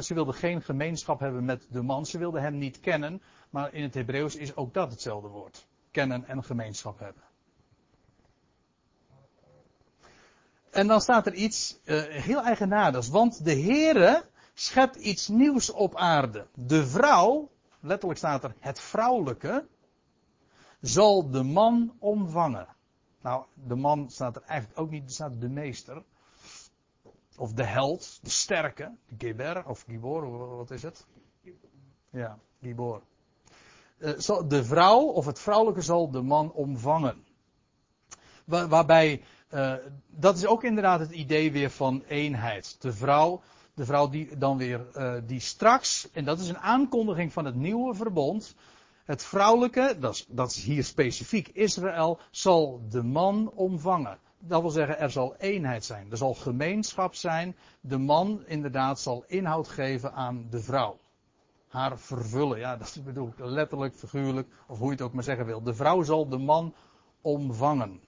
ze 0.00 0.14
wilde 0.14 0.32
geen 0.32 0.62
gemeenschap 0.62 1.20
hebben 1.20 1.44
met 1.44 1.66
de 1.70 1.82
man. 1.82 2.06
Ze 2.06 2.18
wilde 2.18 2.40
hem 2.40 2.58
niet 2.58 2.80
kennen. 2.80 3.22
Maar 3.50 3.74
in 3.74 3.82
het 3.82 3.94
Hebreeuws 3.94 4.36
is 4.36 4.56
ook 4.56 4.74
dat 4.74 4.90
hetzelfde 4.90 5.28
woord. 5.28 5.66
Kennen 5.90 6.24
en 6.24 6.44
gemeenschap 6.44 6.98
hebben. 6.98 7.22
En 10.70 10.86
dan 10.86 11.00
staat 11.00 11.26
er 11.26 11.34
iets 11.34 11.78
uh, 11.84 12.02
heel 12.02 12.42
eigenaardigs. 12.42 13.08
Want 13.08 13.44
de 13.44 13.60
Heere 13.60 14.24
schept 14.54 14.96
iets 14.96 15.28
nieuws 15.28 15.70
op 15.70 15.96
aarde. 15.96 16.46
De 16.54 16.86
vrouw, 16.86 17.50
letterlijk 17.80 18.18
staat 18.18 18.44
er 18.44 18.54
het 18.58 18.80
vrouwelijke, 18.80 19.66
zal 20.80 21.30
de 21.30 21.42
man 21.42 21.96
omvangen. 21.98 22.68
Nou, 23.22 23.44
de 23.54 23.74
man 23.74 24.10
staat 24.10 24.36
er 24.36 24.42
eigenlijk 24.42 24.80
ook 24.80 24.90
niet, 24.90 25.12
staat 25.12 25.40
de 25.40 25.48
meester. 25.48 26.02
Of 27.36 27.52
de 27.52 27.64
held, 27.64 28.18
de 28.22 28.30
sterke, 28.30 28.92
de 29.08 29.26
Geber 29.26 29.66
of 29.66 29.84
Gibor, 29.88 30.56
wat 30.56 30.70
is 30.70 30.82
het? 30.82 31.06
Ja, 32.10 32.38
Gibor. 32.62 33.02
Uh, 33.98 34.48
de 34.48 34.64
vrouw 34.64 35.00
of 35.00 35.26
het 35.26 35.38
vrouwelijke 35.38 35.82
zal 35.82 36.10
de 36.10 36.22
man 36.22 36.52
omvangen. 36.52 37.24
Waar, 38.44 38.68
waarbij 38.68 39.22
uh, 39.54 39.74
dat 40.10 40.36
is 40.36 40.46
ook 40.46 40.64
inderdaad 40.64 41.00
het 41.00 41.10
idee 41.10 41.52
weer 41.52 41.70
van 41.70 42.02
eenheid. 42.08 42.76
De 42.80 42.92
vrouw, 42.92 43.40
de 43.74 43.84
vrouw 43.84 44.08
die 44.08 44.38
dan 44.38 44.56
weer, 44.56 44.86
uh, 44.96 45.14
die 45.26 45.40
straks, 45.40 46.08
en 46.12 46.24
dat 46.24 46.40
is 46.40 46.48
een 46.48 46.58
aankondiging 46.58 47.32
van 47.32 47.44
het 47.44 47.54
nieuwe 47.54 47.94
verbond. 47.94 48.54
Het 49.04 49.24
vrouwelijke, 49.24 49.96
dat 50.00 50.14
is, 50.14 50.26
dat 50.28 50.50
is 50.50 50.62
hier 50.64 50.84
specifiek 50.84 51.48
Israël, 51.48 52.18
zal 52.30 52.80
de 52.88 53.02
man 53.02 53.50
omvangen. 53.54 54.18
Dat 54.38 54.60
wil 54.60 54.70
zeggen, 54.70 54.98
er 54.98 55.10
zal 55.10 55.34
eenheid 55.36 55.84
zijn. 55.84 56.10
Er 56.10 56.16
zal 56.16 56.34
gemeenschap 56.34 57.14
zijn. 57.14 57.56
De 57.80 57.98
man 57.98 58.42
inderdaad 58.46 59.00
zal 59.00 59.24
inhoud 59.26 59.68
geven 59.68 60.12
aan 60.12 60.46
de 60.50 60.60
vrouw. 60.60 60.98
Haar 61.68 61.98
vervullen. 61.98 62.58
Ja, 62.58 62.76
dat 62.76 62.98
bedoel 63.04 63.28
ik 63.28 63.34
letterlijk, 63.38 63.94
figuurlijk, 63.94 64.48
of 64.68 64.78
hoe 64.78 64.86
je 64.86 64.92
het 64.92 65.02
ook 65.02 65.12
maar 65.12 65.22
zeggen 65.22 65.46
wil. 65.46 65.62
De 65.62 65.74
vrouw 65.74 66.02
zal 66.02 66.28
de 66.28 66.38
man 66.38 66.74
omvangen. 67.20 68.00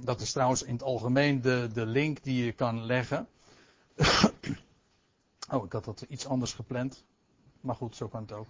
Dat 0.00 0.20
is 0.20 0.32
trouwens 0.32 0.62
in 0.62 0.72
het 0.72 0.82
algemeen 0.82 1.40
de, 1.40 1.68
de 1.72 1.86
link 1.86 2.22
die 2.22 2.44
je 2.44 2.52
kan 2.52 2.84
leggen. 2.84 3.28
oh, 5.52 5.64
ik 5.64 5.72
had 5.72 5.84
dat 5.84 6.04
iets 6.08 6.26
anders 6.26 6.52
gepland. 6.52 7.04
Maar 7.60 7.74
goed, 7.74 7.96
zo 7.96 8.08
kan 8.08 8.20
het 8.20 8.32
ook. 8.32 8.48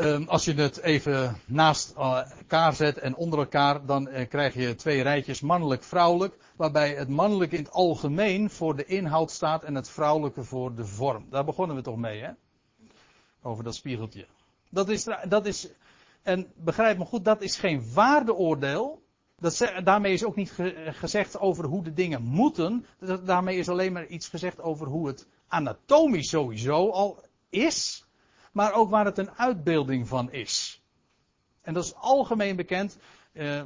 Um, 0.00 0.28
als 0.28 0.44
je 0.44 0.54
het 0.54 0.80
even 0.80 1.36
naast 1.46 1.94
elkaar 1.96 2.74
zet 2.74 2.98
en 2.98 3.16
onder 3.16 3.38
elkaar, 3.38 3.86
dan 3.86 4.08
uh, 4.08 4.28
krijg 4.28 4.54
je 4.54 4.74
twee 4.74 5.02
rijtjes 5.02 5.40
mannelijk-vrouwelijk. 5.40 6.36
Waarbij 6.56 6.94
het 6.94 7.08
mannelijk 7.08 7.52
in 7.52 7.58
het 7.58 7.72
algemeen 7.72 8.50
voor 8.50 8.76
de 8.76 8.84
inhoud 8.84 9.30
staat 9.30 9.64
en 9.64 9.74
het 9.74 9.88
vrouwelijke 9.88 10.44
voor 10.44 10.74
de 10.74 10.84
vorm. 10.84 11.26
Daar 11.30 11.44
begonnen 11.44 11.76
we 11.76 11.82
toch 11.82 11.96
mee, 11.96 12.20
hè? 12.20 12.30
Over 13.42 13.64
dat 13.64 13.74
spiegeltje. 13.74 14.26
Dat 14.70 14.88
is, 14.88 15.08
dat 15.28 15.46
is, 15.46 15.68
en 16.22 16.52
begrijp 16.56 16.98
me 16.98 17.04
goed, 17.04 17.24
dat 17.24 17.42
is 17.42 17.56
geen 17.56 17.92
waardeoordeel. 17.92 19.02
Daarmee 19.84 20.12
is 20.12 20.24
ook 20.24 20.36
niet 20.36 20.52
gezegd 20.84 21.38
over 21.38 21.64
hoe 21.64 21.82
de 21.82 21.92
dingen 21.92 22.22
moeten. 22.22 22.86
Daarmee 23.24 23.58
is 23.58 23.68
alleen 23.68 23.92
maar 23.92 24.06
iets 24.06 24.28
gezegd 24.28 24.60
over 24.60 24.86
hoe 24.86 25.06
het 25.06 25.26
anatomisch 25.48 26.28
sowieso 26.28 26.90
al 26.90 27.24
is. 27.48 28.06
Maar 28.52 28.72
ook 28.72 28.90
waar 28.90 29.04
het 29.04 29.18
een 29.18 29.30
uitbeelding 29.30 30.08
van 30.08 30.32
is. 30.32 30.82
En 31.62 31.74
dat 31.74 31.84
is 31.84 31.94
algemeen 31.94 32.56
bekend. 32.56 32.98
Eh, 33.32 33.62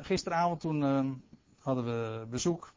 gisteravond 0.00 0.60
toen 0.60 0.82
uh, 0.82 1.10
hadden 1.58 1.84
we 1.84 2.26
bezoek. 2.26 2.74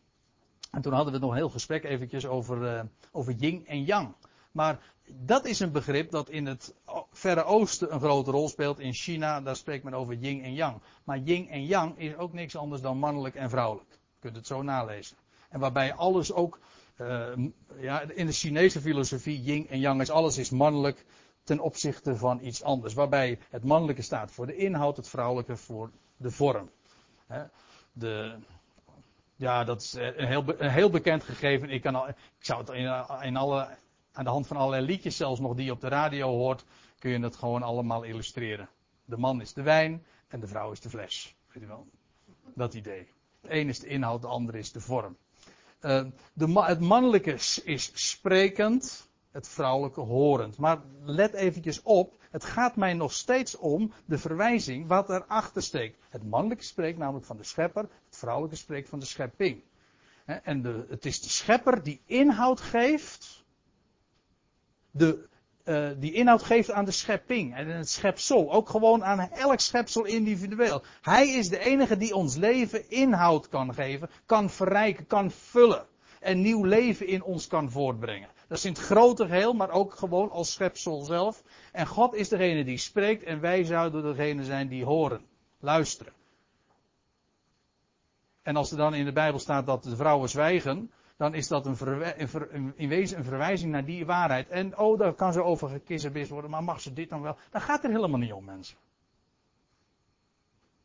En 0.72 0.82
toen 0.82 0.94
hadden 0.94 1.14
we 1.14 1.20
nog 1.20 1.30
een 1.30 1.36
heel 1.36 1.50
gesprek 1.50 1.84
eventjes 1.84 2.26
over, 2.26 2.76
uh, 2.76 2.82
over 3.12 3.34
yin 3.34 3.68
en 3.68 3.84
yang. 3.84 4.16
Maar 4.52 4.80
dat 5.06 5.46
is 5.46 5.60
een 5.60 5.72
begrip 5.72 6.12
dat 6.12 6.30
in 6.30 6.46
het 6.46 6.74
Verre 7.12 7.44
Oosten 7.44 7.94
een 7.94 8.00
grote 8.00 8.32
rol 8.32 8.50
speelt. 8.50 8.80
In 8.80 8.94
China, 8.94 9.42
daar 9.42 9.56
spreekt 9.56 9.84
men 9.84 9.94
over 9.94 10.14
yin 10.14 10.44
en 10.44 10.54
yang. 10.54 10.82
Maar 11.04 11.18
yin 11.18 11.50
en 11.50 11.66
yang 11.66 12.00
is 12.00 12.16
ook 12.16 12.34
niks 12.34 12.56
anders 12.56 12.82
dan 12.82 12.98
mannelijk 12.98 13.36
en 13.36 13.50
vrouwelijk. 13.50 13.90
Je 13.92 14.20
kunt 14.20 14.36
het 14.36 14.48
zo 14.48 14.62
nalezen. 14.62 15.18
En 15.50 15.60
waarbij 15.60 15.94
alles 15.94 16.34
ook, 16.34 16.60
uh, 16.98 17.28
ja, 17.80 18.02
in 18.02 18.26
de 18.26 18.32
Chinese 18.32 18.82
filosofie, 18.82 19.42
yin 19.42 19.68
en 19.70 19.80
yang 19.80 20.02
is 20.02 20.10
alles 20.10 20.38
is 20.38 20.50
mannelijk 20.50 21.06
ten 21.44 21.60
opzichte 21.60 22.16
van 22.16 22.40
iets 22.42 22.64
anders. 22.64 22.94
Waarbij 22.94 23.40
het 23.50 23.64
mannelijke 23.64 24.02
staat 24.02 24.32
voor 24.32 24.46
de 24.46 24.56
inhoud, 24.56 24.98
het 24.98 25.10
vrouwelijke 25.10 25.58
voor 25.58 25.92
de 26.18 26.32
vorm. 26.32 26.70
De, 27.94 28.36
ja, 29.36 29.64
dat 29.64 29.82
is 29.82 29.94
een 29.94 30.28
heel, 30.28 30.44
heel 30.58 30.90
bekend 30.90 31.24
gegeven. 31.24 31.70
Ik, 31.70 31.82
kan 31.82 31.96
al, 31.96 32.08
ik 32.08 32.16
zou 32.40 32.60
het 32.60 32.70
in, 32.70 33.06
in 33.22 33.38
alle 33.38 33.68
aan 34.12 34.24
de 34.24 34.30
hand 34.30 34.48
van 34.48 34.58
allerlei 34.58 34.86
liedjes 34.86 35.18
zelfs 35.18 35.40
nog 35.40 35.56
die 35.56 35.66
je 35.66 35.72
op 35.72 35.82
de 35.82 35.88
radio 35.88 36.28
hoort, 36.28 36.66
kun 37.00 37.12
je 37.12 37.20
het 37.20 37.36
gewoon 37.36 37.64
allemaal 37.64 38.04
illustreren. 38.04 38.70
De 39.06 39.18
man 39.18 39.42
is 39.42 39.54
de 39.54 39.62
wijn 39.62 40.06
en 40.28 40.40
de 40.40 40.48
vrouw 40.48 40.72
is 40.72 40.80
de 40.80 40.90
fles. 40.90 41.36
Weet 41.48 41.64
je 41.64 41.70
wel? 41.70 41.88
Dat 42.56 42.74
idee. 42.74 43.08
De 43.42 43.54
een 43.54 43.68
is 43.68 43.80
de 43.80 43.88
inhoud, 43.88 44.22
de 44.22 44.28
ander 44.28 44.56
is 44.56 44.72
de 44.72 44.82
vorm. 44.82 45.18
Uh, 45.82 46.06
de, 46.34 46.62
het 46.62 46.80
mannelijke 46.80 47.34
is 47.64 47.92
sprekend, 47.94 49.10
het 49.32 49.48
vrouwelijke 49.48 50.02
horend. 50.02 50.58
Maar 50.58 50.82
let 51.04 51.34
eventjes 51.34 51.82
op, 51.82 52.20
het 52.32 52.44
gaat 52.44 52.76
mij 52.76 52.94
nog 52.94 53.14
steeds 53.14 53.58
om 53.58 53.94
de 54.06 54.18
verwijzing 54.18 54.88
wat 54.88 55.10
erachter 55.10 55.62
steekt. 55.62 55.98
Het 56.10 56.24
mannelijke 56.24 56.64
spreekt 56.64 56.98
namelijk 56.98 57.26
van 57.26 57.38
de 57.38 57.44
schepper, 57.44 57.82
het 57.82 58.18
vrouwelijke 58.18 58.58
spreekt 58.58 58.90
van 58.90 59.00
de 59.00 59.06
schepping. 59.06 59.64
En 60.26 60.62
de, 60.62 60.86
het 60.90 61.06
is 61.06 61.22
de 61.22 61.30
schepper 61.30 61.84
die 61.84 62.02
inhoud 62.06 62.62
geeft, 62.62 63.41
de, 64.92 65.30
uh, 65.66 65.90
die 65.98 66.14
inhoud 66.14 66.44
geeft 66.44 66.72
aan 66.72 66.86
de 66.86 66.92
schepping 66.92 67.56
en 67.56 67.68
het 67.68 67.90
schepsel. 67.90 68.52
Ook 68.52 68.70
gewoon 68.70 69.04
aan 69.04 69.20
elk 69.20 69.60
schepsel 69.60 70.06
individueel. 70.06 70.84
Hij 71.02 71.30
is 71.30 71.50
de 71.50 71.60
enige 71.60 71.98
die 71.98 72.16
ons 72.16 72.36
leven 72.36 72.90
inhoud 72.90 73.50
kan 73.50 73.74
geven, 73.74 74.10
kan 74.26 74.50
verrijken, 74.50 75.08
kan 75.08 75.32
vullen. 75.32 75.86
En 76.20 76.42
nieuw 76.42 76.64
leven 76.64 77.08
in 77.08 77.24
ons 77.24 77.48
kan 77.48 77.72
voortbrengen. 77.72 78.30
Dat 78.48 78.58
is 78.58 78.66
in 78.66 78.72
het 78.72 78.82
grote 78.82 79.26
geheel, 79.26 79.54
maar 79.54 79.70
ook 79.72 79.96
gewoon 79.96 80.32
als 80.32 80.52
schepsel 80.52 81.02
zelf. 81.02 81.44
En 81.72 81.88
God 81.88 82.14
is 82.14 82.30
degene 82.30 82.64
die 82.64 82.78
spreekt 82.78 83.24
en 83.24 83.40
wij 83.40 83.64
zouden 83.64 84.04
degene 84.04 84.44
zijn 84.44 84.68
die 84.68 84.86
horen, 84.86 85.22
luisteren. 85.60 86.14
En 88.42 88.56
als 88.56 88.72
er 88.72 88.78
dan 88.78 88.94
in 88.94 89.06
de 89.06 89.12
Bijbel 89.12 89.40
staat 89.40 89.66
dat 89.66 89.84
de 89.84 89.96
vrouwen 89.96 90.30
zwijgen, 90.30 90.92
dan 91.18 91.34
is 91.34 91.48
dat 91.48 91.66
een 91.66 92.74
in 92.76 92.90
wezen 92.90 93.18
een 93.18 93.24
verwijzing 93.24 93.72
naar 93.72 93.86
die 93.86 94.06
waarheid. 94.06 94.50
En 94.50 94.78
oh, 94.78 95.00
daar 95.00 95.14
kan 95.14 95.34
ze 95.34 95.44
over 95.44 95.70
gekissenbis 95.70 96.30
worden, 96.30 96.52
maar 96.52 96.64
mag 96.64 96.82
ze 96.82 96.94
dit 96.94 97.10
dan 97.10 97.22
wel? 97.22 97.38
Dan 97.52 97.62
gaat 97.62 97.84
er 97.84 97.90
helemaal 97.90 98.20
niet 98.20 98.34
om, 98.34 98.46
mensen. 98.46 98.78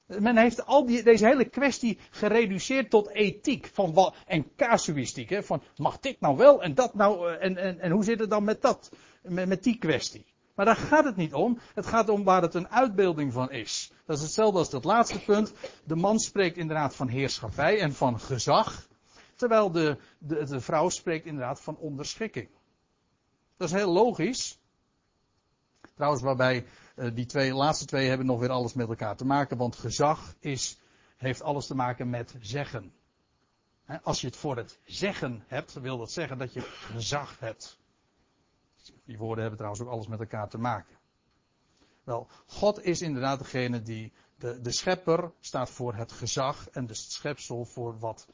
Men 0.07 0.37
heeft 0.37 0.67
al 0.67 0.87
die, 0.87 1.03
deze 1.03 1.27
hele 1.27 1.45
kwestie 1.45 1.99
gereduceerd 2.11 2.91
tot 2.91 3.09
ethiek 3.09 3.71
van 3.73 3.93
wat, 3.93 4.15
en 4.27 4.55
casuïstiek. 4.57 5.31
Hè, 5.31 5.43
van 5.43 5.63
mag 5.77 6.01
dit 6.01 6.21
nou 6.21 6.37
wel 6.37 6.63
en 6.63 6.75
dat 6.75 6.95
nou 6.95 7.33
eh, 7.33 7.45
en, 7.45 7.57
en, 7.57 7.81
en 7.81 7.91
hoe 7.91 8.05
zit 8.05 8.19
het 8.19 8.31
dan 8.31 8.45
met 8.45 8.63
dat, 8.63 8.91
met, 9.23 9.49
met 9.49 9.63
die 9.63 9.79
kwestie. 9.79 10.27
Maar 10.57 10.65
daar 10.67 10.77
gaat 10.77 11.05
het 11.05 11.17
niet 11.17 11.35
om. 11.35 11.59
Het 11.75 11.87
gaat 11.87 12.09
om 12.09 12.25
waar 12.25 12.43
het 12.43 12.55
een 12.55 12.69
uitbeelding 12.69 13.33
van 13.33 13.51
is. 13.51 13.93
Dat 14.05 14.17
is 14.17 14.23
hetzelfde 14.23 14.59
als 14.59 14.71
dat 14.71 14.85
laatste 14.85 15.25
punt. 15.25 15.53
De 15.85 15.97
man 15.97 16.19
spreekt 16.19 16.57
inderdaad 16.57 16.97
van 16.97 17.09
heerschappij 17.09 17.81
en 17.81 17.95
van 17.95 18.21
gezag. 18.21 18.89
Terwijl 19.35 19.71
de, 19.71 19.97
de, 20.19 20.45
de 20.45 20.61
vrouw 20.61 20.89
spreekt 20.89 21.27
inderdaad 21.27 21.61
van 21.61 21.77
onderschikking. 21.77 22.49
Dat 23.57 23.69
is 23.69 23.75
heel 23.75 23.93
logisch. 23.93 24.59
Trouwens, 25.95 26.23
waarbij 26.23 26.67
uh, 26.97 27.15
die 27.15 27.27
twee, 27.27 27.55
laatste 27.55 27.85
twee 27.85 28.09
hebben 28.09 28.27
nog 28.27 28.41
weer 28.41 28.51
alles 28.51 28.75
met 28.75 28.89
elkaar 28.89 29.17
te 29.17 29.25
maken. 29.25 29.57
Want 29.57 29.77
gezag 29.77 30.35
is, 30.41 30.79
heeft 31.17 31.43
alles 31.43 31.67
te 31.67 31.75
maken 31.75 32.11
met 32.11 32.35
zeggen. 32.41 32.93
als 34.03 34.21
je 34.21 34.27
het 34.27 34.37
voor 34.37 34.57
het 34.57 34.79
zeggen 34.85 35.45
hebt, 35.47 35.73
wil 35.73 35.99
dat 35.99 36.13
zeggen 36.13 36.39
dat 36.39 36.53
je 36.53 36.61
gezag 36.61 37.39
hebt. 37.39 37.79
Die 39.05 39.19
woorden 39.19 39.41
hebben 39.41 39.59
trouwens 39.59 39.85
ook 39.85 39.93
alles 39.93 40.07
met 40.07 40.21
elkaar 40.21 40.49
te 40.49 40.59
maken. 40.59 40.97
Wel, 42.05 42.29
God 42.47 42.85
is 42.85 43.03
inderdaad 43.03 43.39
degene 43.39 43.83
die, 43.83 44.13
de, 44.39 44.61
de 44.61 44.71
schepper 44.71 45.33
staat 45.41 45.71
voor 45.71 45.95
het 45.95 46.13
gezag 46.13 46.69
en 46.69 46.87
de 46.87 46.95
schepsel 46.95 47.65
voor 47.65 47.99
wat 47.99 48.27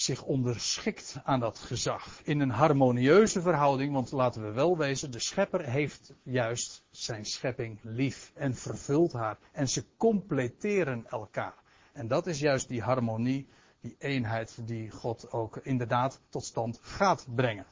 zich 0.00 0.22
onderschikt 0.22 1.16
aan 1.24 1.40
dat 1.40 1.58
gezag. 1.58 2.20
In 2.22 2.40
een 2.40 2.50
harmonieuze 2.50 3.40
verhouding, 3.40 3.92
want 3.92 4.12
laten 4.12 4.42
we 4.42 4.52
wel 4.52 4.76
wezen, 4.76 5.10
de 5.10 5.18
schepper 5.18 5.64
heeft 5.64 6.12
juist 6.22 6.82
zijn 6.90 7.24
schepping 7.24 7.78
lief 7.82 8.32
en 8.34 8.54
vervult 8.54 9.12
haar. 9.12 9.38
En 9.52 9.68
ze 9.68 9.84
completeren 9.96 11.06
elkaar. 11.10 11.54
En 11.92 12.08
dat 12.08 12.26
is 12.26 12.40
juist 12.40 12.68
die 12.68 12.82
harmonie, 12.82 13.48
die 13.80 13.96
eenheid 13.98 14.58
die 14.66 14.90
God 14.90 15.32
ook 15.32 15.56
inderdaad 15.56 16.20
tot 16.28 16.44
stand 16.44 16.78
gaat 16.82 17.26
brengen. 17.34 17.66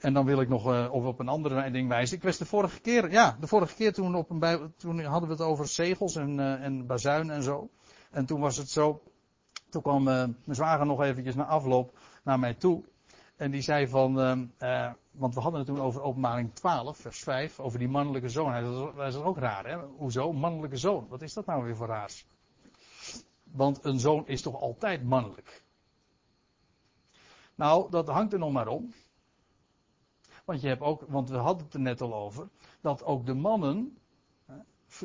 En 0.00 0.12
dan 0.12 0.24
wil 0.24 0.40
ik 0.40 0.48
nog 0.48 0.66
uh, 0.72 0.92
op 0.92 1.18
een 1.18 1.28
andere 1.28 1.70
ding 1.70 1.88
wijzen. 1.88 2.16
Ik 2.16 2.22
was 2.22 2.38
de 2.38 2.46
vorige 2.46 2.80
keer, 2.80 3.10
ja, 3.10 3.36
de 3.40 3.46
vorige 3.46 3.74
keer 3.74 3.92
toen, 3.92 4.14
op 4.14 4.30
een 4.30 4.72
toen 4.76 5.04
hadden 5.04 5.28
we 5.28 5.34
het 5.34 5.44
over 5.44 5.68
zegels 5.68 6.16
en, 6.16 6.38
uh, 6.38 6.64
en 6.64 6.86
bazuin 6.86 7.30
en 7.30 7.42
zo. 7.42 7.68
En 8.10 8.26
toen 8.26 8.40
was 8.40 8.56
het 8.56 8.70
zo, 8.70 9.02
toen 9.68 9.82
kwam 9.82 10.08
uh, 10.08 10.14
mijn 10.14 10.34
zwager 10.44 10.86
nog 10.86 11.02
eventjes 11.02 11.34
na 11.34 11.44
afloop 11.44 11.98
naar 12.22 12.38
mij 12.38 12.54
toe. 12.54 12.84
En 13.36 13.50
die 13.50 13.60
zei 13.60 13.88
van, 13.88 14.14
want 15.10 15.34
we 15.34 15.40
hadden 15.40 15.60
het 15.60 15.68
toen 15.68 15.80
over 15.80 16.02
openbaring 16.02 16.54
12, 16.54 16.96
vers 16.96 17.18
5, 17.18 17.60
over 17.60 17.78
die 17.78 17.88
mannelijke 17.88 18.28
zoon. 18.28 18.50
Hij 18.52 18.62
zei, 18.62 18.92
dat 18.96 19.06
is 19.06 19.14
ook 19.14 19.38
raar, 19.38 19.66
hè? 19.66 19.76
Hoezo? 19.96 20.32
Mannelijke 20.32 20.76
zoon. 20.76 21.06
Wat 21.08 21.22
is 21.22 21.32
dat 21.32 21.46
nou 21.46 21.64
weer 21.64 21.76
voor 21.76 21.86
raars? 21.86 22.26
Want 23.42 23.84
een 23.84 24.00
zoon 24.00 24.26
is 24.26 24.42
toch 24.42 24.60
altijd 24.60 25.04
mannelijk? 25.04 25.64
Nou, 27.54 27.90
dat 27.90 28.08
hangt 28.08 28.32
er 28.32 28.38
nog 28.38 28.52
maar 28.52 28.68
om. 28.68 28.92
Want 30.50 30.62
je 30.62 30.68
hebt 30.68 30.82
ook, 30.82 31.04
want 31.08 31.28
we 31.28 31.36
hadden 31.36 31.64
het 31.64 31.74
er 31.74 31.80
net 31.80 32.00
al 32.00 32.14
over, 32.14 32.48
dat 32.80 33.04
ook 33.04 33.26
de 33.26 33.34
mannen 33.34 33.98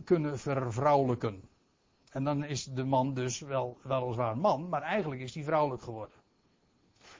kunnen 0.03 0.39
vervrouwelijken. 0.39 1.49
En 2.09 2.23
dan 2.23 2.43
is 2.43 2.63
de 2.63 2.83
man 2.83 3.13
dus 3.13 3.39
wel, 3.39 3.77
weliswaar 3.83 4.37
man, 4.37 4.69
maar 4.69 4.81
eigenlijk 4.81 5.21
is 5.21 5.33
hij 5.33 5.43
vrouwelijk 5.43 5.83
geworden. 5.83 6.15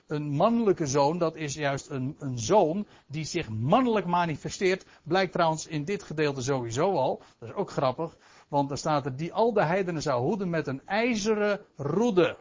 Een 0.06 0.30
mannelijke 0.30 0.86
zoon, 0.86 1.18
dat 1.18 1.36
is 1.36 1.54
juist 1.54 1.90
een, 1.90 2.16
een 2.18 2.38
zoon 2.38 2.86
die 3.06 3.24
zich 3.24 3.48
mannelijk 3.48 4.06
manifesteert. 4.06 4.86
Blijkt 5.02 5.32
trouwens 5.32 5.66
in 5.66 5.84
dit 5.84 6.02
gedeelte 6.02 6.42
sowieso 6.42 6.96
al. 6.96 7.22
Dat 7.38 7.48
is 7.48 7.54
ook 7.54 7.70
grappig. 7.70 8.16
Want 8.48 8.70
er 8.70 8.78
staat 8.78 9.06
er 9.06 9.16
die 9.16 9.32
al 9.32 9.52
de 9.52 9.64
heidenen 9.64 10.02
zou 10.02 10.22
hoeden 10.22 10.50
met 10.50 10.66
een 10.66 10.86
ijzeren 10.86 11.60
roede. 11.76 12.36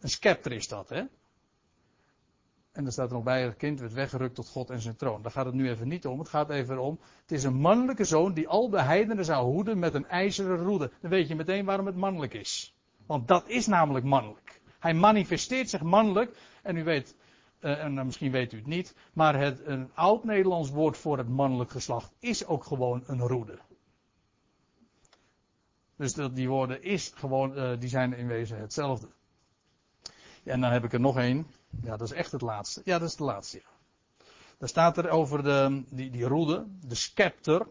Een 0.00 0.10
scepter 0.10 0.52
is 0.52 0.68
dat, 0.68 0.88
hè? 0.88 1.02
En 2.72 2.86
er 2.86 2.92
staat 2.92 3.08
er 3.08 3.14
nog 3.14 3.22
bij, 3.22 3.42
het 3.42 3.56
kind 3.56 3.80
werd 3.80 3.92
weggerukt 3.92 4.34
tot 4.34 4.48
God 4.48 4.70
en 4.70 4.80
zijn 4.80 4.96
troon. 4.96 5.22
Daar 5.22 5.32
gaat 5.32 5.46
het 5.46 5.54
nu 5.54 5.70
even 5.70 5.88
niet 5.88 6.06
om. 6.06 6.18
Het 6.18 6.28
gaat 6.28 6.50
even 6.50 6.78
om, 6.78 6.98
het 7.20 7.32
is 7.32 7.44
een 7.44 7.54
mannelijke 7.54 8.04
zoon 8.04 8.34
die 8.34 8.48
al 8.48 8.70
de 8.70 8.82
heidenen 8.82 9.24
zou 9.24 9.44
hoeden 9.44 9.78
met 9.78 9.94
een 9.94 10.06
ijzeren 10.06 10.56
roede. 10.56 10.90
Dan 11.00 11.10
weet 11.10 11.28
je 11.28 11.34
meteen 11.34 11.64
waarom 11.64 11.86
het 11.86 11.96
mannelijk 11.96 12.34
is. 12.34 12.74
Want 13.06 13.28
dat 13.28 13.48
is 13.48 13.66
namelijk 13.66 14.04
mannelijk. 14.04 14.60
Hij 14.78 14.94
manifesteert 14.94 15.70
zich 15.70 15.82
mannelijk. 15.82 16.36
En 16.62 16.76
u 16.76 16.84
weet, 16.84 17.14
uh, 17.60 17.84
en 17.84 17.94
misschien 17.94 18.30
weet 18.30 18.52
u 18.52 18.56
het 18.56 18.66
niet, 18.66 18.94
maar 19.12 19.38
het, 19.38 19.66
een 19.66 19.90
oud-Nederlands 19.94 20.70
woord 20.70 20.96
voor 20.96 21.18
het 21.18 21.28
mannelijk 21.28 21.70
geslacht 21.70 22.12
is 22.18 22.46
ook 22.46 22.64
gewoon 22.64 23.02
een 23.06 23.20
roede. 23.20 23.58
Dus 25.96 26.14
dat, 26.14 26.34
die 26.34 26.48
woorden 26.48 26.82
is 26.82 27.12
gewoon, 27.14 27.58
uh, 27.58 27.70
die 27.78 27.88
zijn 27.88 28.12
in 28.12 28.26
wezen 28.26 28.58
hetzelfde. 28.58 29.08
En 30.44 30.60
dan 30.60 30.70
heb 30.70 30.84
ik 30.84 30.92
er 30.92 31.00
nog 31.00 31.18
één. 31.18 31.46
Ja, 31.82 31.96
dat 31.96 32.10
is 32.10 32.16
echt 32.16 32.32
het 32.32 32.40
laatste. 32.40 32.82
Ja, 32.84 32.98
dat 32.98 33.08
is 33.08 33.16
de 33.16 33.24
laatste. 33.24 33.56
Ja. 33.56 33.70
Daar 34.58 34.68
staat 34.68 34.98
er 34.98 35.10
over 35.10 35.42
de, 35.42 35.82
die, 35.88 36.10
die 36.10 36.24
roede, 36.24 36.66
de 36.86 36.94
scepter. 36.94 37.66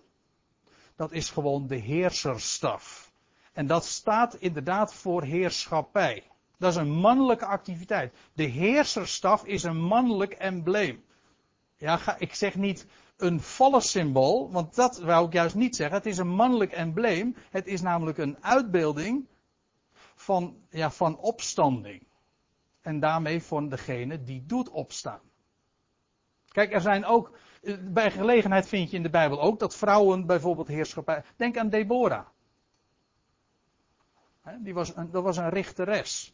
Dat 0.95 1.11
is 1.11 1.29
gewoon 1.29 1.67
de 1.67 1.75
heerserstaf. 1.75 3.11
En 3.53 3.67
dat 3.67 3.85
staat 3.85 4.35
inderdaad 4.35 4.93
voor 4.93 5.23
heerschappij. 5.23 6.23
Dat 6.57 6.71
is 6.71 6.77
een 6.77 6.91
mannelijke 6.91 7.45
activiteit. 7.45 8.13
De 8.33 8.43
heerserstaf 8.43 9.45
is 9.45 9.63
een 9.63 9.81
mannelijk 9.81 10.33
embleem. 10.33 11.03
Ja, 11.77 12.15
ik 12.17 12.33
zeg 12.33 12.55
niet 12.55 12.85
een 13.17 13.41
volle 13.41 13.81
symbool, 13.81 14.51
want 14.51 14.75
dat 14.75 14.99
wou 14.99 15.25
ik 15.25 15.33
juist 15.33 15.55
niet 15.55 15.75
zeggen. 15.75 15.95
Het 15.95 16.05
is 16.05 16.17
een 16.17 16.35
mannelijk 16.35 16.71
embleem. 16.71 17.35
Het 17.49 17.67
is 17.67 17.81
namelijk 17.81 18.17
een 18.17 18.37
uitbeelding 18.43 19.25
van, 20.15 20.57
ja, 20.69 20.91
van 20.91 21.17
opstanding. 21.17 22.03
En 22.81 22.99
daarmee 22.99 23.41
voor 23.41 23.69
degene 23.69 24.23
die 24.23 24.45
doet 24.45 24.69
opstaan. 24.69 25.21
Kijk, 26.47 26.73
er 26.73 26.81
zijn 26.81 27.05
ook, 27.05 27.37
bij 27.81 28.11
gelegenheid 28.11 28.67
vind 28.67 28.89
je 28.89 28.97
in 28.97 29.03
de 29.03 29.09
Bijbel 29.09 29.41
ook 29.41 29.59
dat 29.59 29.75
vrouwen 29.75 30.25
bijvoorbeeld 30.25 30.67
heerschappij. 30.67 31.23
Denk 31.35 31.57
aan 31.57 31.69
Deborah. 31.69 32.25
Die 34.59 34.73
was 34.73 34.95
een, 34.95 35.11
dat 35.11 35.23
was 35.23 35.37
een 35.37 35.49
richteres. 35.49 36.33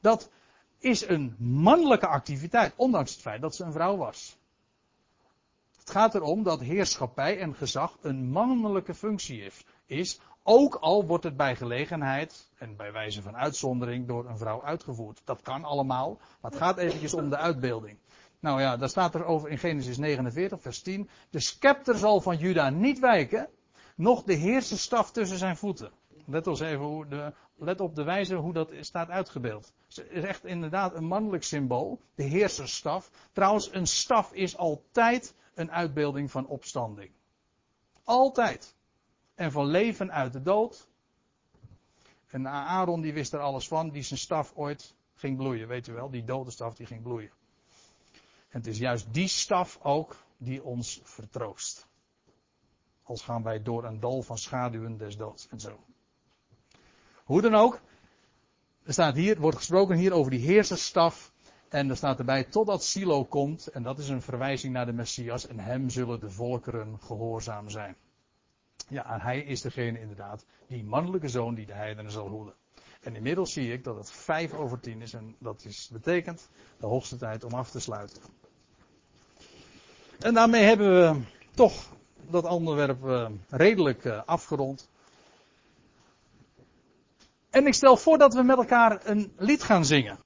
Dat 0.00 0.30
is 0.78 1.08
een 1.08 1.34
mannelijke 1.38 2.06
activiteit, 2.06 2.72
ondanks 2.76 3.12
het 3.12 3.20
feit 3.20 3.40
dat 3.40 3.54
ze 3.54 3.64
een 3.64 3.72
vrouw 3.72 3.96
was. 3.96 4.38
Het 5.78 5.90
gaat 5.90 6.14
erom 6.14 6.42
dat 6.42 6.60
heerschappij 6.60 7.40
en 7.40 7.54
gezag 7.54 7.98
een 8.00 8.30
mannelijke 8.30 8.94
functie 8.94 9.50
is, 9.86 10.20
ook 10.50 10.74
al 10.74 11.06
wordt 11.06 11.24
het 11.24 11.36
bij 11.36 11.56
gelegenheid 11.56 12.50
en 12.58 12.76
bij 12.76 12.92
wijze 12.92 13.22
van 13.22 13.36
uitzondering 13.36 14.06
door 14.06 14.28
een 14.28 14.38
vrouw 14.38 14.62
uitgevoerd. 14.62 15.20
Dat 15.24 15.42
kan 15.42 15.64
allemaal, 15.64 16.18
maar 16.40 16.50
het 16.50 16.60
gaat 16.60 16.78
eventjes 16.78 17.14
om 17.14 17.30
de 17.30 17.36
uitbeelding. 17.36 17.98
Nou 18.40 18.60
ja, 18.60 18.76
daar 18.76 18.88
staat 18.88 19.14
er 19.14 19.24
over 19.24 19.50
in 19.50 19.58
Genesis 19.58 19.96
49, 19.96 20.60
vers 20.60 20.82
10. 20.82 21.08
De 21.30 21.40
scepter 21.40 21.96
zal 21.96 22.20
van 22.20 22.36
Juda 22.36 22.70
niet 22.70 22.98
wijken, 22.98 23.48
nog 23.96 24.22
de 24.22 24.34
heerserstaf 24.34 25.10
tussen 25.10 25.38
zijn 25.38 25.56
voeten. 25.56 25.90
Let, 26.26 26.46
ons 26.46 26.60
even 26.60 26.84
hoe 26.84 27.08
de, 27.08 27.32
let 27.56 27.80
op 27.80 27.94
de 27.94 28.04
wijze 28.04 28.34
hoe 28.34 28.52
dat 28.52 28.72
staat 28.80 29.08
uitgebeeld. 29.08 29.72
Het 29.88 30.06
is 30.10 30.24
echt 30.24 30.44
inderdaad 30.44 30.94
een 30.94 31.06
mannelijk 31.06 31.42
symbool, 31.42 32.00
de 32.14 32.22
heerserstaf. 32.22 33.10
Trouwens, 33.32 33.72
een 33.72 33.86
staf 33.86 34.32
is 34.32 34.56
altijd 34.56 35.34
een 35.54 35.70
uitbeelding 35.70 36.30
van 36.30 36.46
opstanding. 36.46 37.10
Altijd 38.04 38.76
en 39.38 39.52
van 39.52 39.66
leven 39.66 40.12
uit 40.12 40.32
de 40.32 40.42
dood. 40.42 40.88
En 42.26 42.48
Aaron 42.48 43.00
die 43.00 43.12
wist 43.12 43.32
er 43.32 43.40
alles 43.40 43.68
van, 43.68 43.90
die 43.90 44.02
zijn 44.02 44.18
staf 44.18 44.52
ooit 44.54 44.94
ging 45.14 45.36
bloeien, 45.36 45.68
weet 45.68 45.86
u 45.86 45.92
wel, 45.92 46.10
die 46.10 46.24
dode 46.24 46.50
staf 46.50 46.74
die 46.74 46.86
ging 46.86 47.02
bloeien. 47.02 47.30
En 48.48 48.58
het 48.58 48.66
is 48.66 48.78
juist 48.78 49.06
die 49.12 49.28
staf 49.28 49.78
ook 49.82 50.16
die 50.36 50.62
ons 50.64 51.00
vertroost. 51.04 51.86
Als 53.02 53.22
gaan 53.22 53.42
wij 53.42 53.62
door 53.62 53.84
een 53.84 54.00
dal 54.00 54.22
van 54.22 54.38
schaduwen 54.38 54.96
des 54.96 55.16
doods 55.16 55.48
en 55.48 55.60
zo. 55.60 55.78
Hoe 57.24 57.40
dan 57.40 57.54
ook, 57.54 57.80
er 58.82 58.92
staat 58.92 59.14
hier, 59.14 59.40
wordt 59.40 59.56
gesproken 59.56 59.96
hier 59.96 60.12
over 60.12 60.30
die 60.30 60.46
heerserstaf. 60.46 61.32
En 61.68 61.90
er 61.90 61.96
staat 61.96 62.18
erbij 62.18 62.44
totdat 62.44 62.84
Silo 62.84 63.24
komt. 63.24 63.66
En 63.66 63.82
dat 63.82 63.98
is 63.98 64.08
een 64.08 64.22
verwijzing 64.22 64.72
naar 64.72 64.86
de 64.86 64.92
Messias. 64.92 65.46
En 65.46 65.58
hem 65.58 65.90
zullen 65.90 66.20
de 66.20 66.30
volkeren 66.30 66.98
gehoorzaam 67.00 67.68
zijn. 67.68 67.96
Ja, 68.88 69.12
en 69.12 69.20
hij 69.20 69.40
is 69.40 69.60
degene 69.60 70.00
inderdaad, 70.00 70.44
die 70.66 70.84
mannelijke 70.84 71.28
zoon 71.28 71.54
die 71.54 71.66
de 71.66 71.72
heidenen 71.72 72.10
zal 72.10 72.28
hoeden. 72.28 72.54
En 73.00 73.16
inmiddels 73.16 73.52
zie 73.52 73.72
ik 73.72 73.84
dat 73.84 73.96
het 73.96 74.10
vijf 74.10 74.52
over 74.52 74.80
tien 74.80 75.02
is. 75.02 75.12
En 75.12 75.36
dat 75.38 75.64
is, 75.64 75.88
betekent 75.92 76.48
de 76.78 76.86
hoogste 76.86 77.16
tijd 77.16 77.44
om 77.44 77.54
af 77.54 77.70
te 77.70 77.80
sluiten. 77.80 78.22
En 80.18 80.34
daarmee 80.34 80.62
hebben 80.62 80.88
we 80.94 81.20
toch 81.54 81.86
dat 82.30 82.44
onderwerp 82.44 83.04
uh, 83.04 83.28
redelijk 83.48 84.04
uh, 84.04 84.22
afgerond. 84.24 84.88
En 87.50 87.66
ik 87.66 87.74
stel 87.74 87.96
voor 87.96 88.18
dat 88.18 88.34
we 88.34 88.42
met 88.42 88.56
elkaar 88.56 89.00
een 89.06 89.32
lied 89.36 89.62
gaan 89.62 89.84
zingen. 89.84 90.16